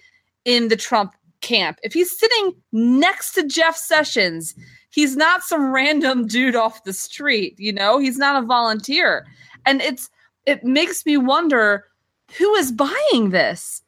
in 0.45 0.69
the 0.69 0.77
Trump 0.77 1.15
camp. 1.41 1.79
If 1.83 1.93
he's 1.93 2.17
sitting 2.17 2.55
next 2.73 3.33
to 3.33 3.47
Jeff 3.47 3.77
Sessions, 3.77 4.55
he's 4.91 5.17
not 5.17 5.43
some 5.43 5.73
random 5.73 6.27
dude 6.27 6.57
off 6.57 6.85
the 6.85 6.93
street, 6.93 7.55
you 7.59 7.73
know? 7.73 7.99
He's 7.99 8.19
not 8.19 8.43
a 8.43 8.47
volunteer. 8.47 9.27
And 9.67 9.81
it's 9.83 10.11
it 10.47 10.65
makes 10.65 11.05
me 11.05 11.17
wonder 11.17 11.85
who 12.37 12.55
is 12.55 12.73
buying 12.73 13.31
this? 13.31 13.83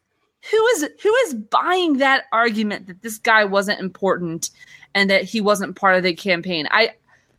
Who 0.49 0.65
is 0.67 0.89
who 1.01 1.15
is 1.27 1.35
buying 1.35 1.97
that 1.97 2.25
argument 2.31 2.87
that 2.87 3.01
this 3.01 3.17
guy 3.17 3.45
wasn't 3.45 3.79
important 3.79 4.49
and 4.95 5.09
that 5.09 5.23
he 5.23 5.39
wasn't 5.41 5.75
part 5.75 5.95
of 5.95 6.03
the 6.03 6.15
campaign? 6.15 6.67
I 6.71 6.95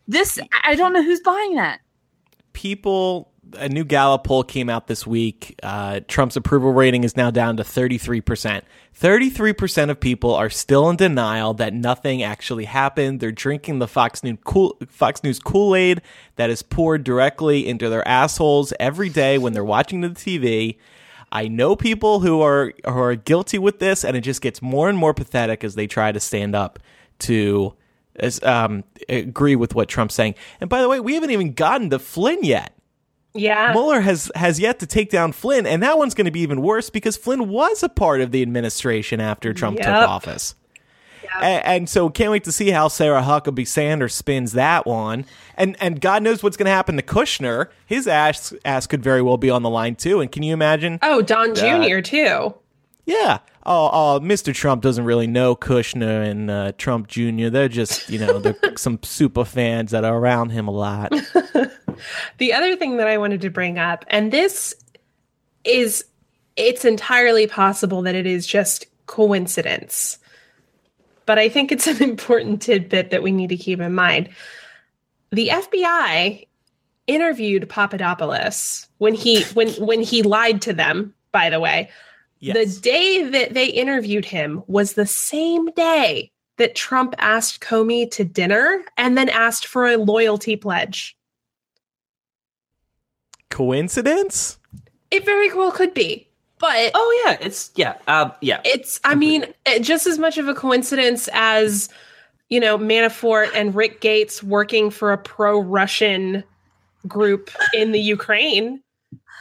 this 0.07 0.39
I 0.65 0.75
don't 0.75 0.93
know 0.93 1.03
who's 1.03 1.21
buying 1.21 1.57
that. 1.57 1.81
People 2.53 3.33
a 3.59 3.69
new 3.69 3.85
Gallup 3.85 4.25
poll 4.25 4.45
came 4.45 4.69
out 4.69 4.87
this 4.87 5.07
week. 5.07 5.59
Uh, 5.63 6.01
Trump's 6.09 6.37
approval 6.37 6.73
rating 6.73 7.05
is 7.05 7.17
now 7.17 7.31
down 7.31 7.57
to 7.57 7.63
33%. 7.63 8.63
33% 8.99 9.91
of 9.91 10.01
people 10.01 10.35
are 10.35 10.51
still 10.51 10.89
in 10.91 10.97
denial 10.97 11.55
that 11.55 11.75
nothing 11.75 12.23
actually 12.23 12.65
happened. 12.65 13.21
They're 13.21 13.33
drinking 13.33 13.79
the 13.79 13.89
Fox 13.89 14.23
News, 14.23 14.39
cool, 14.45 14.79
Fox 14.89 15.23
News 15.23 15.39
Kool-Aid 15.39 16.03
that 16.37 16.51
is 16.51 16.63
poured 16.63 17.05
directly 17.05 17.67
into 17.67 17.89
their 17.89 18.07
assholes 18.07 18.73
every 18.79 19.09
day 19.09 19.39
when 19.39 19.53
they're 19.53 19.65
watching 19.65 20.01
the 20.01 20.09
TV. 20.11 20.79
I 21.33 21.49
know 21.49 21.75
people 21.75 22.21
who 22.21 22.43
are 22.43 22.75
who 22.85 22.99
are 22.99 23.15
guilty 23.15 23.59
with 23.59 23.79
this, 23.79 24.05
and 24.05 24.17
it 24.17 24.21
just 24.21 24.43
gets 24.43 24.61
more 24.61 24.89
and 24.89 24.99
more 24.99 25.15
pathetic 25.15 25.65
as 25.65 25.75
they 25.75 25.87
try 25.87 26.13
to 26.13 26.21
stand 26.21 26.55
up 26.55 26.79
to 27.21 27.75
um, 28.43 28.85
agree 29.09 29.57
with 29.57 29.75
what 29.75 29.89
Trump's 29.89 30.15
saying. 30.15 30.35
And 30.61 30.69
by 30.69 30.83
the 30.83 30.89
way, 30.89 31.01
we 31.01 31.15
haven't 31.15 31.31
even 31.31 31.55
gotten 31.55 31.89
to 31.91 31.99
Flynn 31.99 32.45
yet. 32.45 32.77
Yeah. 33.35 33.73
Mueller 33.73 34.01
has 34.01 34.31
has 34.35 34.61
yet 34.61 34.79
to 34.81 34.87
take 34.87 35.09
down 35.11 35.33
Flynn, 35.33 35.67
and 35.67 35.83
that 35.83 35.97
one's 35.97 36.15
going 36.15 36.27
to 36.27 36.31
be 36.31 36.41
even 36.41 36.61
worse 36.61 36.91
because 36.91 37.17
Flynn 37.17 37.49
was 37.49 37.83
a 37.83 37.89
part 37.89 38.21
of 38.21 38.31
the 38.31 38.43
administration 38.43 39.19
after 39.19 39.55
Trump 39.55 39.79
Yep. 39.79 39.87
took 39.87 40.09
office. 40.09 40.55
A- 41.41 41.67
And, 41.67 41.89
so 41.89 42.09
can't 42.11 42.31
wait 42.31 42.45
to 42.45 42.53
see 42.53 42.71
how 42.71 42.89
Sarah 42.89 43.23
Huckabee 43.23 43.67
Sanders 43.67 44.15
spins 44.15 44.53
that 44.53 44.87
one. 44.87 45.25
And 45.57 45.77
and 45.81 46.01
God 46.01 46.23
knows 46.23 46.43
what's 46.43 46.57
going 46.57 46.67
to 46.67 46.73
happen 46.73 46.97
to 46.97 47.03
Kushner. 47.03 47.69
His 47.87 48.07
ass 48.07 48.53
ass 48.65 48.87
could 48.87 49.03
very 49.03 49.23
well 49.23 49.37
be 49.37 49.51
on 49.51 49.63
the 49.63 49.71
line 49.71 49.95
too. 49.97 50.21
And 50.21 50.31
can 50.31 50.43
you 50.43 50.53
imagine? 50.53 50.99
Oh, 51.03 51.23
Don 51.23 51.55
Jr. 51.55 52.01
too. 52.01 52.55
Yeah. 53.05 53.39
Oh, 53.65 53.91
oh, 53.93 54.21
Mr. 54.21 54.53
Trump 54.55 54.83
doesn't 54.83 55.05
really 55.05 55.27
know 55.27 55.55
Kushner 55.57 56.25
and 56.29 56.51
uh, 56.51 56.73
Trump 56.79 57.07
Jr. 57.09 57.49
They're 57.49 57.69
just, 57.69 58.09
you 58.11 58.19
know, 58.19 58.39
they're 58.39 58.57
some 58.77 58.99
super 59.03 59.45
fans 59.45 59.91
that 59.93 60.05
are 60.05 60.17
around 60.17 60.51
him 60.51 60.69
a 60.69 60.73
lot. 60.73 61.13
The 62.39 62.53
other 62.53 62.75
thing 62.75 62.97
that 62.97 63.07
I 63.07 63.19
wanted 63.19 63.43
to 63.43 63.51
bring 63.51 63.79
up, 63.79 64.05
and 64.09 64.33
this 64.33 64.75
is, 65.63 66.05
it's 66.57 66.85
entirely 66.85 67.47
possible 67.47 68.03
that 68.03 68.15
it 68.17 68.27
is 68.27 68.47
just 68.47 68.87
coincidence. 69.07 70.19
But 71.27 71.39
I 71.39 71.49
think 71.49 71.73
it's 71.73 71.87
an 71.87 72.03
important 72.11 72.63
tidbit 72.63 73.11
that 73.11 73.23
we 73.23 73.33
need 73.33 73.49
to 73.49 73.57
keep 73.57 73.81
in 73.81 73.95
mind. 73.95 74.29
The 75.31 75.49
FBI 75.49 76.47
interviewed 77.07 77.69
Papadopoulos 77.69 78.89
when 78.99 79.15
he 79.15 79.45
when 79.55 79.71
when 79.75 80.03
he 80.03 80.23
lied 80.23 80.63
to 80.63 80.73
them, 80.73 81.15
by 81.33 81.51
the 81.51 81.61
way. 81.61 81.91
Yes. 82.41 82.57
The 82.57 82.81
day 82.81 83.23
that 83.29 83.55
they 83.55 83.67
interviewed 83.67 84.25
him 84.25 84.65
was 84.67 84.95
the 84.95 85.07
same 85.07 85.67
day 85.73 86.33
that 86.57 86.75
Trump 86.75 87.15
asked 87.19 87.61
Comey 87.61 88.11
to 88.11 88.25
dinner 88.25 88.83
and 88.97 89.17
then 89.17 89.29
asked 89.29 89.67
for 89.67 89.87
a 89.87 89.97
loyalty 89.97 90.57
pledge. 90.57 91.17
Coincidence? 93.49 94.59
It 95.11 95.25
very 95.25 95.53
well 95.53 95.71
could 95.71 95.95
be. 95.95 96.29
But 96.63 96.93
Oh 96.95 97.23
yeah, 97.25 97.37
it's 97.41 97.73
yeah, 97.75 97.97
uh, 98.07 98.31
yeah. 98.41 98.61
it's, 98.65 99.01
I 99.03 99.17
mean, 99.17 99.47
just 99.81 100.07
as 100.07 100.17
much 100.17 100.39
of 100.39 100.47
a 100.47 100.55
coincidence 100.55 101.29
as, 101.33 101.89
you 102.51 102.61
know, 102.61 102.79
Manafort 102.79 103.51
and 103.53 103.75
Rick 103.75 104.01
Gates 104.01 104.45
working 104.45 104.89
for 104.89 105.13
a 105.13 105.19
pro 105.19 105.59
Russian 105.61 106.45
group 107.09 107.51
in 107.75 107.91
the 107.91 107.99
Ukraine. 107.99 108.81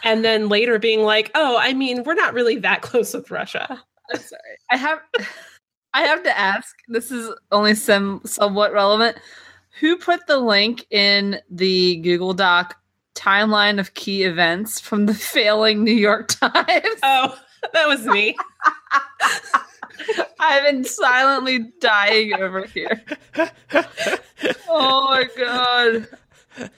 And 0.03 0.25
then 0.25 0.49
later 0.49 0.79
being 0.79 1.03
like, 1.03 1.29
oh, 1.35 1.59
I 1.59 1.73
mean, 1.73 2.01
we're 2.05 2.15
not 2.15 2.33
really 2.33 2.57
that 2.57 2.81
close 2.81 3.13
with 3.13 3.29
Russia. 3.29 3.67
I'm 4.11 4.19
sorry. 4.19 4.57
I 4.71 4.77
have 4.77 4.99
I 5.93 6.01
have 6.01 6.23
to 6.23 6.35
ask. 6.35 6.75
This 6.87 7.11
is 7.11 7.31
only 7.51 7.75
some 7.75 8.21
somewhat 8.25 8.73
relevant. 8.73 9.17
Who 9.79 9.95
put 9.95 10.25
the 10.25 10.39
link 10.39 10.87
in 10.89 11.39
the 11.51 11.97
Google 11.97 12.33
Doc 12.33 12.80
timeline 13.15 13.79
of 13.79 13.93
key 13.93 14.23
events 14.23 14.79
from 14.79 15.05
the 15.05 15.13
failing 15.13 15.83
New 15.83 15.93
York 15.93 16.27
Times? 16.39 16.99
Oh, 17.03 17.37
that 17.73 17.87
was 17.87 18.05
me. 18.05 18.35
I've 20.39 20.63
been 20.63 20.83
silently 20.83 21.59
dying 21.79 22.33
over 22.33 22.65
here. 22.65 23.03
Oh 24.67 25.05
my 25.09 25.27
god. 25.37 26.07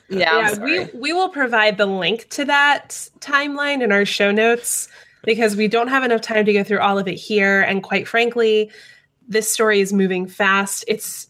Yeah, 0.10 0.52
yeah, 0.52 0.64
we 0.64 0.86
we 0.94 1.14
will 1.14 1.30
provide 1.30 1.78
the 1.78 1.86
link 1.86 2.28
to 2.30 2.46
that 2.46 2.90
timeline 3.20 3.82
in 3.82 3.92
our 3.92 4.06
show 4.06 4.32
notes 4.32 4.90
because 5.24 5.56
we 5.56 5.68
don't 5.68 5.88
have 5.88 6.04
enough 6.04 6.22
time 6.22 6.46
to 6.46 6.54
go 6.54 6.64
through 6.64 6.80
all 6.80 7.00
of 7.00 7.08
it 7.08 7.16
here 7.16 7.62
and 7.62 7.82
quite 7.82 8.08
frankly 8.08 8.70
this 9.28 9.52
story 9.52 9.80
is 9.80 9.94
moving 9.94 10.28
fast 10.28 10.84
it's 10.88 11.28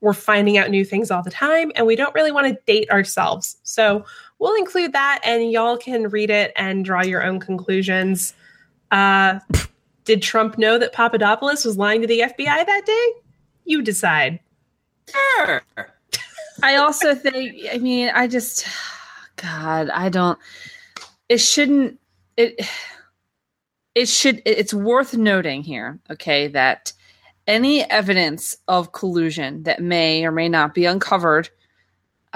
we're 0.00 0.12
finding 0.12 0.58
out 0.58 0.68
new 0.68 0.84
things 0.84 1.10
all 1.10 1.22
the 1.22 1.30
time 1.30 1.72
and 1.74 1.86
we 1.86 1.96
don't 1.96 2.14
really 2.14 2.32
want 2.32 2.46
to 2.46 2.58
date 2.66 2.90
ourselves 2.90 3.56
so 3.62 4.04
we'll 4.38 4.56
include 4.56 4.92
that 4.92 5.20
and 5.24 5.50
y'all 5.50 5.76
can 5.76 6.08
read 6.08 6.30
it 6.30 6.52
and 6.56 6.84
draw 6.84 7.02
your 7.02 7.24
own 7.24 7.40
conclusions. 7.40 8.34
Uh 8.90 9.40
did 10.04 10.22
trump 10.22 10.56
know 10.56 10.78
that 10.78 10.92
papadopoulos 10.92 11.64
was 11.64 11.76
lying 11.76 12.00
to 12.00 12.06
the 12.06 12.20
fbi 12.20 12.66
that 12.66 12.82
day? 12.86 13.12
You 13.64 13.82
decide. 13.82 14.38
Sure. 15.08 15.62
I 16.62 16.76
also 16.76 17.14
think, 17.14 17.56
I 17.72 17.78
mean, 17.78 18.10
I 18.14 18.26
just, 18.26 18.66
God, 19.36 19.90
I 19.90 20.08
don't, 20.08 20.38
it 21.28 21.38
shouldn't, 21.38 21.98
it, 22.36 22.66
it 23.94 24.08
should, 24.08 24.42
it's 24.44 24.72
worth 24.72 25.14
noting 25.14 25.62
here, 25.62 25.98
okay, 26.10 26.48
that 26.48 26.92
any 27.46 27.84
evidence 27.90 28.56
of 28.68 28.92
collusion 28.92 29.62
that 29.64 29.80
may 29.80 30.24
or 30.24 30.32
may 30.32 30.48
not 30.48 30.74
be 30.74 30.86
uncovered 30.86 31.50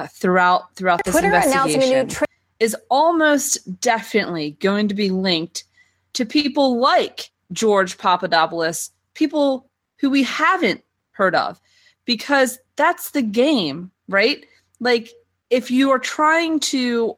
uh, 0.01 0.07
throughout, 0.07 0.75
throughout 0.75 1.05
this 1.05 1.15
Twitter 1.15 1.29
announcing 1.29 1.83
a 1.83 1.87
new 1.87 1.97
investigation 1.97 2.09
tri- 2.09 2.27
is 2.59 2.77
almost 2.91 3.81
definitely 3.81 4.53
going 4.61 4.89
to 4.89 4.95
be 4.95 5.11
linked 5.11 5.65
to 6.13 6.27
people 6.27 6.79
like 6.79 7.31
George 7.53 7.99
Papadopoulos, 7.99 8.91
people 9.15 9.69
who 9.99 10.11
we 10.11 10.23
haven't 10.23 10.83
heard 11.13 11.35
of, 11.35 11.61
because 12.05 12.59
that's 12.77 13.11
the 13.11 13.23
game, 13.23 13.91
right? 14.09 14.45
Like, 14.81 15.11
if 15.51 15.71
you 15.71 15.91
are 15.91 15.99
trying 15.99 16.61
to, 16.61 17.17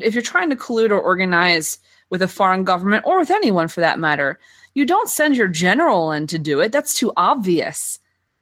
if 0.00 0.14
you're 0.14 0.22
trying 0.22 0.50
to 0.50 0.56
collude 0.56 0.90
or 0.90 1.00
organize 1.00 1.78
with 2.10 2.22
a 2.22 2.28
foreign 2.28 2.64
government 2.64 3.04
or 3.06 3.18
with 3.18 3.30
anyone 3.30 3.68
for 3.68 3.80
that 3.80 3.98
matter, 3.98 4.38
you 4.74 4.86
don't 4.86 5.10
send 5.10 5.36
your 5.36 5.48
general 5.48 6.12
in 6.12 6.26
to 6.26 6.38
do 6.38 6.60
it. 6.60 6.72
That's 6.72 6.94
too 6.94 7.12
obvious. 7.16 7.98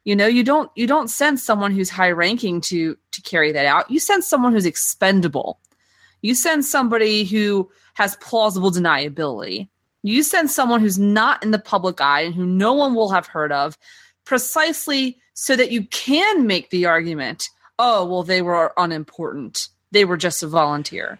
You 0.07 0.15
know, 0.15 0.25
you 0.25 0.41
don't 0.41 0.71
you 0.75 0.87
don't 0.87 1.09
send 1.09 1.37
someone 1.37 1.73
who's 1.73 1.89
high 1.89 2.11
ranking 2.11 2.61
to 2.61 2.97
to 3.11 3.21
carry 3.23 3.51
that 3.51 3.65
out. 3.65 3.91
You 3.91 3.99
send 3.99 4.23
someone 4.23 4.53
who's 4.53 4.65
expendable. 4.65 5.59
You 6.21 6.33
send 6.33 6.63
somebody 6.63 7.25
who 7.25 7.69
has 7.95 8.15
plausible 8.21 8.71
deniability. 8.71 9.67
You 10.03 10.23
send 10.23 10.49
someone 10.49 10.79
who's 10.79 10.97
not 10.97 11.43
in 11.43 11.51
the 11.51 11.59
public 11.59 11.99
eye 11.99 12.21
and 12.21 12.33
who 12.33 12.45
no 12.45 12.71
one 12.71 12.95
will 12.95 13.09
have 13.09 13.27
heard 13.27 13.51
of 13.51 13.77
precisely 14.23 15.17
so 15.33 15.57
that 15.57 15.71
you 15.71 15.83
can 15.87 16.47
make 16.47 16.69
the 16.69 16.85
argument, 16.85 17.49
oh, 17.77 18.05
well, 18.05 18.23
they 18.23 18.41
were 18.41 18.71
unimportant. 18.77 19.67
They 19.91 20.05
were 20.05 20.15
just 20.15 20.41
a 20.41 20.47
volunteer. 20.47 21.19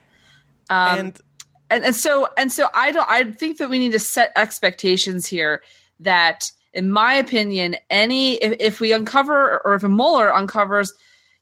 Um, 0.69 0.99
and 0.99 1.21
and 1.69 1.83
and 1.83 1.95
so 1.95 2.29
and 2.37 2.53
so 2.53 2.69
I 2.73 2.93
don't 2.93 3.09
I 3.09 3.31
think 3.33 3.57
that 3.57 3.69
we 3.69 3.79
need 3.79 3.91
to 3.91 3.99
set 3.99 4.31
expectations 4.37 5.25
here 5.25 5.61
that 5.99 6.51
in 6.73 6.91
my 6.91 7.13
opinion 7.13 7.75
any 7.89 8.35
if, 8.35 8.55
if 8.59 8.79
we 8.79 8.93
uncover 8.93 9.61
or 9.65 9.75
if 9.75 9.83
a 9.83 9.89
Mueller 9.89 10.33
uncovers 10.33 10.93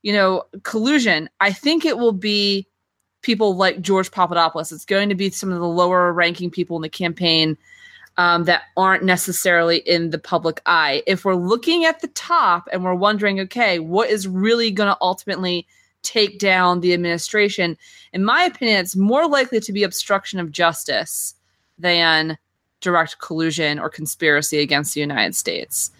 you 0.01 0.13
know 0.13 0.43
collusion 0.63 1.29
I 1.39 1.51
think 1.51 1.85
it 1.85 1.97
will 1.97 2.13
be 2.13 2.67
people 3.21 3.55
like 3.55 3.81
George 3.81 4.11
Papadopoulos 4.11 4.71
it's 4.71 4.85
going 4.85 5.09
to 5.09 5.15
be 5.15 5.29
some 5.29 5.51
of 5.51 5.59
the 5.59 5.67
lower 5.67 6.11
ranking 6.13 6.51
people 6.51 6.75
in 6.75 6.81
the 6.81 6.89
campaign 6.89 7.57
um, 8.17 8.45
that 8.45 8.63
aren't 8.77 9.03
necessarily 9.03 9.77
in 9.77 10.11
the 10.11 10.19
public 10.19 10.61
eye 10.65 11.03
if 11.05 11.25
we're 11.25 11.35
looking 11.35 11.85
at 11.85 12.01
the 12.01 12.07
top 12.09 12.67
and 12.71 12.83
we're 12.83 12.95
wondering 12.95 13.39
okay 13.41 13.79
what 13.79 14.09
is 14.09 14.27
really 14.27 14.71
going 14.71 14.89
to 14.89 14.97
ultimately 15.01 15.67
take 16.05 16.39
down 16.39 16.79
the 16.79 16.93
administration. 16.93 17.77
In 18.13 18.23
my 18.23 18.43
opinion, 18.43 18.79
it's 18.79 18.95
more 18.95 19.27
likely 19.27 19.59
to 19.59 19.73
be 19.73 19.83
obstruction 19.83 20.39
of 20.39 20.51
justice 20.51 21.35
than 21.77 22.37
direct 22.85 23.19
collusion 23.19 23.79
or 23.79 23.89
conspiracy 23.89 24.59
against 24.59 24.93
the 24.93 25.01
United 25.01 25.35
States. 25.35 25.91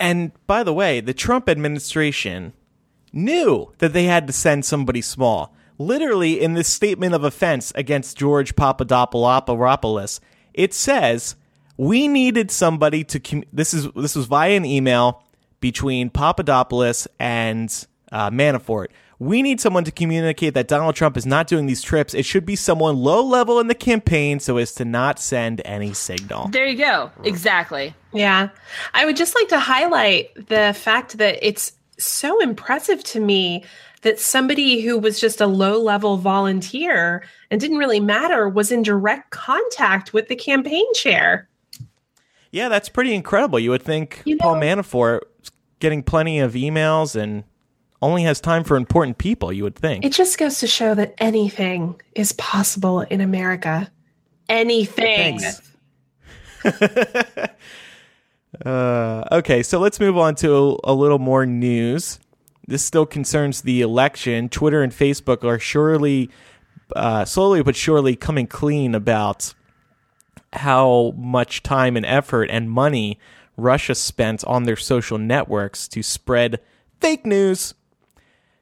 And 0.00 0.32
by 0.46 0.62
the 0.62 0.72
way, 0.72 1.00
the 1.00 1.12
Trump 1.12 1.48
administration 1.48 2.52
knew 3.12 3.72
that 3.78 3.92
they 3.92 4.04
had 4.04 4.26
to 4.28 4.32
send 4.32 4.64
somebody 4.64 5.02
small. 5.02 5.54
Literally, 5.76 6.40
in 6.40 6.54
this 6.54 6.68
statement 6.68 7.14
of 7.14 7.24
offense 7.24 7.72
against 7.74 8.16
George 8.16 8.56
Papadopoulos, 8.56 10.20
it 10.54 10.72
says 10.72 11.36
we 11.76 12.08
needed 12.08 12.50
somebody 12.50 13.04
to. 13.04 13.20
Com- 13.20 13.44
this 13.52 13.74
is 13.74 13.88
this 13.92 14.16
was 14.16 14.26
via 14.26 14.56
an 14.56 14.64
email 14.64 15.22
between 15.60 16.10
Papadopoulos 16.10 17.06
and 17.18 17.86
uh, 18.10 18.30
Manafort 18.30 18.88
we 19.18 19.42
need 19.42 19.60
someone 19.60 19.84
to 19.84 19.90
communicate 19.90 20.54
that 20.54 20.68
Donald 20.68 20.94
Trump 20.94 21.16
is 21.16 21.26
not 21.26 21.48
doing 21.48 21.66
these 21.66 21.82
trips. 21.82 22.14
It 22.14 22.24
should 22.24 22.46
be 22.46 22.54
someone 22.54 22.96
low 22.96 23.22
level 23.22 23.58
in 23.58 23.66
the 23.66 23.74
campaign 23.74 24.38
so 24.38 24.56
as 24.58 24.72
to 24.74 24.84
not 24.84 25.18
send 25.18 25.60
any 25.64 25.92
signal. 25.92 26.48
There 26.48 26.66
you 26.66 26.78
go. 26.78 27.10
Exactly. 27.24 27.94
Yeah. 28.12 28.50
I 28.94 29.04
would 29.04 29.16
just 29.16 29.34
like 29.34 29.48
to 29.48 29.58
highlight 29.58 30.34
the 30.48 30.72
fact 30.78 31.18
that 31.18 31.38
it's 31.42 31.72
so 31.98 32.40
impressive 32.40 33.02
to 33.04 33.20
me 33.20 33.64
that 34.02 34.20
somebody 34.20 34.80
who 34.82 34.96
was 34.98 35.18
just 35.18 35.40
a 35.40 35.46
low 35.48 35.82
level 35.82 36.16
volunteer 36.16 37.24
and 37.50 37.60
didn't 37.60 37.78
really 37.78 37.98
matter 37.98 38.48
was 38.48 38.70
in 38.70 38.82
direct 38.82 39.30
contact 39.30 40.12
with 40.12 40.28
the 40.28 40.36
campaign 40.36 40.84
chair. 40.94 41.48
Yeah, 42.52 42.68
that's 42.68 42.88
pretty 42.88 43.14
incredible. 43.14 43.58
You 43.58 43.70
would 43.70 43.82
think 43.82 44.22
you 44.24 44.36
know, 44.36 44.42
Paul 44.42 44.54
Manafort 44.56 45.22
getting 45.80 46.04
plenty 46.04 46.38
of 46.38 46.52
emails 46.52 47.16
and 47.16 47.42
only 48.00 48.22
has 48.22 48.40
time 48.40 48.64
for 48.64 48.76
important 48.76 49.18
people, 49.18 49.52
you 49.52 49.64
would 49.64 49.76
think. 49.76 50.04
It 50.04 50.12
just 50.12 50.38
goes 50.38 50.60
to 50.60 50.66
show 50.66 50.94
that 50.94 51.14
anything 51.18 52.00
is 52.14 52.32
possible 52.32 53.00
in 53.00 53.20
America. 53.20 53.90
Anything. 54.48 55.40
uh, 58.64 59.24
okay, 59.32 59.62
so 59.62 59.78
let's 59.78 60.00
move 60.00 60.16
on 60.16 60.34
to 60.36 60.78
a 60.84 60.94
little 60.94 61.18
more 61.18 61.44
news. 61.44 62.20
This 62.66 62.82
still 62.82 63.06
concerns 63.06 63.62
the 63.62 63.80
election. 63.80 64.48
Twitter 64.48 64.82
and 64.82 64.92
Facebook 64.92 65.44
are 65.44 65.58
surely, 65.58 66.30
uh, 66.94 67.24
slowly 67.24 67.62
but 67.62 67.76
surely, 67.76 68.14
coming 68.14 68.46
clean 68.46 68.94
about 68.94 69.54
how 70.52 71.12
much 71.16 71.62
time 71.62 71.96
and 71.96 72.06
effort 72.06 72.48
and 72.50 72.70
money 72.70 73.18
Russia 73.56 73.94
spent 73.94 74.44
on 74.44 74.62
their 74.62 74.76
social 74.76 75.18
networks 75.18 75.88
to 75.88 76.02
spread 76.02 76.60
fake 77.00 77.26
news 77.26 77.74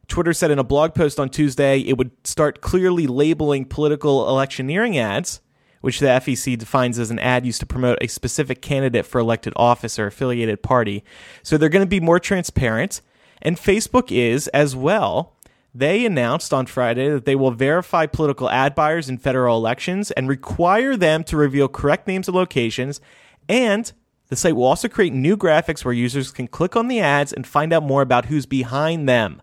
Twitter 0.09 0.33
said 0.33 0.51
in 0.51 0.59
a 0.59 0.65
blog 0.65 0.95
post 0.95 1.19
on 1.19 1.29
Tuesday 1.29 1.81
it 1.81 1.99
would 1.99 2.11
start 2.27 2.61
clearly 2.61 3.07
labeling 3.07 3.65
political 3.65 4.29
electioneering 4.29 4.97
ads, 4.99 5.41
which 5.81 6.01
the 6.01 6.07
FEC 6.07 6.57
defines 6.59 6.99
as 6.99 7.11
an 7.11 7.19
ad 7.19 7.45
used 7.45 7.61
to 7.61 7.67
promote 7.67 7.99
a 8.01 8.07
specific 8.07 8.63
candidate 8.63 9.07
for 9.07 9.19
elected 9.21 9.53
office 9.57 9.99
or 9.99 10.07
affiliated 10.07 10.63
party. 10.63 11.05
So 11.43 11.57
they're 11.57 11.69
going 11.69 11.85
to 11.85 11.89
be 11.89 12.01
more 12.01 12.21
transparent, 12.21 13.01
and 13.43 13.57
Facebook 13.57 14.11
is 14.11 14.49
as 14.49 14.75
well. 14.75 15.37
They 15.75 16.07
announced 16.07 16.55
on 16.55 16.65
Friday 16.67 17.11
that 17.11 17.27
they 17.27 17.37
will 17.37 17.51
verify 17.51 18.07
political 18.07 18.49
ad 18.49 18.75
buyers 18.75 19.11
in 19.11 19.19
federal 19.19 19.59
elections 19.59 20.11
and 20.13 20.27
require 20.27 20.97
them 20.97 21.23
to 21.25 21.37
reveal 21.37 21.69
correct 21.69 22.09
names 22.09 22.29
and 22.29 22.35
locations. 22.35 23.01
And 23.47 23.93
the 24.29 24.37
site 24.37 24.57
will 24.57 24.65
also 24.65 24.89
create 24.89 25.13
new 25.13 25.37
graphics 25.37 25.85
where 25.85 25.93
users 25.93 26.33
can 26.33 26.49
click 26.49 26.77
on 26.77 26.89
the 26.89 27.01
ads 27.01 27.33
and 27.33 27.47
find 27.47 27.75
out 27.75 27.83
more 27.83 28.01
about 28.01 28.27
who's 28.27 28.47
behind 28.47 29.07
them. 29.07 29.43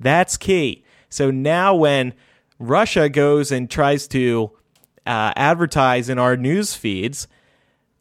That's 0.00 0.36
key. 0.36 0.84
So 1.08 1.30
now 1.30 1.74
when 1.74 2.14
Russia 2.58 3.08
goes 3.08 3.50
and 3.50 3.70
tries 3.70 4.06
to 4.08 4.52
uh, 5.06 5.32
advertise 5.36 6.08
in 6.08 6.18
our 6.18 6.36
news 6.36 6.74
feeds, 6.74 7.26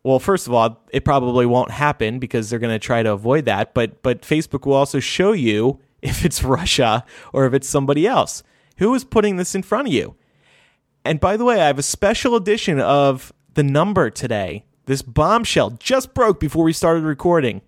well, 0.04 0.20
first 0.20 0.48
of 0.48 0.54
all, 0.54 0.84
it 0.92 1.04
probably 1.04 1.46
won't 1.46 1.72
happen 1.72 2.20
because 2.20 2.50
they're 2.50 2.60
going 2.60 2.74
to 2.74 2.80
try 2.80 3.04
to 3.04 3.12
avoid 3.12 3.46
that. 3.46 3.74
But 3.74 4.02
but 4.04 4.22
Facebook 4.22 4.66
will 4.66 4.76
also 4.76 5.00
show 5.00 5.32
you 5.32 5.80
if 6.02 6.24
it's 6.24 6.44
Russia 6.44 7.04
or 7.34 7.46
if 7.46 7.54
it's 7.54 7.68
somebody 7.68 8.06
else 8.06 8.44
who 8.78 8.94
is 8.94 9.04
putting 9.04 9.38
this 9.38 9.56
in 9.56 9.64
front 9.64 9.88
of 9.88 9.94
you. 9.94 10.16
And 11.04 11.20
by 11.20 11.38
the 11.38 11.46
way, 11.46 11.62
I 11.62 11.68
have 11.68 11.80
a 11.80 11.84
special 11.84 12.36
edition 12.36 12.80
of 12.80 13.34
the 13.56 13.64
number 13.64 14.10
today. 14.10 14.66
This 14.86 15.02
bombshell 15.02 15.72
just 15.72 16.14
broke 16.14 16.40
before 16.40 16.64
we 16.64 16.74
started 16.74 17.04
recording. 17.04 17.62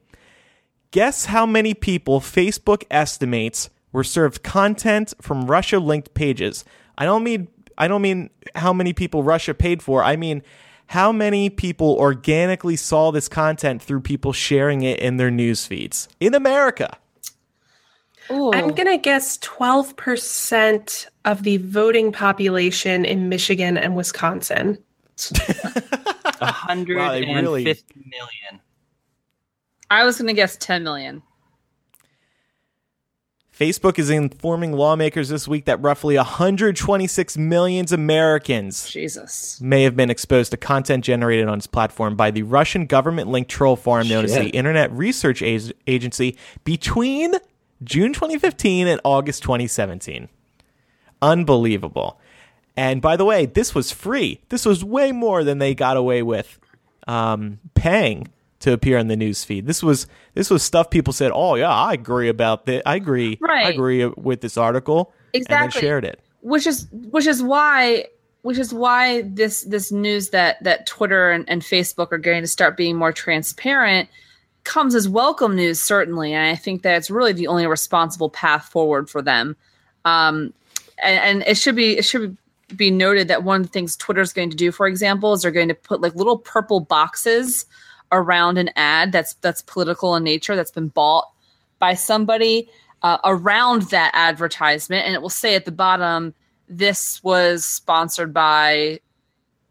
Guess 0.92 1.26
how 1.26 1.46
many 1.46 1.74
people 1.74 2.20
Facebook 2.20 2.84
estimates 2.92 3.70
were 3.92 4.04
served 4.04 4.44
content 4.44 5.14
from 5.22 5.46
Russia 5.46 5.80
linked 5.80 6.14
pages. 6.14 6.66
I 6.98 7.06
don't 7.06 7.24
mean 7.24 7.48
I 7.78 7.88
don't 7.88 8.02
mean 8.02 8.30
how 8.56 8.74
many 8.74 8.94
people 8.94 9.24
Russia 9.24 9.54
paid 9.54 9.82
for. 9.82 10.04
I 10.04 10.16
mean 10.16 10.44
how 10.88 11.12
many 11.12 11.50
people 11.50 11.96
organically 12.00 12.76
saw 12.76 13.12
this 13.12 13.30
content 13.30 13.82
through 13.82 14.02
people 14.02 14.34
sharing 14.34 14.82
it 14.82 15.00
in 15.00 15.18
their 15.18 15.30
news 15.30 15.66
feeds 15.66 16.10
in 16.20 16.34
America. 16.34 16.98
Ooh. 18.32 18.52
I'm 18.54 18.74
going 18.74 18.88
to 18.88 18.98
guess 18.98 19.38
12% 19.40 21.08
of 21.26 21.44
the 21.44 21.58
voting 21.58 22.12
population 22.12 23.06
in 23.06 23.30
Michigan 23.30 23.78
and 23.78 23.96
Wisconsin. 23.96 24.78
150 26.40 26.96
wow, 26.96 27.12
really... 27.12 27.64
million. 27.64 28.62
I 29.90 30.06
was 30.06 30.18
going 30.18 30.28
to 30.28 30.34
guess 30.34 30.56
10 30.58 30.84
million. 30.84 31.22
Facebook 33.60 34.00
is 34.00 34.10
informing 34.10 34.72
lawmakers 34.72 35.28
this 35.28 35.46
week 35.46 35.66
that 35.66 35.82
roughly 35.82 36.16
126 36.16 37.38
million 37.38 37.86
Americans 37.94 38.90
Jesus. 38.90 39.60
may 39.60 39.84
have 39.84 39.98
been 39.98 40.10
exposed 40.10 40.52
to 40.52 40.58
content 40.58 41.04
generated 41.04 41.50
on 41.50 41.58
its 41.58 41.68
platform 41.68 42.16
by 42.16 42.32
the 42.32 42.44
Russian 42.44 42.86
government-linked 42.86 43.52
troll 43.52 43.76
farm 43.76 44.08
known 44.08 44.28
Shit. 44.28 44.38
as 44.38 44.44
the 44.46 44.50
Internet 44.52 44.94
Research 44.94 45.42
Agency 45.42 46.38
between 46.64 47.34
June 47.84 48.14
2015 48.14 48.88
and 48.88 49.02
August 49.04 49.44
2017. 49.44 50.30
Unbelievable. 51.22 52.18
And 52.78 53.02
by 53.02 53.18
the 53.18 53.26
way, 53.26 53.46
this 53.46 53.76
was 53.76 53.92
free. 53.92 54.40
This 54.48 54.66
was 54.66 54.86
way 54.86 55.12
more 55.12 55.44
than 55.44 55.58
they 55.58 55.76
got 55.76 55.98
away 55.98 56.24
with 56.24 56.60
um, 57.10 57.60
paying 57.74 58.30
to 58.60 58.74
appear 58.74 58.98
on 58.98 59.08
the 59.08 59.16
news 59.16 59.44
feed. 59.44 59.66
This 59.66 59.82
was 59.82 60.08
this 60.34 60.50
was 60.50 60.64
stuff 60.64 60.90
people 60.90 61.14
said, 61.14 61.32
"Oh 61.34 61.56
yeah, 61.56 61.74
I 61.74 61.94
agree 61.94 62.30
about 62.30 62.66
that. 62.66 62.84
I 62.86 62.96
agree. 62.96 63.38
Right. 63.42 63.68
I 63.68 63.70
agree 63.70 64.06
with 64.06 64.42
this 64.42 64.58
article." 64.58 65.14
Exactly. 65.34 65.82
shared 65.82 66.06
it. 66.06 66.20
Which 66.42 66.68
is 66.68 66.88
which 66.92 67.28
is 67.28 67.42
why 67.42 68.06
which 68.42 68.58
is 68.58 68.74
why 68.74 69.22
this 69.22 69.62
this 69.64 69.92
news 69.92 70.30
that 70.30 70.64
that 70.64 70.86
Twitter 70.86 71.32
and, 71.32 71.48
and 71.50 71.62
Facebook 71.62 72.12
are 72.12 72.18
going 72.18 72.42
to 72.42 72.48
start 72.48 72.78
being 72.78 72.96
more 72.96 73.12
transparent 73.12 74.10
comes 74.64 74.94
as 74.94 75.08
welcome 75.08 75.56
news 75.56 75.80
certainly 75.80 76.34
and 76.34 76.46
I 76.48 76.56
think 76.56 76.84
that 76.84 76.96
it's 76.98 77.10
really 77.10 77.34
the 77.34 77.48
only 77.48 77.66
responsible 77.66 78.30
path 78.30 78.66
forward 78.66 79.10
for 79.10 79.22
them. 79.22 79.56
Um, 80.06 80.54
and, 81.02 81.20
and 81.20 81.44
it 81.48 81.58
should 81.58 81.76
be 81.76 81.98
it 81.98 82.06
should 82.06 82.38
be 82.76 82.92
noted 82.92 83.28
that 83.30 83.44
one 83.44 83.62
of 83.62 83.68
the 83.68 83.72
things 83.72 83.96
Twitter's 83.96 84.34
going 84.34 84.50
to 84.50 84.56
do, 84.56 84.72
for 84.72 84.88
example, 84.88 85.34
is 85.34 85.42
they're 85.42 85.52
going 85.52 85.70
to 85.70 85.76
put 85.76 86.02
like 86.02 86.16
little 86.16 86.38
purple 86.38 86.80
boxes 86.80 87.66
around 88.12 88.58
an 88.58 88.70
ad 88.76 89.12
that's 89.12 89.34
that's 89.36 89.62
political 89.62 90.16
in 90.16 90.24
nature 90.24 90.56
that's 90.56 90.72
been 90.72 90.88
bought 90.88 91.26
by 91.80 91.94
somebody 91.94 92.70
uh, 93.02 93.18
around 93.24 93.84
that 93.84 94.12
advertisement, 94.14 95.06
and 95.06 95.16
it 95.16 95.22
will 95.22 95.30
say 95.30 95.56
at 95.56 95.66
the 95.66 95.72
bottom, 95.72 96.34
"This 96.68 97.24
was 97.24 97.66
sponsored 97.66 98.34
by 98.34 99.00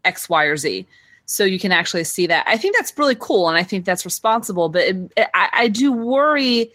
X, 0.05 0.29
Y, 0.29 0.43
or 0.45 0.57
Z." 0.57 0.87
So 1.25 1.43
you 1.43 1.59
can 1.59 1.71
actually 1.71 2.05
see 2.05 2.25
that. 2.25 2.43
I 2.47 2.57
think 2.57 2.75
that's 2.75 2.97
really 2.97 3.15
cool, 3.19 3.49
and 3.49 3.57
I 3.57 3.63
think 3.63 3.85
that's 3.85 4.03
responsible. 4.03 4.69
But 4.69 4.87
it, 4.87 5.11
it, 5.15 5.27
I, 5.33 5.49
I 5.53 5.67
do 5.67 5.91
worry 5.91 6.71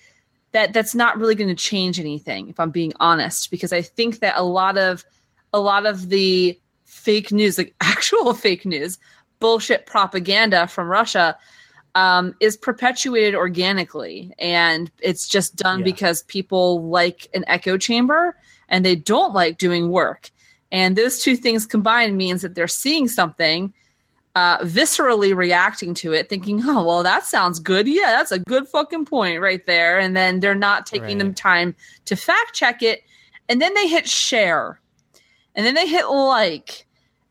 that 0.52 0.72
that's 0.72 0.94
not 0.94 1.18
really 1.18 1.34
going 1.34 1.48
to 1.48 1.56
change 1.56 1.98
anything, 1.98 2.48
if 2.48 2.60
I'm 2.60 2.70
being 2.70 2.92
honest, 3.00 3.50
because 3.50 3.72
I 3.72 3.82
think 3.82 4.20
that 4.20 4.34
a 4.36 4.44
lot 4.44 4.78
of 4.78 5.04
a 5.52 5.58
lot 5.58 5.86
of 5.86 6.08
the 6.08 6.58
fake 6.84 7.32
news, 7.32 7.58
like 7.58 7.74
actual 7.80 8.32
fake 8.34 8.64
news, 8.64 8.98
bullshit 9.44 9.84
propaganda 9.84 10.66
from 10.66 10.88
Russia, 10.88 11.36
um, 11.94 12.34
is 12.40 12.56
perpetuated 12.56 13.34
organically, 13.34 14.32
and 14.38 14.90
it's 15.00 15.28
just 15.28 15.54
done 15.56 15.80
Yeah. 15.80 15.84
because 15.84 16.22
people 16.22 16.88
like 16.88 17.28
an 17.34 17.44
echo 17.46 17.76
chamber 17.76 18.36
and 18.70 18.86
they 18.86 18.96
don't 18.96 19.34
like 19.34 19.58
doing 19.58 19.90
work. 19.90 20.30
And 20.72 20.96
those 20.96 21.22
two 21.22 21.36
things 21.36 21.66
combined 21.66 22.16
means 22.16 22.40
that 22.40 22.54
they're 22.54 22.66
seeing 22.66 23.06
something, 23.06 23.74
uh, 24.34 24.60
viscerally 24.60 25.36
reacting 25.36 25.92
to 25.94 26.14
it, 26.14 26.30
thinking, 26.30 26.62
"Oh, 26.64 26.82
well, 26.82 27.02
that 27.02 27.26
sounds 27.26 27.60
good. 27.60 27.86
Yeah, 27.86 28.12
that's 28.16 28.32
a 28.32 28.38
good 28.38 28.66
fucking 28.66 29.04
point 29.04 29.42
right 29.42 29.64
there." 29.66 29.98
And 29.98 30.16
then 30.16 30.40
they're 30.40 30.54
not 30.54 30.86
taking 30.86 31.06
Right. 31.08 31.18
them 31.18 31.34
time 31.34 31.76
to 32.06 32.16
fact 32.16 32.54
check 32.54 32.82
it, 32.82 33.02
and 33.48 33.60
then 33.60 33.74
they 33.74 33.86
hit 33.88 34.08
share, 34.08 34.80
and 35.54 35.66
then 35.66 35.74
they 35.74 35.86
hit 35.86 36.06
like, 36.08 36.83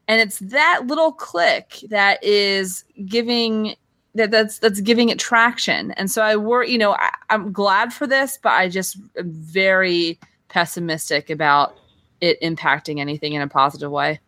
and 0.08 0.22
it's 0.22 0.40
that 0.40 0.82
little 0.86 1.12
click 1.12 1.80
that 1.90 2.24
is 2.24 2.84
giving 3.06 3.76
that 4.16 4.32
that's 4.32 4.60
that's 4.60 4.82
giving 4.82 5.10
it 5.10 5.20
traction. 5.20 5.92
And 5.92 6.10
so 6.12 6.22
I 6.22 6.36
worry, 6.36 6.72
you 6.72 6.78
know, 6.78 6.94
I, 6.94 7.12
I'm 7.30 7.52
glad 7.52 7.94
for 7.94 8.06
this, 8.06 8.38
but 8.42 8.52
I 8.52 8.70
just 8.70 8.98
am 9.18 9.32
very 9.32 10.20
pessimistic 10.50 11.30
about 11.30 11.76
it 12.22 12.40
impacting 12.42 13.00
anything 13.00 13.34
in 13.34 13.42
a 13.42 13.48
positive 13.48 13.92
way. 13.92 14.20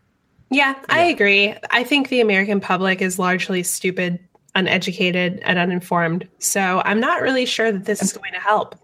Yeah, 0.50 0.76
I 0.90 1.04
agree. 1.04 1.56
I 1.72 1.84
think 1.84 2.10
the 2.10 2.22
American 2.22 2.60
public 2.60 3.02
is 3.02 3.18
largely 3.20 3.64
stupid, 3.64 4.20
uneducated, 4.54 5.40
and 5.44 5.58
uninformed. 5.58 6.28
So 6.40 6.82
I'm 6.86 7.00
not 7.00 7.22
really 7.22 7.46
sure 7.46 7.72
that 7.72 7.86
this 7.86 8.02
is 8.02 8.14
going 8.14 8.34
to 8.34 8.40
help. 8.40 8.76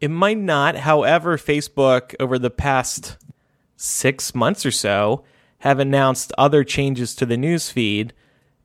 It 0.00 0.10
might 0.10 0.38
not. 0.38 0.76
However, 0.76 1.36
Facebook 1.38 2.14
over 2.20 2.38
the 2.38 2.50
past 2.50 3.16
six 3.76 4.34
months 4.34 4.64
or 4.64 4.70
so 4.70 5.24
have 5.64 5.78
announced 5.78 6.30
other 6.36 6.62
changes 6.62 7.14
to 7.14 7.24
the 7.24 7.38
news 7.38 7.70
feed, 7.70 8.12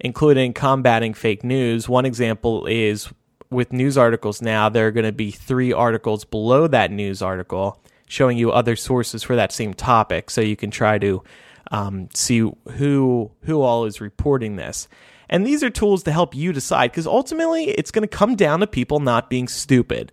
including 0.01 0.51
combating 0.51 1.13
fake 1.13 1.45
news. 1.45 1.87
One 1.87 2.05
example 2.05 2.65
is 2.65 3.07
with 3.49 3.71
news 3.71 3.97
articles 3.97 4.41
now, 4.41 4.67
there 4.67 4.87
are 4.87 4.91
going 4.91 5.05
to 5.05 5.13
be 5.13 5.31
three 5.31 5.71
articles 5.71 6.25
below 6.25 6.67
that 6.67 6.91
news 6.91 7.21
article 7.21 7.81
showing 8.09 8.37
you 8.37 8.51
other 8.51 8.75
sources 8.75 9.23
for 9.23 9.37
that 9.37 9.53
same 9.53 9.73
topic, 9.73 10.29
so 10.29 10.41
you 10.41 10.57
can 10.57 10.71
try 10.71 10.99
to 10.99 11.23
um, 11.71 12.09
see 12.13 12.39
who 12.71 13.31
who 13.43 13.61
all 13.61 13.85
is 13.85 14.01
reporting 14.01 14.57
this. 14.57 14.89
And 15.29 15.47
these 15.47 15.63
are 15.63 15.69
tools 15.69 16.03
to 16.03 16.11
help 16.11 16.35
you 16.35 16.51
decide 16.51 16.91
because 16.91 17.07
ultimately 17.07 17.69
it's 17.69 17.91
going 17.91 18.03
to 18.03 18.07
come 18.07 18.35
down 18.35 18.59
to 18.59 18.67
people 18.67 18.99
not 18.99 19.29
being 19.29 19.47
stupid. 19.47 20.11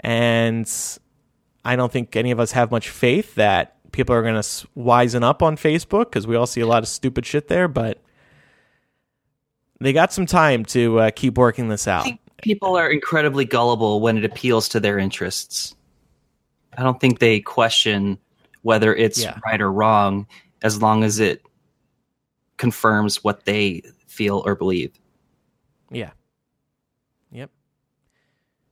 And 0.00 0.68
I 1.64 1.76
don't 1.76 1.92
think 1.92 2.16
any 2.16 2.32
of 2.32 2.40
us 2.40 2.50
have 2.50 2.72
much 2.72 2.88
faith 2.88 3.36
that 3.36 3.75
people 3.96 4.14
are 4.14 4.22
going 4.22 4.34
to 4.34 4.40
wisen 4.76 5.22
up 5.22 5.42
on 5.42 5.56
Facebook 5.56 6.04
because 6.04 6.26
we 6.26 6.36
all 6.36 6.46
see 6.46 6.60
a 6.60 6.66
lot 6.66 6.82
of 6.82 6.88
stupid 6.88 7.24
shit 7.26 7.48
there. 7.48 7.66
But 7.66 8.00
they 9.80 9.92
got 9.92 10.12
some 10.12 10.26
time 10.26 10.64
to 10.66 11.00
uh, 11.00 11.10
keep 11.10 11.36
working 11.36 11.68
this 11.68 11.88
out. 11.88 12.06
People 12.42 12.76
are 12.76 12.90
incredibly 12.90 13.44
gullible 13.46 14.00
when 14.00 14.18
it 14.18 14.24
appeals 14.24 14.68
to 14.70 14.80
their 14.80 14.98
interests. 14.98 15.74
I 16.76 16.82
don't 16.82 17.00
think 17.00 17.18
they 17.18 17.40
question 17.40 18.18
whether 18.62 18.94
it's 18.94 19.18
Yeah. 19.22 19.38
right 19.44 19.60
or 19.60 19.72
wrong 19.72 20.26
as 20.62 20.80
long 20.82 21.02
as 21.02 21.18
it 21.18 21.42
confirms 22.58 23.24
what 23.24 23.44
they 23.44 23.82
feel 24.06 24.42
or 24.44 24.54
believe. 24.54 24.92
Yeah. 25.90 26.10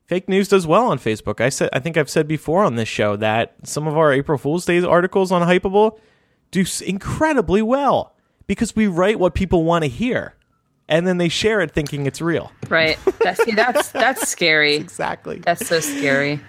Fake 0.06 0.28
news 0.28 0.48
does 0.48 0.66
well 0.66 0.86
on 0.86 0.98
Facebook. 0.98 1.40
I 1.40 1.48
said 1.48 1.70
I 1.72 1.78
think 1.78 1.96
I've 1.96 2.10
said 2.10 2.28
before 2.28 2.64
on 2.64 2.76
this 2.76 2.88
show 2.88 3.16
that 3.16 3.54
some 3.64 3.86
of 3.86 3.96
our 3.96 4.12
April 4.12 4.38
Fool's 4.38 4.66
Day 4.66 4.82
articles 4.82 5.32
on 5.32 5.46
Hypable 5.46 5.98
do 6.50 6.64
incredibly 6.84 7.62
well 7.62 8.14
because 8.46 8.76
we 8.76 8.86
write 8.86 9.18
what 9.18 9.34
people 9.34 9.64
want 9.64 9.82
to 9.84 9.88
hear 9.88 10.34
and 10.88 11.06
then 11.06 11.18
they 11.18 11.28
share 11.28 11.60
it 11.60 11.72
thinking 11.72 12.06
it's 12.06 12.20
real. 12.20 12.52
Right. 12.68 12.98
That, 13.22 13.38
see, 13.38 13.52
that's 13.52 13.90
that's 13.92 14.28
scary. 14.28 14.74
Exactly. 14.74 15.38
That's 15.38 15.66
so 15.66 15.80
scary. 15.80 16.40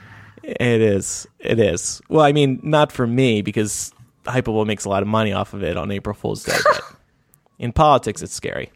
It 0.44 0.82
is. 0.82 1.28
It 1.40 1.60
is. 1.60 2.02
Well, 2.10 2.24
I 2.24 2.32
mean, 2.32 2.60
not 2.62 2.92
for 2.92 3.08
me 3.08 3.42
because 3.42 3.94
Hypable 4.26 4.66
makes 4.66 4.86
a 4.86 4.90
lot 4.90 5.02
of 5.02 5.08
money 5.08 5.34
off 5.34 5.54
of 5.54 5.64
it 5.64 5.78
on 5.78 5.92
April 5.92 6.14
Fool's 6.14 6.44
Day, 6.44 6.58
but 6.64 6.82
in 7.60 7.72
politics 7.72 8.22
it's 8.22 8.34
scary. 8.34 8.72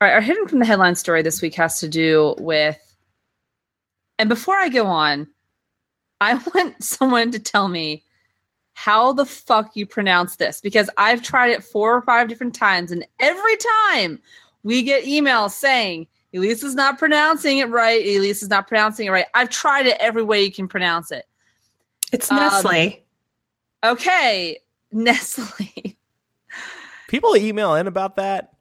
All 0.00 0.08
right, 0.08 0.14
our 0.14 0.20
hidden 0.20 0.46
from 0.48 0.58
the 0.58 0.64
headline 0.64 0.94
story 0.94 1.22
this 1.22 1.42
week 1.42 1.54
has 1.56 1.80
to 1.80 1.88
do 1.88 2.34
with. 2.38 2.78
And 4.18 4.28
before 4.28 4.56
I 4.56 4.68
go 4.68 4.86
on, 4.86 5.26
I 6.20 6.34
want 6.54 6.82
someone 6.82 7.30
to 7.32 7.38
tell 7.38 7.68
me 7.68 8.04
how 8.74 9.12
the 9.12 9.26
fuck 9.26 9.76
you 9.76 9.86
pronounce 9.86 10.36
this 10.36 10.60
because 10.60 10.88
I've 10.96 11.22
tried 11.22 11.50
it 11.50 11.62
four 11.62 11.94
or 11.94 12.02
five 12.02 12.28
different 12.28 12.54
times, 12.54 12.90
and 12.90 13.06
every 13.20 13.56
time 13.90 14.18
we 14.62 14.82
get 14.82 15.04
emails 15.04 15.50
saying 15.50 16.06
Elise 16.34 16.62
is 16.62 16.74
not 16.74 16.98
pronouncing 16.98 17.58
it 17.58 17.68
right. 17.68 18.00
Elise 18.04 18.42
is 18.42 18.48
not 18.48 18.66
pronouncing 18.66 19.06
it 19.06 19.10
right. 19.10 19.26
I've 19.34 19.50
tried 19.50 19.86
it 19.86 19.96
every 20.00 20.22
way 20.22 20.42
you 20.42 20.52
can 20.52 20.66
pronounce 20.68 21.10
it. 21.12 21.26
It's 22.12 22.30
Um, 22.30 22.38
Nestle. 22.38 23.04
Okay, 23.84 24.58
Nestle. 24.92 25.96
People 27.08 27.36
email 27.36 27.74
in 27.74 27.86
about 27.86 28.16
that. 28.16 28.54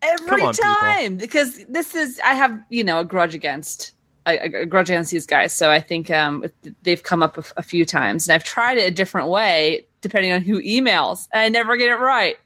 every 0.00 0.26
Come 0.28 0.42
on, 0.42 0.54
people. 0.54 0.74
time 0.76 1.16
because 1.16 1.64
this 1.68 1.94
is 1.94 2.20
I 2.24 2.32
have 2.34 2.58
you 2.70 2.84
know 2.84 3.00
a 3.00 3.04
grudge 3.04 3.34
against 3.34 3.92
a, 4.34 4.62
a 4.62 4.66
grudge 4.66 4.90
against 4.90 5.10
these 5.10 5.26
guys. 5.26 5.52
So 5.52 5.70
I 5.70 5.80
think 5.80 6.10
um, 6.10 6.44
they've 6.82 7.02
come 7.02 7.22
up 7.22 7.38
a, 7.38 7.44
a 7.56 7.62
few 7.62 7.84
times, 7.84 8.28
and 8.28 8.34
I've 8.34 8.44
tried 8.44 8.78
it 8.78 8.82
a 8.86 8.90
different 8.90 9.28
way 9.28 9.84
depending 10.00 10.32
on 10.32 10.42
who 10.42 10.62
emails, 10.62 11.28
and 11.32 11.40
I 11.42 11.48
never 11.48 11.76
get 11.76 11.90
it 11.90 11.96
right. 11.96 12.36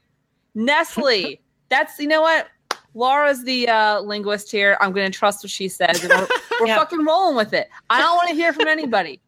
Nestle. 0.55 1.39
That's 1.69 1.97
you 1.99 2.07
know 2.07 2.21
what. 2.21 2.47
Laura's 2.95 3.43
the 3.43 3.67
uh, 3.67 4.01
linguist 4.01 4.51
here. 4.51 4.77
I'm 4.79 4.91
going 4.91 5.11
to 5.11 5.17
trust 5.17 5.43
what 5.43 5.49
she 5.49 5.67
says. 5.67 6.03
And 6.03 6.11
we're 6.13 6.27
we're 6.61 6.67
Yep. 6.67 6.77
fucking 6.77 7.03
rolling 7.05 7.35
with 7.35 7.51
it. 7.53 7.67
I 7.89 7.99
don't 7.99 8.15
want 8.15 8.29
to 8.29 8.35
hear 8.35 8.53
from 8.53 8.67
anybody. 8.67 9.19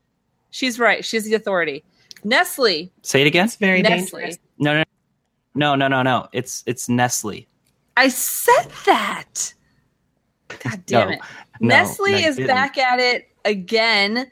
She's 0.51 0.79
right. 0.79 1.03
She's 1.03 1.25
the 1.25 1.33
authority. 1.33 1.83
Nestle. 2.23 2.91
Say 3.01 3.21
it 3.21 3.27
again. 3.27 3.45
It's 3.45 3.55
very 3.55 3.81
Nestle. 3.81 4.19
dangerous. 4.19 4.37
No, 4.59 4.73
no, 4.75 4.83
no, 5.55 5.75
no, 5.75 5.87
no, 5.87 6.03
no. 6.03 6.27
It's 6.31 6.63
it's 6.67 6.87
Nestle. 6.87 7.47
I 7.97 8.09
said 8.09 8.67
that. 8.85 9.53
God 10.63 10.85
damn 10.85 11.07
No. 11.09 11.13
it. 11.15 11.21
No, 11.59 11.67
Nestle 11.69 12.11
no, 12.11 12.17
is 12.17 12.35
didn't. 12.35 12.47
back 12.47 12.77
at 12.77 12.99
it 12.99 13.29
again. 13.45 14.29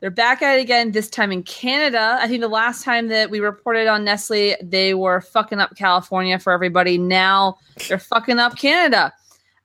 They're 0.00 0.10
back 0.10 0.42
at 0.42 0.58
it 0.58 0.62
again, 0.62 0.92
this 0.92 1.10
time 1.10 1.32
in 1.32 1.42
Canada. 1.42 2.18
I 2.20 2.28
think 2.28 2.40
the 2.40 2.48
last 2.48 2.84
time 2.84 3.08
that 3.08 3.30
we 3.30 3.40
reported 3.40 3.88
on 3.88 4.04
Nestle, 4.04 4.54
they 4.62 4.94
were 4.94 5.20
fucking 5.20 5.58
up 5.58 5.74
California 5.76 6.38
for 6.38 6.52
everybody. 6.52 6.98
Now 6.98 7.58
they're 7.88 7.98
fucking 7.98 8.38
up 8.38 8.56
Canada. 8.56 9.12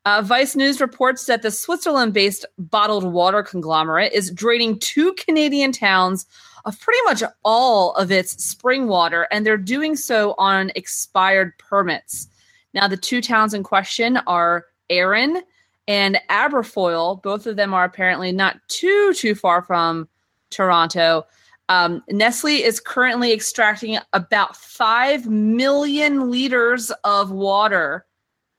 Uh, 0.05 0.21
Vice 0.21 0.55
News 0.55 0.81
reports 0.81 1.25
that 1.27 1.43
the 1.43 1.51
Switzerland 1.51 2.13
based 2.13 2.45
bottled 2.57 3.05
water 3.05 3.41
conglomerate 3.41 4.11
is 4.11 4.31
draining 4.31 4.79
two 4.79 5.13
Canadian 5.13 5.71
towns 5.71 6.25
of 6.65 6.79
pretty 6.79 6.99
much 7.05 7.23
all 7.45 7.93
of 7.93 8.11
its 8.11 8.43
spring 8.43 8.88
water, 8.88 9.27
and 9.31 9.45
they're 9.45 9.55
doing 9.55 9.95
so 9.95 10.36
on 10.38 10.71
expired 10.75 11.57
permits. 11.57 12.27
Now, 12.73 12.88
the 12.88 12.97
two 12.97 13.21
towns 13.21 13.53
in 13.53 13.63
question 13.63 14.17
are 14.27 14.65
Erin 14.89 15.43
and 15.88 16.19
Aberfoyle. 16.29 17.21
Both 17.21 17.45
of 17.45 17.55
them 17.55 17.73
are 17.73 17.86
apparently 17.86 18.31
not 18.31 18.57
too 18.67 19.13
too 19.13 19.36
far 19.36 19.61
from 19.61 20.07
Toronto. 20.49 21.25
Um, 21.69 22.03
Nestle 22.09 22.63
is 22.63 22.79
currently 22.79 23.31
extracting 23.31 23.97
about 24.11 24.55
five 24.55 25.27
million 25.27 26.29
liters 26.29 26.91
of 27.03 27.31
water 27.31 28.05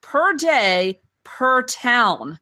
per 0.00 0.34
day 0.34 1.00
per 1.24 1.62
town. 1.62 2.38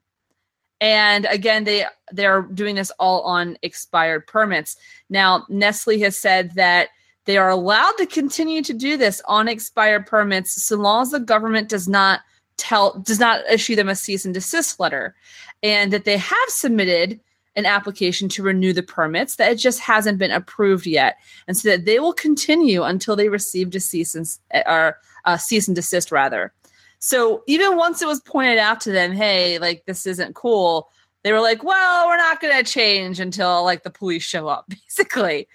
And 0.80 1.26
again, 1.26 1.64
they 1.64 1.86
they're 2.10 2.42
doing 2.42 2.74
this 2.74 2.90
all 2.98 3.22
on 3.22 3.56
expired 3.62 4.26
permits. 4.26 4.76
Now, 5.10 5.46
Nestle 5.48 6.00
has 6.00 6.16
said 6.16 6.52
that 6.54 6.88
they 7.24 7.36
are 7.36 7.50
allowed 7.50 7.92
to 7.98 8.06
continue 8.06 8.62
to 8.62 8.72
do 8.74 8.96
this 8.96 9.22
on 9.26 9.46
expired 9.46 10.06
permits 10.06 10.64
so 10.64 10.76
long 10.76 11.02
as 11.02 11.10
the 11.12 11.20
government 11.20 11.68
does 11.68 11.86
not 11.86 12.20
tell 12.62 12.98
does 13.00 13.18
not 13.18 13.44
issue 13.50 13.74
them 13.74 13.88
a 13.88 13.96
cease 13.96 14.24
and 14.24 14.32
desist 14.32 14.78
letter 14.78 15.14
and 15.62 15.92
that 15.92 16.04
they 16.04 16.16
have 16.16 16.48
submitted 16.48 17.18
an 17.56 17.66
application 17.66 18.28
to 18.28 18.42
renew 18.42 18.72
the 18.72 18.82
permits 18.82 19.36
that 19.36 19.50
it 19.50 19.56
just 19.56 19.80
hasn't 19.80 20.18
been 20.18 20.30
approved 20.30 20.86
yet 20.86 21.16
and 21.48 21.56
so 21.56 21.68
that 21.68 21.84
they 21.84 21.98
will 21.98 22.12
continue 22.12 22.82
until 22.82 23.16
they 23.16 23.28
receive 23.28 23.74
a 23.74 23.80
cease 23.80 24.14
and 24.14 24.38
or 24.66 24.96
cease 25.38 25.66
and 25.66 25.74
desist 25.74 26.12
rather. 26.12 26.52
So 27.00 27.42
even 27.48 27.76
once 27.76 28.00
it 28.00 28.06
was 28.06 28.20
pointed 28.20 28.58
out 28.58 28.80
to 28.82 28.92
them 28.92 29.12
hey 29.12 29.58
like 29.58 29.84
this 29.86 30.06
isn't 30.06 30.34
cool 30.34 30.88
they 31.24 31.32
were 31.32 31.40
like 31.40 31.64
well 31.64 32.06
we're 32.06 32.16
not 32.16 32.40
going 32.40 32.56
to 32.56 32.70
change 32.70 33.18
until 33.18 33.64
like 33.64 33.82
the 33.82 33.90
police 33.90 34.22
show 34.22 34.46
up 34.46 34.66
basically. 34.68 35.48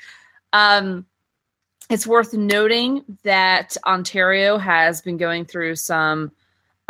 Um 0.52 1.06
it's 1.90 2.06
worth 2.06 2.34
noting 2.34 3.06
that 3.24 3.78
ontario 3.86 4.58
has 4.58 5.02
been 5.02 5.16
going 5.16 5.46
through 5.46 5.78
some 5.78 6.34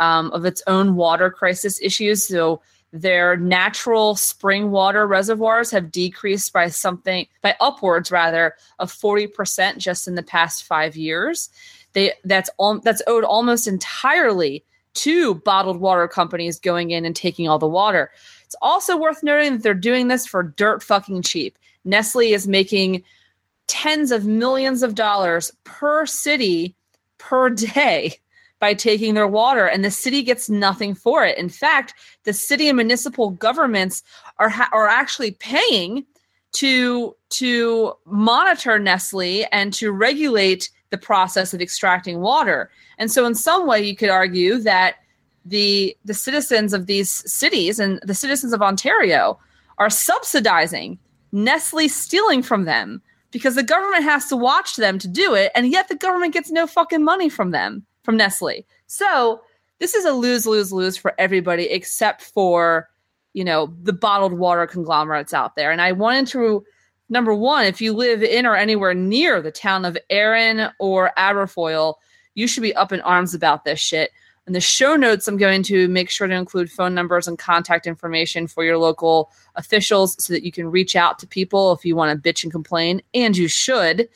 um, 0.00 0.30
of 0.32 0.44
its 0.44 0.62
own 0.66 0.94
water 0.94 1.30
crisis 1.30 1.80
issues 1.82 2.24
so 2.24 2.60
their 2.92 3.36
natural 3.36 4.16
spring 4.16 4.70
water 4.70 5.06
reservoirs 5.06 5.70
have 5.70 5.90
decreased 5.90 6.52
by 6.52 6.68
something 6.68 7.26
by 7.42 7.54
upwards 7.60 8.10
rather 8.10 8.54
of 8.78 8.92
40% 8.92 9.76
just 9.76 10.08
in 10.08 10.14
the 10.14 10.22
past 10.22 10.64
5 10.64 10.96
years. 10.96 11.50
They 11.92 12.12
that's 12.24 12.50
all 12.56 12.80
that's 12.80 13.02
owed 13.06 13.24
almost 13.24 13.66
entirely 13.66 14.64
to 14.94 15.34
bottled 15.36 15.80
water 15.80 16.08
companies 16.08 16.58
going 16.58 16.90
in 16.90 17.04
and 17.04 17.14
taking 17.14 17.48
all 17.48 17.58
the 17.58 17.68
water. 17.68 18.10
It's 18.44 18.56
also 18.62 18.96
worth 18.96 19.22
noting 19.22 19.52
that 19.52 19.62
they're 19.62 19.74
doing 19.74 20.08
this 20.08 20.26
for 20.26 20.42
dirt 20.42 20.82
fucking 20.82 21.22
cheap. 21.22 21.58
Nestle 21.84 22.32
is 22.32 22.48
making 22.48 23.04
tens 23.66 24.10
of 24.10 24.26
millions 24.26 24.82
of 24.82 24.94
dollars 24.94 25.52
per 25.64 26.06
city 26.06 26.74
per 27.18 27.50
day 27.74 28.18
by 28.60 28.74
taking 28.74 29.14
their 29.14 29.28
water 29.28 29.66
and 29.66 29.84
the 29.84 29.90
city 29.90 30.22
gets 30.22 30.50
nothing 30.50 30.94
for 30.94 31.24
it. 31.24 31.38
In 31.38 31.48
fact, 31.48 31.94
the 32.24 32.32
city 32.32 32.68
and 32.68 32.76
municipal 32.76 33.30
governments 33.30 34.02
are 34.38 34.48
ha- 34.48 34.68
are 34.72 34.88
actually 34.88 35.32
paying 35.32 36.04
to 36.52 37.14
to 37.30 37.92
monitor 38.06 38.78
Nestle 38.78 39.44
and 39.52 39.72
to 39.74 39.92
regulate 39.92 40.70
the 40.90 40.98
process 40.98 41.52
of 41.52 41.60
extracting 41.60 42.20
water. 42.20 42.70
And 42.98 43.10
so 43.12 43.26
in 43.26 43.34
some 43.34 43.66
way 43.66 43.82
you 43.82 43.94
could 43.94 44.08
argue 44.08 44.58
that 44.58 44.96
the 45.44 45.96
the 46.04 46.14
citizens 46.14 46.72
of 46.72 46.86
these 46.86 47.10
cities 47.30 47.78
and 47.78 48.00
the 48.02 48.14
citizens 48.14 48.52
of 48.52 48.62
Ontario 48.62 49.38
are 49.78 49.90
subsidizing 49.90 50.98
Nestle 51.32 51.88
stealing 51.88 52.42
from 52.42 52.64
them 52.64 53.02
because 53.30 53.54
the 53.54 53.62
government 53.62 54.04
has 54.04 54.26
to 54.28 54.36
watch 54.36 54.76
them 54.76 54.98
to 54.98 55.08
do 55.08 55.34
it 55.34 55.52
and 55.54 55.70
yet 55.70 55.88
the 55.88 55.94
government 55.94 56.32
gets 56.32 56.50
no 56.50 56.66
fucking 56.66 57.04
money 57.04 57.28
from 57.28 57.50
them 57.50 57.86
from 58.08 58.16
Nestle. 58.16 58.64
So 58.86 59.42
this 59.80 59.94
is 59.94 60.06
a 60.06 60.12
lose 60.12 60.46
lose 60.46 60.72
lose 60.72 60.96
for 60.96 61.12
everybody 61.18 61.64
except 61.64 62.22
for 62.22 62.88
you 63.34 63.44
know 63.44 63.70
the 63.82 63.92
bottled 63.92 64.32
water 64.32 64.66
conglomerates 64.66 65.34
out 65.34 65.56
there. 65.56 65.70
And 65.70 65.82
I 65.82 65.92
wanted 65.92 66.26
to 66.28 66.64
number 67.10 67.34
one, 67.34 67.66
if 67.66 67.82
you 67.82 67.92
live 67.92 68.22
in 68.22 68.46
or 68.46 68.56
anywhere 68.56 68.94
near 68.94 69.42
the 69.42 69.50
town 69.50 69.84
of 69.84 69.98
Erin 70.08 70.70
or 70.78 71.12
Aberfoyle, 71.18 71.96
you 72.34 72.46
should 72.46 72.62
be 72.62 72.74
up 72.76 72.92
in 72.92 73.02
arms 73.02 73.34
about 73.34 73.66
this 73.66 73.78
shit. 73.78 74.10
In 74.46 74.54
the 74.54 74.60
show 74.62 74.96
notes, 74.96 75.28
I'm 75.28 75.36
going 75.36 75.62
to 75.64 75.86
make 75.88 76.08
sure 76.08 76.26
to 76.26 76.34
include 76.34 76.72
phone 76.72 76.94
numbers 76.94 77.28
and 77.28 77.38
contact 77.38 77.86
information 77.86 78.46
for 78.46 78.64
your 78.64 78.78
local 78.78 79.30
officials 79.54 80.16
so 80.18 80.32
that 80.32 80.44
you 80.44 80.50
can 80.50 80.70
reach 80.70 80.96
out 80.96 81.18
to 81.18 81.26
people 81.26 81.72
if 81.72 81.84
you 81.84 81.94
want 81.94 82.22
to 82.22 82.32
bitch 82.32 82.42
and 82.42 82.50
complain, 82.50 83.02
and 83.12 83.36
you 83.36 83.48
should. 83.48 84.08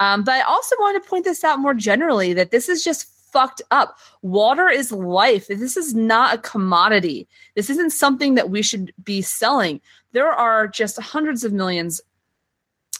Um, 0.00 0.24
but 0.24 0.34
I 0.34 0.40
also 0.40 0.74
want 0.80 1.00
to 1.00 1.08
point 1.08 1.24
this 1.24 1.44
out 1.44 1.60
more 1.60 1.74
generally 1.74 2.32
that 2.32 2.50
this 2.50 2.68
is 2.68 2.82
just 2.82 3.08
fucked 3.32 3.62
up. 3.70 3.98
Water 4.22 4.68
is 4.68 4.92
life. 4.92 5.46
This 5.48 5.76
is 5.76 5.94
not 5.94 6.34
a 6.34 6.38
commodity. 6.38 7.28
This 7.54 7.70
isn't 7.70 7.90
something 7.90 8.34
that 8.34 8.50
we 8.50 8.62
should 8.62 8.92
be 9.02 9.22
selling. 9.22 9.80
There 10.12 10.32
are 10.32 10.66
just 10.66 11.00
hundreds 11.00 11.44
of 11.44 11.52
millions 11.52 12.00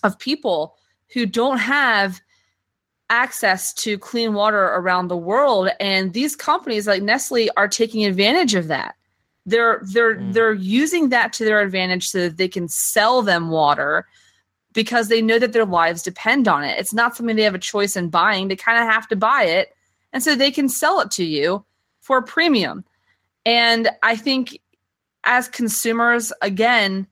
of 0.02 0.18
people 0.18 0.76
who 1.12 1.26
don't 1.26 1.58
have 1.58 2.20
access 3.10 3.72
to 3.72 3.98
clean 3.98 4.34
water 4.34 4.64
around 4.64 5.08
the 5.08 5.16
world 5.16 5.70
and 5.80 6.12
these 6.12 6.36
companies 6.36 6.86
like 6.86 7.02
Nestle 7.02 7.48
are 7.56 7.68
taking 7.68 8.04
advantage 8.04 8.54
of 8.54 8.68
that. 8.68 8.96
They're 9.46 9.80
they're 9.82 10.16
mm. 10.16 10.32
they're 10.34 10.52
using 10.52 11.08
that 11.08 11.32
to 11.34 11.44
their 11.44 11.60
advantage 11.60 12.10
so 12.10 12.20
that 12.20 12.36
they 12.36 12.48
can 12.48 12.68
sell 12.68 13.22
them 13.22 13.48
water 13.48 14.06
because 14.74 15.08
they 15.08 15.22
know 15.22 15.38
that 15.38 15.54
their 15.54 15.64
lives 15.64 16.02
depend 16.02 16.48
on 16.48 16.64
it. 16.64 16.78
It's 16.78 16.92
not 16.92 17.16
something 17.16 17.34
they 17.34 17.44
have 17.44 17.54
a 17.54 17.58
choice 17.58 17.96
in 17.96 18.10
buying. 18.10 18.48
They 18.48 18.56
kind 18.56 18.78
of 18.78 18.92
have 18.92 19.08
to 19.08 19.16
buy 19.16 19.44
it 19.44 19.74
and 20.12 20.22
so 20.22 20.34
they 20.34 20.50
can 20.50 20.68
sell 20.68 21.00
it 21.00 21.10
to 21.12 21.24
you 21.24 21.64
for 22.00 22.18
a 22.18 22.22
premium. 22.22 22.84
And 23.44 23.88
I 24.02 24.16
think 24.16 24.60
as 25.24 25.48
consumers, 25.48 26.32
again, 26.42 27.06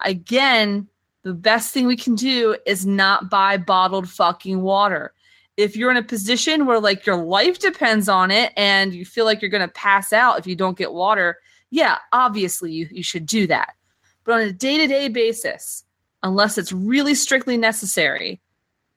again, 0.00 0.88
the 1.22 1.34
best 1.34 1.72
thing 1.72 1.86
we 1.86 1.96
can 1.96 2.14
do 2.14 2.56
is 2.66 2.84
not 2.84 3.30
buy 3.30 3.56
bottled 3.56 4.08
fucking 4.08 4.60
water. 4.60 5.14
If 5.56 5.76
you're 5.76 5.90
in 5.90 5.96
a 5.96 6.02
position 6.02 6.66
where 6.66 6.80
like 6.80 7.06
your 7.06 7.16
life 7.16 7.58
depends 7.58 8.08
on 8.08 8.30
it 8.30 8.52
and 8.56 8.94
you 8.94 9.04
feel 9.04 9.24
like 9.24 9.40
you're 9.40 9.50
going 9.50 9.66
to 9.66 9.72
pass 9.72 10.12
out 10.12 10.38
if 10.38 10.46
you 10.46 10.56
don't 10.56 10.78
get 10.78 10.92
water, 10.92 11.38
yeah, 11.70 11.98
obviously 12.12 12.72
you, 12.72 12.88
you 12.90 13.02
should 13.02 13.26
do 13.26 13.46
that. 13.46 13.74
But 14.24 14.34
on 14.34 14.40
a 14.40 14.52
day 14.52 14.78
to 14.78 14.86
day 14.86 15.08
basis, 15.08 15.84
unless 16.22 16.58
it's 16.58 16.72
really 16.72 17.14
strictly 17.14 17.56
necessary, 17.56 18.40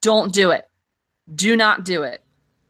don't 0.02 0.34
do 0.34 0.52
it. 0.52 0.70
Do 1.34 1.56
not 1.56 1.84
do 1.84 2.04
it 2.04 2.25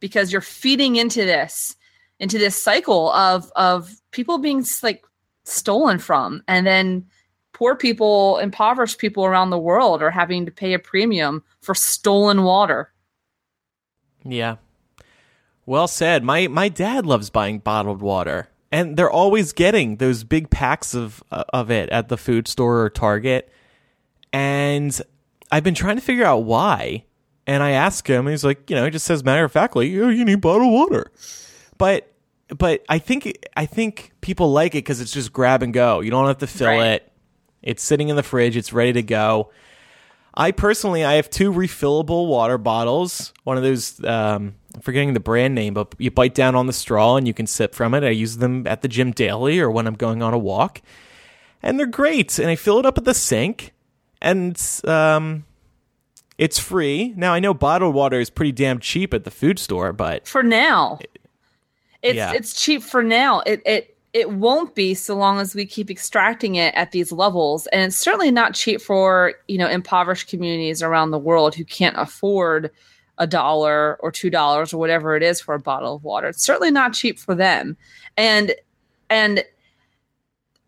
because 0.06 0.32
you're 0.32 0.40
feeding 0.40 0.98
into 0.98 1.26
this 1.26 1.76
into 2.20 2.38
this 2.38 2.62
cycle 2.62 3.12
of 3.14 3.52
of 3.56 3.90
people 4.12 4.38
being 4.38 4.64
like 4.84 5.04
stolen 5.46 5.98
from. 5.98 6.44
And 6.48 6.68
then 6.68 7.08
poor 7.54 7.76
people 7.76 8.38
impoverished 8.38 9.00
people 9.00 9.26
around 9.26 9.50
the 9.50 9.58
world 9.58 10.04
are 10.04 10.12
having 10.12 10.46
to 10.46 10.52
pay 10.52 10.74
a 10.74 10.80
premium 10.80 11.44
for 11.62 11.74
stolen 11.74 12.44
water. 12.44 12.94
Yeah. 14.24 14.58
Well 15.66 15.88
said. 15.88 16.24
My 16.24 16.48
my 16.50 16.70
dad 16.70 17.08
loves 17.08 17.32
buying 17.32 17.58
bottled 17.58 18.04
water 18.04 18.48
and 18.72 18.98
they're 18.98 19.10
always 19.10 19.54
getting 19.54 19.96
those 19.96 20.24
big 20.24 20.52
packs 20.52 20.94
of 20.94 21.24
uh, 21.32 21.46
of 21.50 21.72
it 21.72 21.90
at 21.90 22.10
the 22.10 22.18
food 22.18 22.48
store 22.48 22.84
or 22.84 22.92
target. 22.92 23.52
And 24.32 25.02
i've 25.52 25.64
been 25.64 25.74
trying 25.74 25.96
to 25.96 26.02
figure 26.02 26.26
out 26.26 26.44
why 26.44 27.06
and 27.48 27.62
I 27.62 27.72
ask 27.72 28.08
him, 28.08 28.28
he's 28.28 28.44
like, 28.44 28.70
you 28.70 28.76
know, 28.76 28.86
he 28.86 28.92
just 28.92 29.06
says 29.06 29.24
matter 29.24 29.44
of 29.44 29.52
factly, 29.52 30.00
oh, 30.02 30.10
you 30.10 30.26
need 30.26 30.42
bottled 30.42 30.72
water. 30.72 31.12
But 31.78 32.12
but 32.50 32.84
I 32.90 33.00
think 33.00 33.46
I 33.56 33.66
think 33.66 34.12
people 34.22 34.52
like 34.52 34.74
it 34.76 34.80
because 34.80 35.02
it's 35.02 35.12
just 35.12 35.34
grab 35.34 35.64
and 35.64 35.74
go. 35.74 36.02
You 36.02 36.12
don't 36.12 36.28
have 36.28 36.40
to 36.40 36.48
fill 36.48 36.68
right. 36.70 36.94
it. 36.94 37.12
It's 37.62 37.84
sitting 37.84 38.10
in 38.10 38.16
the 38.16 38.24
fridge. 38.24 38.56
It's 38.56 38.72
ready 38.72 38.94
to 38.94 39.04
go. 39.04 39.52
I 40.38 40.52
personally, 40.52 41.06
I 41.06 41.14
have 41.14 41.30
two 41.30 41.52
refillable 41.52 42.28
water 42.28 42.58
bottles. 42.58 43.34
One 43.44 43.58
of 43.58 43.64
those, 43.64 44.04
um, 44.04 44.56
I'm 44.74 44.82
forgetting 44.82 45.14
the 45.14 45.22
brand 45.22 45.56
name, 45.56 45.74
but 45.74 45.96
you 45.98 46.12
bite 46.12 46.36
down 46.36 46.56
on 46.56 46.68
the 46.68 46.74
straw 46.74 47.16
and 47.16 47.26
you 47.26 47.34
can 47.34 47.48
sip 47.48 47.74
from 47.74 47.94
it. 47.94 48.04
I 48.04 48.10
use 48.10 48.38
them 48.38 48.68
at 48.68 48.82
the 48.82 48.90
gym 48.90 49.12
daily 49.12 49.60
or 49.60 49.72
when 49.72 49.88
I'm 49.88 49.96
going 49.96 50.22
on 50.22 50.34
a 50.34 50.38
walk, 50.38 50.82
and 51.64 51.80
they're 51.80 51.86
great. 51.86 52.38
And 52.38 52.50
I 52.50 52.56
fill 52.56 52.80
it 52.80 52.86
up 52.86 52.98
at 52.98 53.06
the 53.06 53.14
sink, 53.14 53.72
and 54.22 54.62
um, 54.84 55.46
it's 56.38 56.60
free. 56.60 57.14
Now 57.16 57.34
I 57.34 57.40
know 57.40 57.54
bottled 57.54 57.96
water 57.96 58.20
is 58.20 58.30
pretty 58.30 58.52
damn 58.52 58.80
cheap 58.80 59.14
at 59.14 59.24
the 59.24 59.32
food 59.32 59.60
store, 59.60 59.94
but 59.94 60.28
for 60.28 60.44
now, 60.44 61.00
it's 62.02 62.16
yeah. 62.16 62.34
it's 62.34 62.60
cheap 62.60 62.84
for 62.84 63.04
now. 63.04 63.42
It 63.42 63.62
it 63.66 63.98
it 64.14 64.32
won't 64.32 64.76
be 64.76 64.94
so 64.94 65.16
long 65.16 65.40
as 65.40 65.56
we 65.56 65.66
keep 65.66 65.90
extracting 65.90 66.56
it 66.56 66.74
at 66.76 66.92
these 66.92 67.12
levels, 67.12 67.68
and 67.68 67.82
it's 67.82 67.98
certainly 67.98 68.32
not 68.32 68.54
cheap 68.54 68.82
for 68.82 69.34
you 69.48 69.58
know 69.58 69.70
impoverished 69.70 70.30
communities 70.30 70.84
around 70.84 71.12
the 71.12 71.20
world 71.20 71.56
who 71.56 71.66
can't 71.66 71.96
afford 71.98 72.72
a 73.18 73.26
dollar 73.26 73.96
or 74.02 74.12
two 74.12 74.30
dollars 74.30 74.74
or 74.74 74.78
whatever 74.78 75.16
it 75.16 75.24
is 75.24 75.40
for 75.40 75.56
a 75.56 75.60
bottle 75.60 75.96
of 75.96 76.04
water. 76.04 76.28
It's 76.28 76.44
certainly 76.44 76.72
not 76.72 76.94
cheap 76.94 77.18
for 77.18 77.34
them, 77.34 77.78
and 78.18 78.54
and 79.10 79.44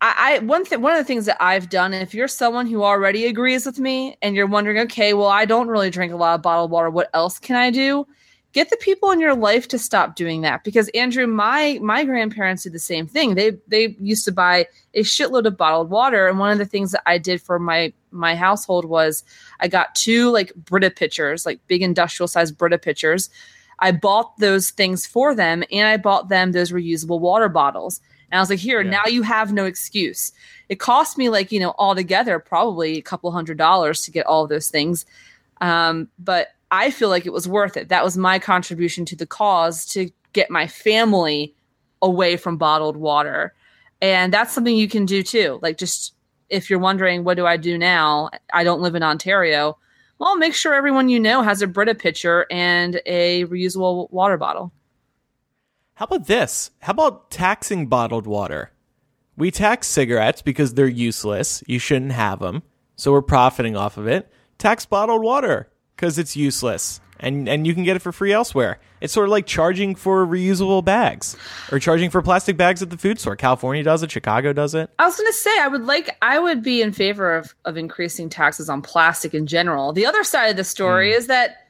I, 0.00 0.36
I 0.36 0.38
one 0.40 0.64
thing 0.64 0.80
one 0.80 0.92
of 0.92 0.98
the 0.98 1.04
things 1.04 1.26
that 1.26 1.42
I've 1.42 1.68
done, 1.68 1.92
if 1.92 2.14
you're 2.14 2.28
someone 2.28 2.66
who 2.66 2.84
already 2.84 3.26
agrees 3.26 3.66
with 3.66 3.78
me 3.78 4.16
and 4.22 4.36
you're 4.36 4.46
wondering, 4.46 4.78
okay, 4.80 5.14
well, 5.14 5.28
I 5.28 5.44
don't 5.44 5.68
really 5.68 5.90
drink 5.90 6.12
a 6.12 6.16
lot 6.16 6.34
of 6.34 6.42
bottled 6.42 6.70
water. 6.70 6.90
What 6.90 7.10
else 7.14 7.38
can 7.38 7.56
I 7.56 7.70
do? 7.70 8.06
Get 8.52 8.70
the 8.70 8.76
people 8.78 9.10
in 9.10 9.20
your 9.20 9.34
life 9.34 9.68
to 9.68 9.78
stop 9.78 10.16
doing 10.16 10.40
that. 10.42 10.64
Because 10.64 10.88
Andrew, 10.90 11.26
my 11.26 11.78
my 11.82 12.04
grandparents 12.04 12.62
did 12.62 12.72
the 12.72 12.78
same 12.78 13.06
thing. 13.06 13.34
They 13.34 13.52
they 13.66 13.96
used 14.00 14.24
to 14.26 14.32
buy 14.32 14.66
a 14.94 15.02
shitload 15.02 15.46
of 15.46 15.56
bottled 15.56 15.90
water. 15.90 16.28
And 16.28 16.38
one 16.38 16.52
of 16.52 16.58
the 16.58 16.64
things 16.64 16.92
that 16.92 17.02
I 17.04 17.18
did 17.18 17.42
for 17.42 17.58
my 17.58 17.92
my 18.10 18.36
household 18.36 18.84
was 18.84 19.24
I 19.60 19.68
got 19.68 19.94
two 19.94 20.30
like 20.30 20.54
Brita 20.54 20.90
pitchers, 20.90 21.44
like 21.44 21.60
big 21.66 21.82
industrial 21.82 22.28
sized 22.28 22.56
Brita 22.56 22.78
pitchers. 22.78 23.30
I 23.80 23.92
bought 23.92 24.38
those 24.38 24.70
things 24.70 25.06
for 25.06 25.34
them 25.34 25.62
and 25.70 25.86
I 25.86 25.96
bought 25.96 26.28
them 26.28 26.52
those 26.52 26.72
reusable 26.72 27.20
water 27.20 27.48
bottles 27.48 28.00
and 28.30 28.38
I 28.38 28.42
was 28.42 28.50
like, 28.50 28.58
here, 28.58 28.80
yeah. 28.80 28.90
now 28.90 29.06
you 29.06 29.22
have 29.22 29.52
no 29.52 29.64
excuse. 29.64 30.32
It 30.68 30.78
cost 30.78 31.16
me 31.16 31.28
like, 31.28 31.50
you 31.50 31.60
know, 31.60 31.74
altogether 31.78 32.38
probably 32.38 32.98
a 32.98 33.02
couple 33.02 33.30
hundred 33.30 33.58
dollars 33.58 34.02
to 34.02 34.10
get 34.10 34.26
all 34.26 34.44
of 34.44 34.50
those 34.50 34.68
things. 34.68 35.06
Um, 35.60 36.08
but 36.18 36.48
I 36.70 36.90
feel 36.90 37.08
like 37.08 37.24
it 37.24 37.32
was 37.32 37.48
worth 37.48 37.76
it. 37.76 37.88
That 37.88 38.04
was 38.04 38.18
my 38.18 38.38
contribution 38.38 39.04
to 39.06 39.16
the 39.16 39.26
cause 39.26 39.86
to 39.86 40.10
get 40.32 40.50
my 40.50 40.66
family 40.66 41.54
away 42.02 42.36
from 42.36 42.58
bottled 42.58 42.96
water. 42.96 43.54
And 44.00 44.32
that's 44.32 44.52
something 44.52 44.76
you 44.76 44.88
can 44.88 45.06
do 45.06 45.22
too. 45.22 45.58
Like 45.62 45.78
just 45.78 46.14
if 46.50 46.68
you're 46.68 46.78
wondering 46.78 47.24
what 47.24 47.36
do 47.36 47.46
I 47.46 47.56
do 47.56 47.78
now, 47.78 48.30
I 48.52 48.62
don't 48.62 48.82
live 48.82 48.94
in 48.94 49.02
Ontario. 49.02 49.78
Well, 50.18 50.36
make 50.36 50.54
sure 50.54 50.74
everyone 50.74 51.08
you 51.08 51.20
know 51.20 51.42
has 51.42 51.62
a 51.62 51.66
Brita 51.66 51.94
pitcher 51.94 52.46
and 52.50 53.00
a 53.06 53.44
reusable 53.46 54.10
water 54.10 54.36
bottle. 54.36 54.72
How 55.98 56.04
about 56.04 56.28
this? 56.28 56.70
How 56.78 56.92
about 56.92 57.28
taxing 57.28 57.88
bottled 57.88 58.28
water? 58.28 58.70
We 59.36 59.50
tax 59.50 59.88
cigarettes 59.88 60.42
because 60.42 60.74
they're 60.74 60.86
useless. 60.86 61.64
You 61.66 61.80
shouldn't 61.80 62.12
have 62.12 62.38
them. 62.38 62.62
So 62.94 63.10
we're 63.10 63.20
profiting 63.20 63.76
off 63.76 63.96
of 63.96 64.06
it. 64.06 64.30
Tax 64.58 64.86
bottled 64.86 65.24
water 65.24 65.68
because 65.96 66.16
it's 66.16 66.36
useless. 66.36 67.00
And, 67.18 67.48
and 67.48 67.66
you 67.66 67.74
can 67.74 67.82
get 67.82 67.96
it 67.96 67.98
for 67.98 68.12
free 68.12 68.32
elsewhere. 68.32 68.78
It's 69.00 69.12
sort 69.12 69.26
of 69.26 69.32
like 69.32 69.46
charging 69.46 69.96
for 69.96 70.24
reusable 70.24 70.84
bags 70.84 71.36
or 71.72 71.80
charging 71.80 72.10
for 72.10 72.22
plastic 72.22 72.56
bags 72.56 72.80
at 72.80 72.90
the 72.90 72.96
food 72.96 73.18
store. 73.18 73.34
California 73.34 73.82
does 73.82 74.04
it, 74.04 74.12
Chicago 74.12 74.52
does 74.52 74.76
it. 74.76 74.90
I 75.00 75.04
was 75.04 75.16
going 75.16 75.26
to 75.26 75.32
say 75.32 75.50
I 75.58 75.66
would 75.66 75.84
like 75.84 76.16
I 76.22 76.38
would 76.38 76.62
be 76.62 76.80
in 76.80 76.92
favor 76.92 77.34
of 77.34 77.56
of 77.64 77.76
increasing 77.76 78.28
taxes 78.28 78.68
on 78.68 78.82
plastic 78.82 79.34
in 79.34 79.48
general. 79.48 79.92
The 79.92 80.06
other 80.06 80.22
side 80.22 80.46
of 80.46 80.56
the 80.56 80.62
story 80.62 81.10
hmm. 81.10 81.18
is 81.18 81.26
that 81.26 81.67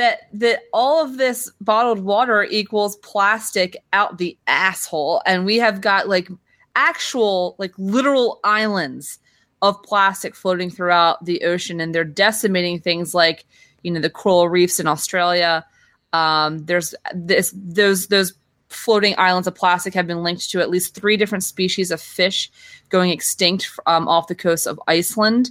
that 0.00 0.20
that 0.32 0.62
all 0.72 1.04
of 1.04 1.18
this 1.18 1.52
bottled 1.60 2.00
water 2.00 2.42
equals 2.44 2.96
plastic 2.96 3.76
out 3.92 4.16
the 4.16 4.36
asshole 4.46 5.20
and 5.26 5.44
we 5.44 5.56
have 5.56 5.82
got 5.82 6.08
like 6.08 6.28
actual 6.74 7.54
like 7.58 7.72
literal 7.76 8.40
islands 8.42 9.18
of 9.60 9.80
plastic 9.82 10.34
floating 10.34 10.70
throughout 10.70 11.22
the 11.26 11.44
ocean 11.44 11.80
and 11.80 11.94
they're 11.94 12.02
decimating 12.02 12.80
things 12.80 13.12
like 13.12 13.44
you 13.82 13.90
know 13.90 14.00
the 14.00 14.08
coral 14.08 14.48
reefs 14.48 14.80
in 14.80 14.86
Australia 14.86 15.66
um, 16.14 16.64
there's 16.64 16.94
this 17.14 17.52
those 17.54 18.06
those 18.06 18.32
floating 18.70 19.14
islands 19.18 19.46
of 19.46 19.54
plastic 19.54 19.92
have 19.92 20.06
been 20.06 20.22
linked 20.22 20.48
to 20.50 20.60
at 20.60 20.70
least 20.70 20.94
three 20.94 21.18
different 21.18 21.44
species 21.44 21.90
of 21.90 22.00
fish 22.00 22.50
going 22.88 23.10
extinct 23.10 23.68
um, 23.86 24.08
off 24.08 24.28
the 24.28 24.34
coast 24.34 24.66
of 24.66 24.80
Iceland. 24.86 25.50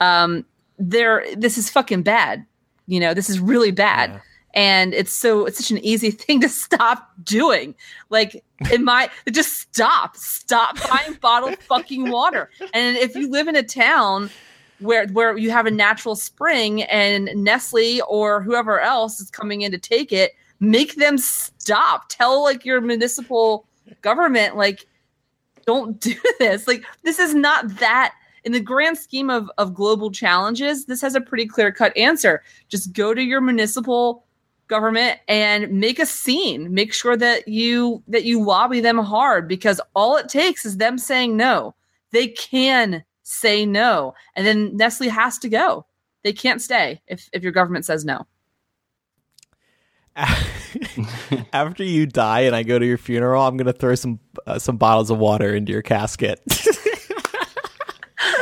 Um, 0.00 0.46
there, 0.78 1.26
this 1.36 1.58
is 1.58 1.68
fucking 1.68 2.02
bad. 2.02 2.46
You 2.92 3.00
know, 3.00 3.14
this 3.14 3.30
is 3.30 3.40
really 3.40 3.70
bad. 3.70 4.10
Yeah. 4.10 4.20
And 4.52 4.92
it's 4.92 5.12
so 5.12 5.46
it's 5.46 5.56
such 5.56 5.70
an 5.70 5.82
easy 5.82 6.10
thing 6.24 6.42
to 6.42 6.48
stop 6.48 7.10
doing. 7.24 7.74
Like 8.10 8.44
in 8.70 8.84
my 8.84 9.08
just 9.30 9.54
stop, 9.54 10.14
stop 10.14 10.76
buying 10.90 11.14
bottled 11.14 11.58
fucking 11.68 12.10
water. 12.10 12.50
And 12.74 12.98
if 12.98 13.16
you 13.16 13.30
live 13.30 13.48
in 13.48 13.56
a 13.56 13.62
town 13.62 14.28
where 14.80 15.06
where 15.08 15.38
you 15.38 15.50
have 15.50 15.64
a 15.64 15.70
natural 15.70 16.16
spring 16.16 16.82
and 16.82 17.30
Nestle 17.34 18.02
or 18.08 18.42
whoever 18.42 18.78
else 18.78 19.20
is 19.20 19.30
coming 19.30 19.62
in 19.62 19.72
to 19.72 19.78
take 19.78 20.12
it, 20.12 20.32
make 20.60 20.96
them 20.96 21.16
stop. 21.16 22.10
Tell 22.10 22.42
like 22.42 22.66
your 22.66 22.82
municipal 22.82 23.64
government 24.02 24.58
like 24.58 24.86
don't 25.64 25.98
do 25.98 26.14
this. 26.38 26.68
Like 26.68 26.84
this 27.04 27.18
is 27.18 27.34
not 27.34 27.78
that 27.78 28.12
in 28.44 28.52
the 28.52 28.60
grand 28.60 28.98
scheme 28.98 29.30
of 29.30 29.50
of 29.58 29.74
global 29.74 30.10
challenges, 30.10 30.86
this 30.86 31.00
has 31.00 31.14
a 31.14 31.20
pretty 31.20 31.46
clear-cut 31.46 31.96
answer. 31.96 32.42
Just 32.68 32.92
go 32.92 33.14
to 33.14 33.22
your 33.22 33.40
municipal 33.40 34.24
government 34.68 35.20
and 35.28 35.70
make 35.70 35.98
a 35.98 36.06
scene. 36.06 36.72
Make 36.72 36.92
sure 36.94 37.16
that 37.16 37.46
you 37.46 38.02
that 38.08 38.24
you 38.24 38.42
lobby 38.42 38.80
them 38.80 38.98
hard 38.98 39.48
because 39.48 39.80
all 39.94 40.16
it 40.16 40.28
takes 40.28 40.64
is 40.64 40.78
them 40.78 40.98
saying 40.98 41.36
no. 41.36 41.74
They 42.10 42.28
can 42.28 43.04
say 43.22 43.66
no. 43.66 44.14
And 44.34 44.46
then 44.46 44.76
Nestle 44.76 45.08
has 45.08 45.38
to 45.38 45.48
go. 45.48 45.86
They 46.22 46.32
can't 46.32 46.62
stay 46.62 47.02
if, 47.06 47.28
if 47.32 47.42
your 47.42 47.52
government 47.52 47.84
says 47.84 48.04
no. 48.04 48.26
After 51.52 51.84
you 51.84 52.06
die 52.06 52.40
and 52.40 52.54
I 52.54 52.62
go 52.62 52.78
to 52.78 52.86
your 52.86 52.98
funeral, 52.98 53.42
I'm 53.42 53.56
going 53.56 53.66
to 53.66 53.72
throw 53.72 53.94
some 53.94 54.20
uh, 54.46 54.58
some 54.58 54.76
bottles 54.76 55.10
of 55.10 55.18
water 55.18 55.54
into 55.54 55.72
your 55.72 55.82
casket. 55.82 56.40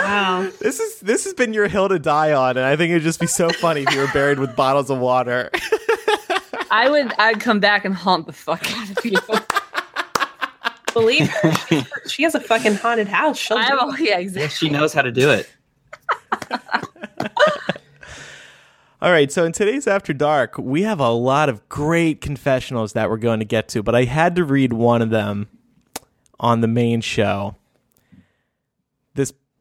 Wow. 0.05 0.51
this 0.61 0.81
is 0.81 1.01
this 1.01 1.25
has 1.25 1.35
been 1.35 1.53
your 1.53 1.69
hill 1.69 1.89
to 1.89 1.99
die 1.99 2.33
on, 2.33 2.57
and 2.57 2.67
I 2.67 2.77
think 2.77 2.91
it'd 2.91 3.03
just 3.03 3.21
be 3.21 3.27
so 3.27 3.51
funny 3.51 3.83
if 3.83 3.93
you 3.95 4.01
were 4.01 4.09
buried 4.13 4.39
with 4.39 4.55
bottles 4.57 4.91
of 4.91 4.99
water. 4.99 5.51
I 6.71 6.89
would 6.89 7.13
I'd 7.19 7.41
come 7.41 7.61
back 7.61 7.85
and 7.85 7.95
haunt 7.95 8.27
the 8.27 8.33
fuck 8.33 8.65
out 8.77 8.91
of 8.91 9.05
you. 9.05 9.19
Believe 10.93 11.29
her. 11.29 11.53
She, 11.69 11.85
she 12.09 12.23
has 12.25 12.35
a 12.35 12.41
fucking 12.41 12.75
haunted 12.75 13.07
house. 13.09 13.39
She'll 13.39 13.59
I 13.59 13.69
do 13.71 13.77
have 13.77 13.89
it. 13.95 14.01
a, 14.01 14.05
yeah, 14.05 14.19
exactly. 14.19 14.49
She 14.49 14.69
knows 14.71 14.93
how 14.93 15.03
to 15.03 15.13
do 15.13 15.31
it. 15.31 15.49
All 19.03 19.11
right, 19.11 19.33
so 19.33 19.45
in 19.45 19.53
today's 19.53 19.87
After 19.87 20.13
Dark, 20.13 20.59
we 20.59 20.83
have 20.83 21.01
a 21.01 21.09
lot 21.09 21.49
of 21.49 21.67
great 21.71 22.21
confessionals 22.21 22.93
that 22.93 23.09
we're 23.09 23.17
going 23.17 23.39
to 23.39 23.47
get 23.47 23.69
to, 23.69 23.83
but 23.83 23.95
I 23.95 24.05
had 24.05 24.37
to 24.37 24.45
read 24.45 24.75
one 24.75 25.01
of 25.01 25.09
them 25.09 25.49
on 26.39 26.61
the 26.61 26.69
main 26.69 27.01
show. 27.01 27.57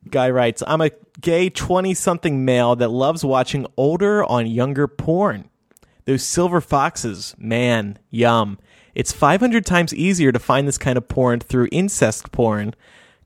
Guy 0.07 0.29
writes 0.29 0.63
I'm 0.65 0.81
a 0.81 0.91
gay 1.19 1.49
20 1.49 1.93
something 1.93 2.45
male 2.45 2.75
that 2.75 2.89
loves 2.89 3.25
watching 3.25 3.65
older 3.77 4.23
on 4.23 4.47
younger 4.47 4.87
porn. 4.87 5.49
Those 6.05 6.23
silver 6.23 6.61
foxes, 6.61 7.35
man, 7.37 7.99
yum. 8.09 8.57
It's 8.95 9.11
500 9.11 9.65
times 9.65 9.93
easier 9.93 10.31
to 10.31 10.39
find 10.39 10.67
this 10.67 10.77
kind 10.77 10.97
of 10.97 11.07
porn 11.07 11.39
through 11.39 11.69
incest 11.71 12.31
porn, 12.31 12.73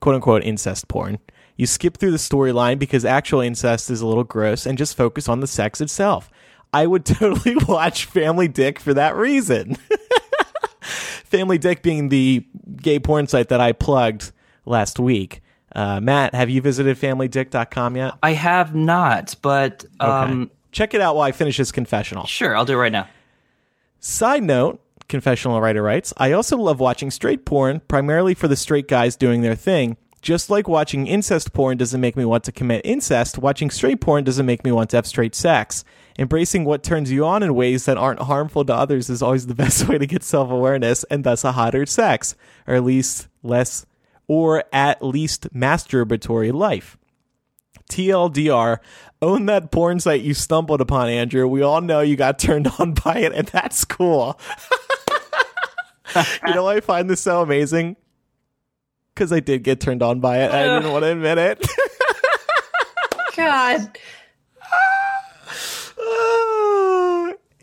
quote 0.00 0.16
unquote 0.16 0.44
incest 0.44 0.88
porn. 0.88 1.18
You 1.56 1.66
skip 1.66 1.96
through 1.96 2.10
the 2.10 2.16
storyline 2.16 2.78
because 2.78 3.04
actual 3.04 3.40
incest 3.40 3.90
is 3.90 4.00
a 4.00 4.06
little 4.06 4.24
gross 4.24 4.66
and 4.66 4.76
just 4.76 4.96
focus 4.96 5.28
on 5.28 5.40
the 5.40 5.46
sex 5.46 5.80
itself. 5.80 6.30
I 6.72 6.86
would 6.86 7.06
totally 7.06 7.56
watch 7.68 8.06
Family 8.06 8.48
Dick 8.48 8.80
for 8.80 8.92
that 8.94 9.16
reason. 9.16 9.76
Family 10.80 11.58
Dick 11.58 11.82
being 11.82 12.08
the 12.08 12.44
gay 12.76 12.98
porn 12.98 13.26
site 13.28 13.48
that 13.48 13.60
I 13.60 13.72
plugged 13.72 14.32
last 14.66 14.98
week. 14.98 15.40
Uh, 15.74 16.00
Matt, 16.00 16.34
have 16.34 16.48
you 16.50 16.60
visited 16.60 16.96
FamilyDick.com 16.98 17.96
yet? 17.96 18.14
I 18.22 18.32
have 18.32 18.74
not, 18.74 19.34
but 19.42 19.84
um, 20.00 20.50
Check 20.70 20.94
it 20.94 21.00
out 21.00 21.16
while 21.16 21.24
I 21.24 21.32
finish 21.32 21.56
this 21.56 21.72
confessional. 21.72 22.26
sure, 22.26 22.56
I'll 22.56 22.64
do 22.64 22.74
it 22.74 22.76
right 22.76 22.92
now. 22.92 23.08
Side 24.00 24.42
note, 24.42 24.80
confessional 25.08 25.60
writer 25.60 25.82
writes, 25.82 26.12
I 26.16 26.32
also 26.32 26.56
love 26.56 26.80
watching 26.80 27.10
straight 27.10 27.44
porn, 27.44 27.80
primarily 27.88 28.34
for 28.34 28.48
the 28.48 28.56
straight 28.56 28.88
guys 28.88 29.16
doing 29.16 29.42
their 29.42 29.54
thing. 29.54 29.96
Just 30.20 30.48
like 30.48 30.66
watching 30.66 31.06
incest 31.06 31.52
porn 31.52 31.76
doesn't 31.76 32.00
make 32.00 32.16
me 32.16 32.24
want 32.24 32.44
to 32.44 32.52
commit 32.52 32.80
incest, 32.84 33.38
watching 33.38 33.68
straight 33.70 34.00
porn 34.00 34.24
doesn't 34.24 34.46
make 34.46 34.64
me 34.64 34.72
want 34.72 34.90
to 34.90 34.96
have 34.96 35.06
straight 35.06 35.34
sex. 35.34 35.84
Embracing 36.18 36.64
what 36.64 36.82
turns 36.82 37.10
you 37.10 37.26
on 37.26 37.42
in 37.42 37.54
ways 37.54 37.84
that 37.84 37.98
aren't 37.98 38.20
harmful 38.20 38.64
to 38.64 38.74
others 38.74 39.10
is 39.10 39.22
always 39.22 39.46
the 39.46 39.54
best 39.64 39.86
way 39.86 39.98
to 39.98 40.06
get 40.06 40.22
self 40.22 40.50
awareness 40.50 41.04
and 41.04 41.24
thus 41.24 41.44
a 41.44 41.52
hotter 41.52 41.84
sex, 41.84 42.34
or 42.66 42.74
at 42.74 42.84
least 42.84 43.28
less, 43.42 43.84
or 44.26 44.64
at 44.72 45.04
least 45.04 45.52
masturbatory 45.52 46.52
life. 46.52 46.96
TLDR, 47.90 48.78
own 49.20 49.46
that 49.46 49.70
porn 49.70 50.00
site 50.00 50.22
you 50.22 50.34
stumbled 50.34 50.80
upon, 50.80 51.08
Andrew. 51.08 51.46
We 51.46 51.62
all 51.62 51.80
know 51.80 52.00
you 52.00 52.16
got 52.16 52.38
turned 52.40 52.68
on 52.78 52.94
by 52.94 53.18
it, 53.18 53.32
and 53.32 53.46
that's 53.48 53.84
cool. 53.84 54.38
you 56.46 56.54
know 56.54 56.64
why 56.64 56.76
I 56.76 56.80
find 56.80 57.08
this 57.08 57.20
so 57.20 57.42
amazing? 57.42 57.96
Because 59.14 59.32
I 59.32 59.40
did 59.40 59.62
get 59.62 59.80
turned 59.80 60.02
on 60.02 60.20
by 60.20 60.38
it. 60.42 60.50
I 60.50 60.64
didn't 60.64 60.92
want 60.92 61.04
to 61.04 61.12
admit 61.12 61.38
it. 61.38 61.66
God. 63.36 63.96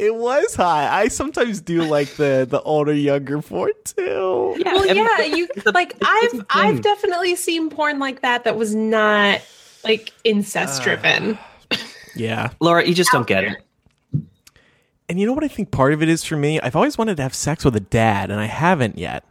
It 0.01 0.15
was 0.15 0.55
high. 0.55 1.01
I 1.01 1.09
sometimes 1.09 1.61
do 1.61 1.83
like 1.83 2.15
the 2.15 2.47
the 2.49 2.59
older, 2.63 2.91
younger 2.91 3.39
porn 3.39 3.71
too. 3.83 4.55
Well, 4.65 4.85
yeah, 4.87 5.21
you 5.21 5.47
like 5.65 5.95
it's 6.01 6.33
a 6.33 6.43
I've. 6.43 6.45
I've 6.49 6.81
definitely 6.81 7.35
seen 7.35 7.69
porn 7.69 7.99
like 7.99 8.21
that 8.21 8.43
that 8.45 8.57
was 8.57 8.73
not 8.73 9.41
like 9.83 10.11
incest 10.23 10.81
ah. 10.81 10.83
driven. 10.83 11.37
Yeah. 12.15 12.49
Laura, 12.59 12.83
you 12.83 12.95
just 12.95 13.11
don't 13.11 13.27
get 13.27 13.43
it. 13.43 13.63
And 15.07 15.19
you 15.19 15.27
know 15.27 15.33
what 15.33 15.43
I 15.43 15.49
think 15.49 15.69
part 15.69 15.93
of 15.93 16.01
it 16.01 16.09
is 16.09 16.23
for 16.23 16.35
me? 16.35 16.59
I've 16.59 16.75
always 16.75 16.97
wanted 16.97 17.17
to 17.17 17.23
have 17.23 17.35
sex 17.35 17.63
with 17.63 17.75
a 17.75 17.81
dad, 17.81 18.31
and 18.31 18.39
I 18.39 18.45
haven't 18.45 18.97
yet. 18.97 19.23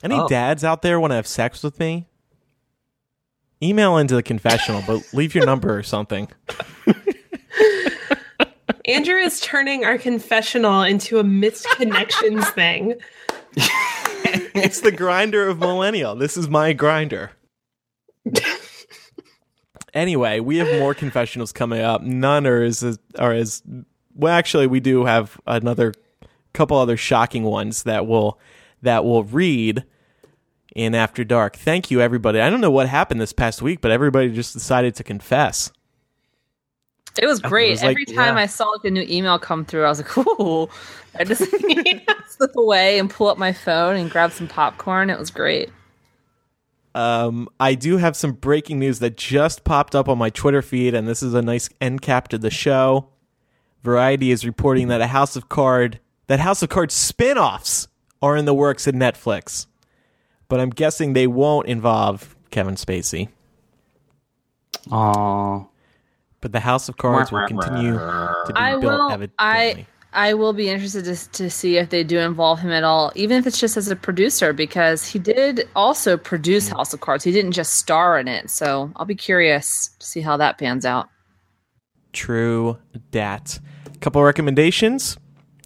Any 0.00 0.14
Oh. 0.14 0.28
dads 0.28 0.62
out 0.62 0.82
there 0.82 1.00
want 1.00 1.10
to 1.10 1.16
have 1.16 1.26
sex 1.26 1.64
with 1.64 1.80
me? 1.80 2.06
Email 3.60 3.96
into 3.96 4.14
the 4.14 4.22
confessional, 4.22 4.84
but 4.86 5.02
leave 5.12 5.34
your 5.34 5.44
number 5.44 5.76
or 5.76 5.82
something. 5.82 6.28
Andrew 8.86 9.16
is 9.16 9.40
turning 9.40 9.84
our 9.84 9.98
confessional 9.98 10.82
into 10.82 11.18
a 11.18 11.24
missed 11.24 11.68
connections 11.76 12.48
thing. 12.50 12.94
It's 14.58 14.80
the 14.80 14.90
Grindr 14.90 15.50
of 15.50 15.58
millennial. 15.58 16.16
This 16.16 16.36
is 16.36 16.48
my 16.48 16.74
Grindr. 16.74 17.28
anyway, 19.94 20.40
we 20.40 20.56
have 20.56 20.80
more 20.80 20.94
confessionals 20.94 21.52
coming 21.52 21.80
up. 21.80 22.02
None 22.02 22.46
are 22.46 22.62
as 22.62 22.98
are 23.18 23.32
as 23.32 23.62
well. 24.14 24.32
Actually, 24.32 24.66
we 24.66 24.80
do 24.80 25.04
have 25.04 25.38
another 25.46 25.92
couple 26.54 26.78
other 26.78 26.96
shocking 26.96 27.44
ones 27.44 27.82
that 27.84 28.06
will 28.06 28.40
that 28.82 29.04
will 29.04 29.24
read 29.24 29.84
in 30.74 30.94
After 30.94 31.22
Dark. 31.22 31.56
Thank 31.56 31.90
you, 31.90 32.00
everybody. 32.00 32.40
I 32.40 32.50
don't 32.50 32.62
know 32.62 32.70
what 32.70 32.88
happened 32.88 33.20
this 33.20 33.32
past 33.34 33.62
week, 33.62 33.80
but 33.80 33.90
everybody 33.90 34.30
just 34.30 34.54
decided 34.54 34.94
to 34.96 35.04
confess. 35.04 35.70
It 37.18 37.26
was 37.26 37.40
great. 37.40 37.70
was 37.70 37.82
like- 37.82 37.90
Every 37.90 38.04
time 38.04 38.36
yeah. 38.36 38.42
I 38.42 38.46
saw 38.46 38.66
like 38.70 38.84
a 38.84 38.90
new 38.90 39.04
email 39.08 39.38
come 39.38 39.64
through, 39.64 39.84
I 39.84 39.88
was 39.88 39.98
like, 39.98 40.16
"Ooh!" 40.18 40.68
I 41.18 41.24
just 41.24 41.42
slip 42.28 42.56
away 42.56 42.98
and 42.98 43.08
pull 43.08 43.28
up 43.28 43.38
my 43.38 43.52
phone 43.52 43.96
and 43.96 44.10
grab 44.10 44.32
some 44.32 44.48
popcorn. 44.48 45.10
It 45.10 45.18
was 45.18 45.30
great. 45.30 45.70
Um, 46.94 47.48
I 47.60 47.74
do 47.74 47.98
have 47.98 48.16
some 48.16 48.32
breaking 48.32 48.78
news 48.78 49.00
that 49.00 49.16
just 49.16 49.64
popped 49.64 49.94
up 49.94 50.08
on 50.08 50.16
my 50.16 50.30
Twitter 50.30 50.62
feed, 50.62 50.94
and 50.94 51.06
this 51.06 51.22
is 51.22 51.34
a 51.34 51.42
nice 51.42 51.68
end 51.80 52.00
cap 52.02 52.28
to 52.28 52.38
the 52.38 52.50
show. 52.50 53.08
Variety 53.82 54.30
is 54.30 54.46
reporting 54.46 54.88
that 54.88 55.00
a 55.00 55.06
House 55.08 55.36
of 55.36 55.48
Card 55.48 56.00
that 56.26 56.40
House 56.40 56.62
of 56.62 56.68
Cards 56.70 56.94
spin-offs 56.94 57.86
are 58.22 58.36
in 58.36 58.46
the 58.46 58.54
works 58.54 58.88
at 58.88 58.94
Netflix. 58.94 59.66
But 60.48 60.58
I'm 60.58 60.70
guessing 60.70 61.12
they 61.12 61.26
won't 61.26 61.66
involve 61.68 62.34
Kevin 62.50 62.74
Spacey. 62.76 63.28
Aw. 64.90 65.64
But 66.46 66.52
the 66.52 66.60
House 66.60 66.88
of 66.88 66.96
Cards 66.96 67.32
will 67.32 67.44
continue 67.48 67.94
to 67.94 68.44
be 68.46 68.54
I 68.54 68.70
built 68.78 68.84
will. 68.84 69.10
evidently. 69.10 69.34
I 69.36 69.86
I 70.12 70.34
will 70.34 70.52
be 70.52 70.68
interested 70.68 71.04
to 71.06 71.30
to 71.32 71.50
see 71.50 71.76
if 71.76 71.90
they 71.90 72.04
do 72.04 72.20
involve 72.20 72.60
him 72.60 72.70
at 72.70 72.84
all, 72.84 73.10
even 73.16 73.36
if 73.36 73.48
it's 73.48 73.58
just 73.58 73.76
as 73.76 73.88
a 73.88 73.96
producer, 73.96 74.52
because 74.52 75.04
he 75.08 75.18
did 75.18 75.68
also 75.74 76.16
produce 76.16 76.68
House 76.68 76.94
of 76.94 77.00
Cards. 77.00 77.24
He 77.24 77.32
didn't 77.32 77.50
just 77.50 77.74
star 77.74 78.16
in 78.16 78.28
it, 78.28 78.48
so 78.48 78.92
I'll 78.94 79.06
be 79.06 79.16
curious 79.16 79.88
to 79.98 80.06
see 80.06 80.20
how 80.20 80.36
that 80.36 80.56
pans 80.56 80.84
out. 80.84 81.08
True 82.12 82.78
dat. 83.10 83.58
A 83.92 83.98
Couple 83.98 84.22
recommendations 84.22 85.16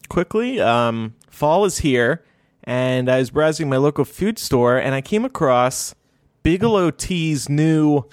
quickly. 0.09 0.63
Um, 0.63 1.15
fall 1.29 1.67
is 1.67 1.77
here, 1.77 2.25
and 2.65 3.11
I 3.11 3.19
was 3.19 3.29
browsing 3.29 3.69
my 3.69 3.77
local 3.77 4.07
food 4.07 4.39
store, 4.39 4.79
and 4.79 4.95
I 4.95 5.03
came 5.03 5.27
across 5.27 5.95
Bigelow 6.43 6.91
Tea's 6.93 7.51
new 7.51 8.05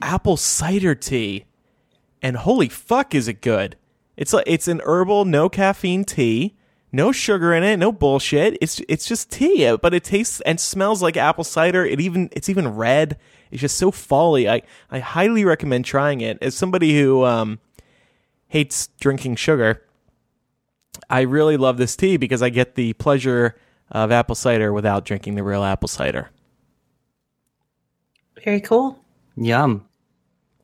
apple 0.00 0.38
cider 0.38 0.94
tea, 0.94 1.44
and 2.24 2.38
holy 2.38 2.70
fuck, 2.70 3.14
is 3.14 3.28
it 3.28 3.42
good! 3.42 3.76
It's 4.16 4.32
like 4.32 4.44
it's 4.46 4.66
an 4.66 4.80
herbal, 4.84 5.26
no 5.26 5.50
caffeine 5.50 6.04
tea, 6.04 6.56
no 6.90 7.12
sugar 7.12 7.52
in 7.52 7.62
it, 7.62 7.76
no 7.76 7.92
bullshit. 7.92 8.56
It's 8.62 8.80
it's 8.88 9.06
just 9.06 9.30
tea, 9.30 9.76
but 9.76 9.92
it 9.92 10.04
tastes 10.04 10.40
and 10.40 10.58
smells 10.58 11.02
like 11.02 11.18
apple 11.18 11.44
cider. 11.44 11.84
It 11.84 12.00
even 12.00 12.30
it's 12.32 12.48
even 12.48 12.68
red. 12.68 13.18
It's 13.50 13.60
just 13.60 13.76
so 13.76 13.90
folly. 13.90 14.48
I 14.48 14.62
I 14.90 15.00
highly 15.00 15.44
recommend 15.44 15.84
trying 15.84 16.22
it. 16.22 16.38
As 16.40 16.54
somebody 16.54 16.98
who 16.98 17.24
um 17.24 17.60
hates 18.48 18.88
drinking 19.00 19.36
sugar, 19.36 19.82
I 21.10 21.22
really 21.22 21.58
love 21.58 21.76
this 21.76 21.94
tea 21.94 22.16
because 22.16 22.42
I 22.42 22.48
get 22.48 22.74
the 22.74 22.94
pleasure 22.94 23.54
of 23.90 24.10
apple 24.10 24.34
cider 24.34 24.72
without 24.72 25.04
drinking 25.04 25.34
the 25.34 25.42
real 25.42 25.62
apple 25.62 25.88
cider. 25.88 26.30
Very 28.42 28.60
cool. 28.62 28.98
Yum. 29.36 29.86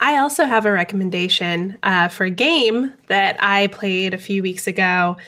I 0.01 0.17
also 0.17 0.45
have 0.45 0.65
a 0.65 0.73
recommendation 0.73 1.77
uh, 1.83 2.09
for 2.09 2.25
a 2.25 2.31
game 2.31 2.93
that 3.09 3.37
I 3.39 3.67
played 3.69 4.15
a 4.15 4.19
few 4.19 4.43
weeks 4.43 4.67
ago. 4.67 5.19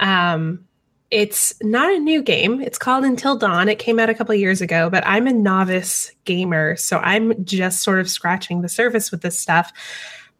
Um, 0.00 0.66
it's 1.12 1.54
not 1.62 1.94
a 1.94 2.00
new 2.00 2.22
game. 2.22 2.60
It's 2.60 2.78
called 2.78 3.04
Until 3.04 3.36
Dawn. 3.36 3.68
It 3.68 3.78
came 3.78 4.00
out 4.00 4.10
a 4.10 4.14
couple 4.14 4.34
years 4.34 4.60
ago, 4.60 4.90
but 4.90 5.06
I'm 5.06 5.28
a 5.28 5.32
novice 5.32 6.10
gamer, 6.24 6.74
so 6.74 6.98
I'm 6.98 7.44
just 7.44 7.82
sort 7.82 8.00
of 8.00 8.10
scratching 8.10 8.62
the 8.62 8.68
surface 8.68 9.12
with 9.12 9.22
this 9.22 9.38
stuff. 9.38 9.72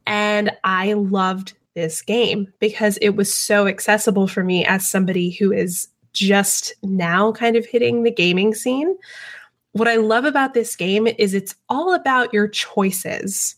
And 0.07 0.51
I 0.64 0.95
loved 0.95 1.55
this 1.74 2.03
game 2.03 2.53
because 2.59 2.97
it 2.99 3.11
was 3.11 3.32
so 3.32 3.68
accessible 3.68 4.26
for 4.26 4.43
me 4.43 4.64
as 4.64 4.89
somebody 4.89 5.30
who 5.30 5.53
is 5.53 5.89
just 6.12 6.74
now 6.82 7.30
kind 7.30 7.55
of 7.55 7.66
hitting 7.66 8.03
the 8.03 8.11
gaming 8.11 8.55
scene. 8.55 8.97
What 9.72 9.87
I 9.87 9.97
love 9.97 10.24
about 10.24 10.55
this 10.55 10.74
game 10.74 11.07
is 11.07 11.34
it's 11.34 11.55
all 11.68 11.95
about 11.95 12.32
your 12.32 12.49
choices. 12.49 13.55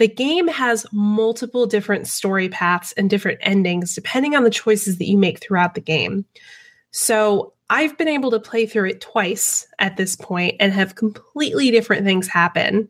The 0.00 0.08
game 0.08 0.48
has 0.48 0.86
multiple 0.92 1.66
different 1.66 2.08
story 2.08 2.48
paths 2.48 2.92
and 2.92 3.10
different 3.10 3.38
endings 3.42 3.94
depending 3.94 4.34
on 4.34 4.44
the 4.44 4.50
choices 4.50 4.96
that 4.96 5.06
you 5.06 5.18
make 5.18 5.40
throughout 5.40 5.74
the 5.74 5.82
game. 5.82 6.24
So 6.90 7.52
I've 7.68 7.98
been 7.98 8.08
able 8.08 8.30
to 8.30 8.40
play 8.40 8.64
through 8.64 8.88
it 8.88 9.02
twice 9.02 9.66
at 9.78 9.98
this 9.98 10.16
point 10.16 10.56
and 10.58 10.72
have 10.72 10.94
completely 10.94 11.70
different 11.70 12.06
things 12.06 12.28
happen. 12.28 12.88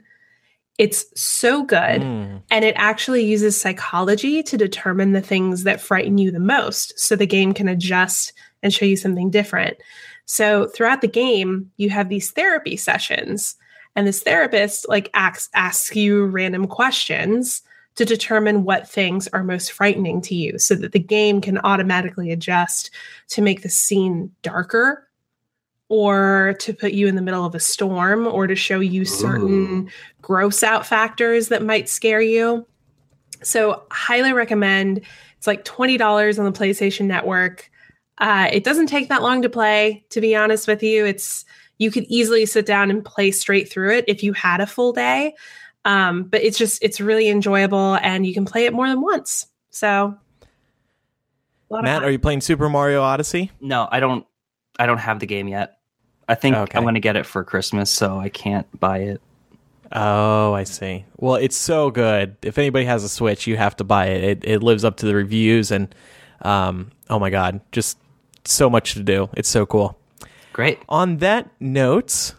It's 0.79 1.05
so 1.21 1.65
good. 1.65 2.01
Mm. 2.01 2.43
And 2.49 2.65
it 2.65 2.75
actually 2.79 3.25
uses 3.25 3.61
psychology 3.61 4.45
to 4.45 4.57
determine 4.57 5.11
the 5.11 5.21
things 5.21 5.65
that 5.65 5.81
frighten 5.81 6.17
you 6.17 6.31
the 6.31 6.39
most. 6.39 6.97
So 6.97 7.17
the 7.17 7.27
game 7.27 7.53
can 7.55 7.67
adjust 7.67 8.35
and 8.63 8.73
show 8.73 8.85
you 8.85 8.97
something 8.97 9.31
different. 9.31 9.79
So 10.27 10.69
throughout 10.69 11.01
the 11.01 11.09
game, 11.09 11.73
you 11.77 11.91
have 11.91 12.09
these 12.09 12.31
therapy 12.31 12.77
sessions, 12.77 13.57
and 13.97 14.07
this 14.07 14.23
therapist 14.23 14.89
like 14.89 15.11
asks, 15.15 15.49
asks 15.55 15.97
you 15.97 16.27
random 16.27 16.67
questions 16.67 17.63
to 17.97 18.05
determine 18.05 18.65
what 18.65 18.89
things 18.89 19.29
are 19.29 19.43
most 19.43 19.73
frightening 19.73 20.21
to 20.23 20.35
you 20.35 20.59
so 20.59 20.75
that 20.75 20.93
the 20.93 20.99
game 20.99 21.41
can 21.41 21.59
automatically 21.59 22.31
adjust 22.31 22.91
to 23.29 23.43
make 23.43 23.63
the 23.63 23.69
scene 23.69 24.31
darker 24.43 25.07
or 25.89 26.55
to 26.61 26.73
put 26.73 26.93
you 26.93 27.09
in 27.09 27.17
the 27.17 27.23
middle 27.23 27.45
of 27.45 27.55
a 27.55 27.61
storm 27.61 28.27
or 28.27 28.47
to 28.47 28.55
show 28.55 28.79
you 28.79 29.05
certain 29.05 29.91
gross 30.23 30.63
out 30.63 30.87
factors 30.87 31.49
that 31.49 31.65
might 31.65 31.89
scare 31.89 32.21
you. 32.21 32.65
So, 33.43 33.83
highly 33.91 34.33
recommend. 34.33 35.01
It's 35.37 35.47
like 35.47 35.65
$20 35.65 36.39
on 36.39 36.45
the 36.45 36.53
PlayStation 36.53 37.07
Network. 37.07 37.71
Uh, 38.19 38.49
it 38.53 38.63
doesn't 38.63 38.87
take 38.87 39.09
that 39.09 39.23
long 39.23 39.43
to 39.43 39.49
play, 39.49 40.05
to 40.11 40.21
be 40.21 40.37
honest 40.37 40.69
with 40.69 40.83
you. 40.83 41.05
It's 41.05 41.45
you 41.81 41.91
could 41.91 42.05
easily 42.09 42.45
sit 42.45 42.67
down 42.67 42.91
and 42.91 43.03
play 43.03 43.31
straight 43.31 43.69
through 43.71 43.95
it 43.95 44.05
if 44.07 44.23
you 44.23 44.35
had 44.35 44.61
a 44.61 44.67
full 44.67 44.93
day. 44.93 45.35
Um, 45.87 46.25
but 46.25 46.43
it's 46.43 46.59
just 46.59 46.83
it's 46.85 47.01
really 47.01 47.29
enjoyable 47.29 47.95
and 48.03 48.27
you 48.27 48.35
can 48.35 48.45
play 48.45 48.67
it 48.67 48.75
more 48.75 48.87
than 48.87 49.01
once. 49.01 49.47
So 49.71 50.15
a 51.71 51.73
lot 51.73 51.79
of 51.79 51.85
Matt, 51.85 52.05
are 52.05 52.11
you 52.11 52.19
playing 52.19 52.43
Super 52.43 52.69
Mario 52.69 53.01
Odyssey? 53.01 53.51
No, 53.63 53.89
I 53.91 53.99
don't. 53.99 54.27
I 54.79 54.85
don't 54.85 54.99
have 54.99 55.21
the 55.21 55.27
game 55.27 55.49
yet. 55.49 55.79
I 56.29 56.35
think 56.35 56.55
Okay. 56.55 56.77
I'm 56.77 56.85
going 56.85 56.95
to 56.95 57.01
get 57.01 57.17
it 57.17 57.25
for 57.25 57.43
Christmas, 57.45 57.91
so 57.91 58.19
I 58.19 58.29
can't 58.29 58.67
buy 58.79 58.99
it. 58.99 59.21
Oh, 59.93 60.53
I 60.53 60.65
see. 60.65 61.05
Well, 61.17 61.35
it's 61.37 61.57
so 61.57 61.91
good. 61.91 62.37
If 62.43 62.59
anybody 62.59 62.85
has 62.85 63.05
a 63.05 63.09
Switch, 63.09 63.47
you 63.47 63.57
have 63.57 63.75
to 63.77 63.85
buy 63.85 64.07
it. 64.07 64.23
It, 64.23 64.45
it 64.45 64.63
lives 64.63 64.85
up 64.85 64.99
to 64.99 65.07
the 65.07 65.15
reviews, 65.15 65.71
and 65.71 65.93
um, 66.43 66.93
oh 67.09 67.19
my 67.19 67.31
god, 67.31 67.61
just 67.73 67.99
so 68.45 68.69
much 68.71 68.93
to 68.95 69.03
do. 69.03 69.29
It's 69.35 69.49
so 69.49 69.65
cool. 69.67 69.99
Great. 70.53 70.81
On 70.89 71.19
that 71.19 71.51
note, 71.61 72.35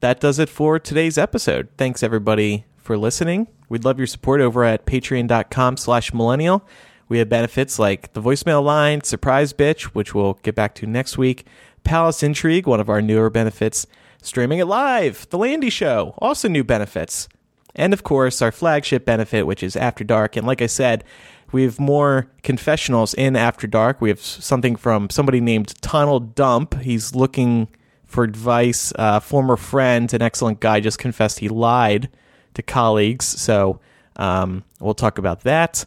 that 0.00 0.20
does 0.20 0.38
it 0.38 0.48
for 0.48 0.78
today's 0.78 1.16
episode. 1.16 1.68
Thanks 1.76 2.02
everybody 2.02 2.64
for 2.76 2.96
listening. 2.96 3.48
We'd 3.68 3.84
love 3.84 3.98
your 3.98 4.06
support 4.06 4.40
over 4.40 4.64
at 4.64 4.86
patreon.com 4.86 5.76
slash 5.76 6.12
millennial. 6.12 6.66
We 7.08 7.18
have 7.18 7.28
benefits 7.28 7.78
like 7.78 8.12
the 8.12 8.22
voicemail 8.22 8.62
line, 8.64 9.02
surprise 9.02 9.52
bitch, 9.52 9.84
which 9.84 10.14
we'll 10.14 10.34
get 10.42 10.54
back 10.54 10.74
to 10.76 10.86
next 10.86 11.16
week, 11.16 11.46
Palace 11.84 12.22
Intrigue, 12.22 12.66
one 12.66 12.80
of 12.80 12.88
our 12.88 13.00
newer 13.00 13.30
benefits, 13.30 13.86
streaming 14.22 14.58
it 14.58 14.66
live, 14.66 15.28
the 15.30 15.38
Landy 15.38 15.70
Show, 15.70 16.14
also 16.18 16.48
new 16.48 16.64
benefits. 16.64 17.28
And 17.74 17.92
of 17.92 18.02
course, 18.02 18.42
our 18.42 18.50
flagship 18.50 19.04
benefit, 19.04 19.46
which 19.46 19.62
is 19.62 19.76
After 19.76 20.02
Dark. 20.02 20.36
And 20.36 20.46
like 20.46 20.62
I 20.62 20.66
said, 20.66 21.04
we 21.52 21.62
have 21.62 21.78
more 21.78 22.28
confessionals 22.42 23.14
in 23.14 23.36
After 23.36 23.66
Dark. 23.66 24.00
We 24.00 24.08
have 24.08 24.20
something 24.20 24.76
from 24.76 25.10
somebody 25.10 25.40
named 25.40 25.80
Tunnel 25.80 26.20
Dump. 26.20 26.80
He's 26.80 27.14
looking 27.14 27.68
for 28.04 28.24
advice. 28.24 28.92
Uh, 28.96 29.20
former 29.20 29.56
friend, 29.56 30.12
an 30.12 30.22
excellent 30.22 30.60
guy, 30.60 30.80
just 30.80 30.98
confessed 30.98 31.38
he 31.38 31.48
lied 31.48 32.08
to 32.54 32.62
colleagues. 32.62 33.24
So 33.24 33.80
um, 34.16 34.64
we'll 34.80 34.94
talk 34.94 35.18
about 35.18 35.42
that. 35.42 35.84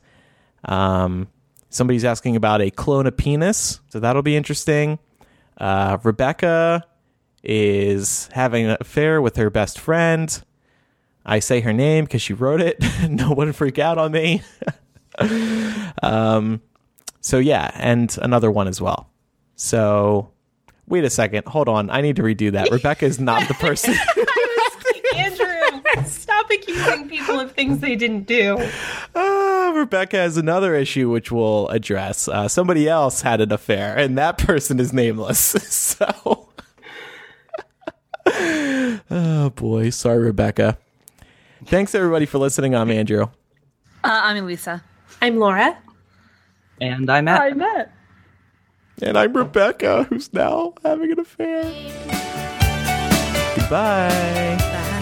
Um, 0.66 1.28
somebody's 1.70 2.06
asking 2.06 2.36
about 2.36 2.62
a 2.62 2.70
clone 2.72 3.08
of 3.08 3.18
penis. 3.18 3.80
So 3.90 4.00
that'll 4.00 4.22
be 4.22 4.36
interesting. 4.36 5.00
Uh, 5.58 5.98
Rebecca 6.04 6.86
is 7.44 8.30
having 8.34 8.66
an 8.66 8.78
affair 8.80 9.22
with 9.22 9.36
her 9.38 9.50
best 9.50 9.80
friend. 9.80 10.42
I 11.26 11.40
say 11.40 11.62
her 11.62 11.74
name 11.74 12.06
because 12.06 12.22
she 12.22 12.34
wrote 12.34 12.62
it. 12.62 12.84
no 13.10 13.32
one 13.32 13.52
freak 13.54 13.80
out 13.80 13.98
on 13.98 14.12
me. 14.12 14.42
um, 16.04 16.62
so 17.22 17.38
yeah, 17.38 17.72
and 17.76 18.18
another 18.22 18.52
one 18.52 18.68
as 18.68 18.82
well. 18.82 19.10
So 19.56 20.32
wait 20.90 21.04
a 21.04 21.10
second, 21.10 21.46
hold 21.48 21.70
on. 21.70 21.90
I 21.90 22.02
need 22.02 22.18
to 22.18 22.24
redo 22.24 22.52
that. 22.52 22.70
Rebecca 22.72 23.06
is 23.06 23.20
not 23.20 23.48
the 23.48 23.54
person. 23.54 23.94
I 24.16 24.74
was 24.76 24.86
like, 24.86 25.16
Andrew, 25.16 26.04
stop 26.06 26.50
accusing 26.50 27.08
people 27.08 27.40
of 27.40 27.52
things 27.54 27.80
they 27.80 27.96
didn't 27.96 28.24
do. 28.24 28.58
Ah, 29.16 29.72
Rebecca 29.76 30.18
has 30.18 30.38
another 30.38 30.76
issue 30.76 31.10
which 31.10 31.32
we'll 31.32 31.68
address. 31.70 32.28
Uh, 32.28 32.48
somebody 32.48 32.90
else 32.90 33.22
had 33.22 33.40
an 33.40 33.52
affair, 33.52 33.98
and 33.98 34.18
that 34.18 34.38
person 34.38 34.80
is 34.80 34.92
nameless. 34.92 35.40
so, 35.40 36.50
oh 38.26 39.52
boy, 39.56 39.90
sorry, 39.92 40.20
Rebecca. 40.20 40.78
Thanks 41.66 41.94
everybody 41.94 42.26
for 42.26 42.40
listening. 42.40 42.74
I'm 42.76 42.90
Andrew. 42.90 43.24
Uh, 44.04 44.22
I'm 44.24 44.38
Elisa. 44.38 44.84
I'm 45.22 45.38
Laura. 45.38 45.78
And 46.80 47.10
I'm 47.10 47.28
at. 47.28 47.58
met. 47.58 47.92
And 49.02 49.18
I'm 49.18 49.36
Rebecca, 49.36 50.04
who's 50.04 50.32
now 50.34 50.74
having 50.84 51.12
an 51.12 51.20
affair. 51.20 51.64
Goodbye. 53.56 54.99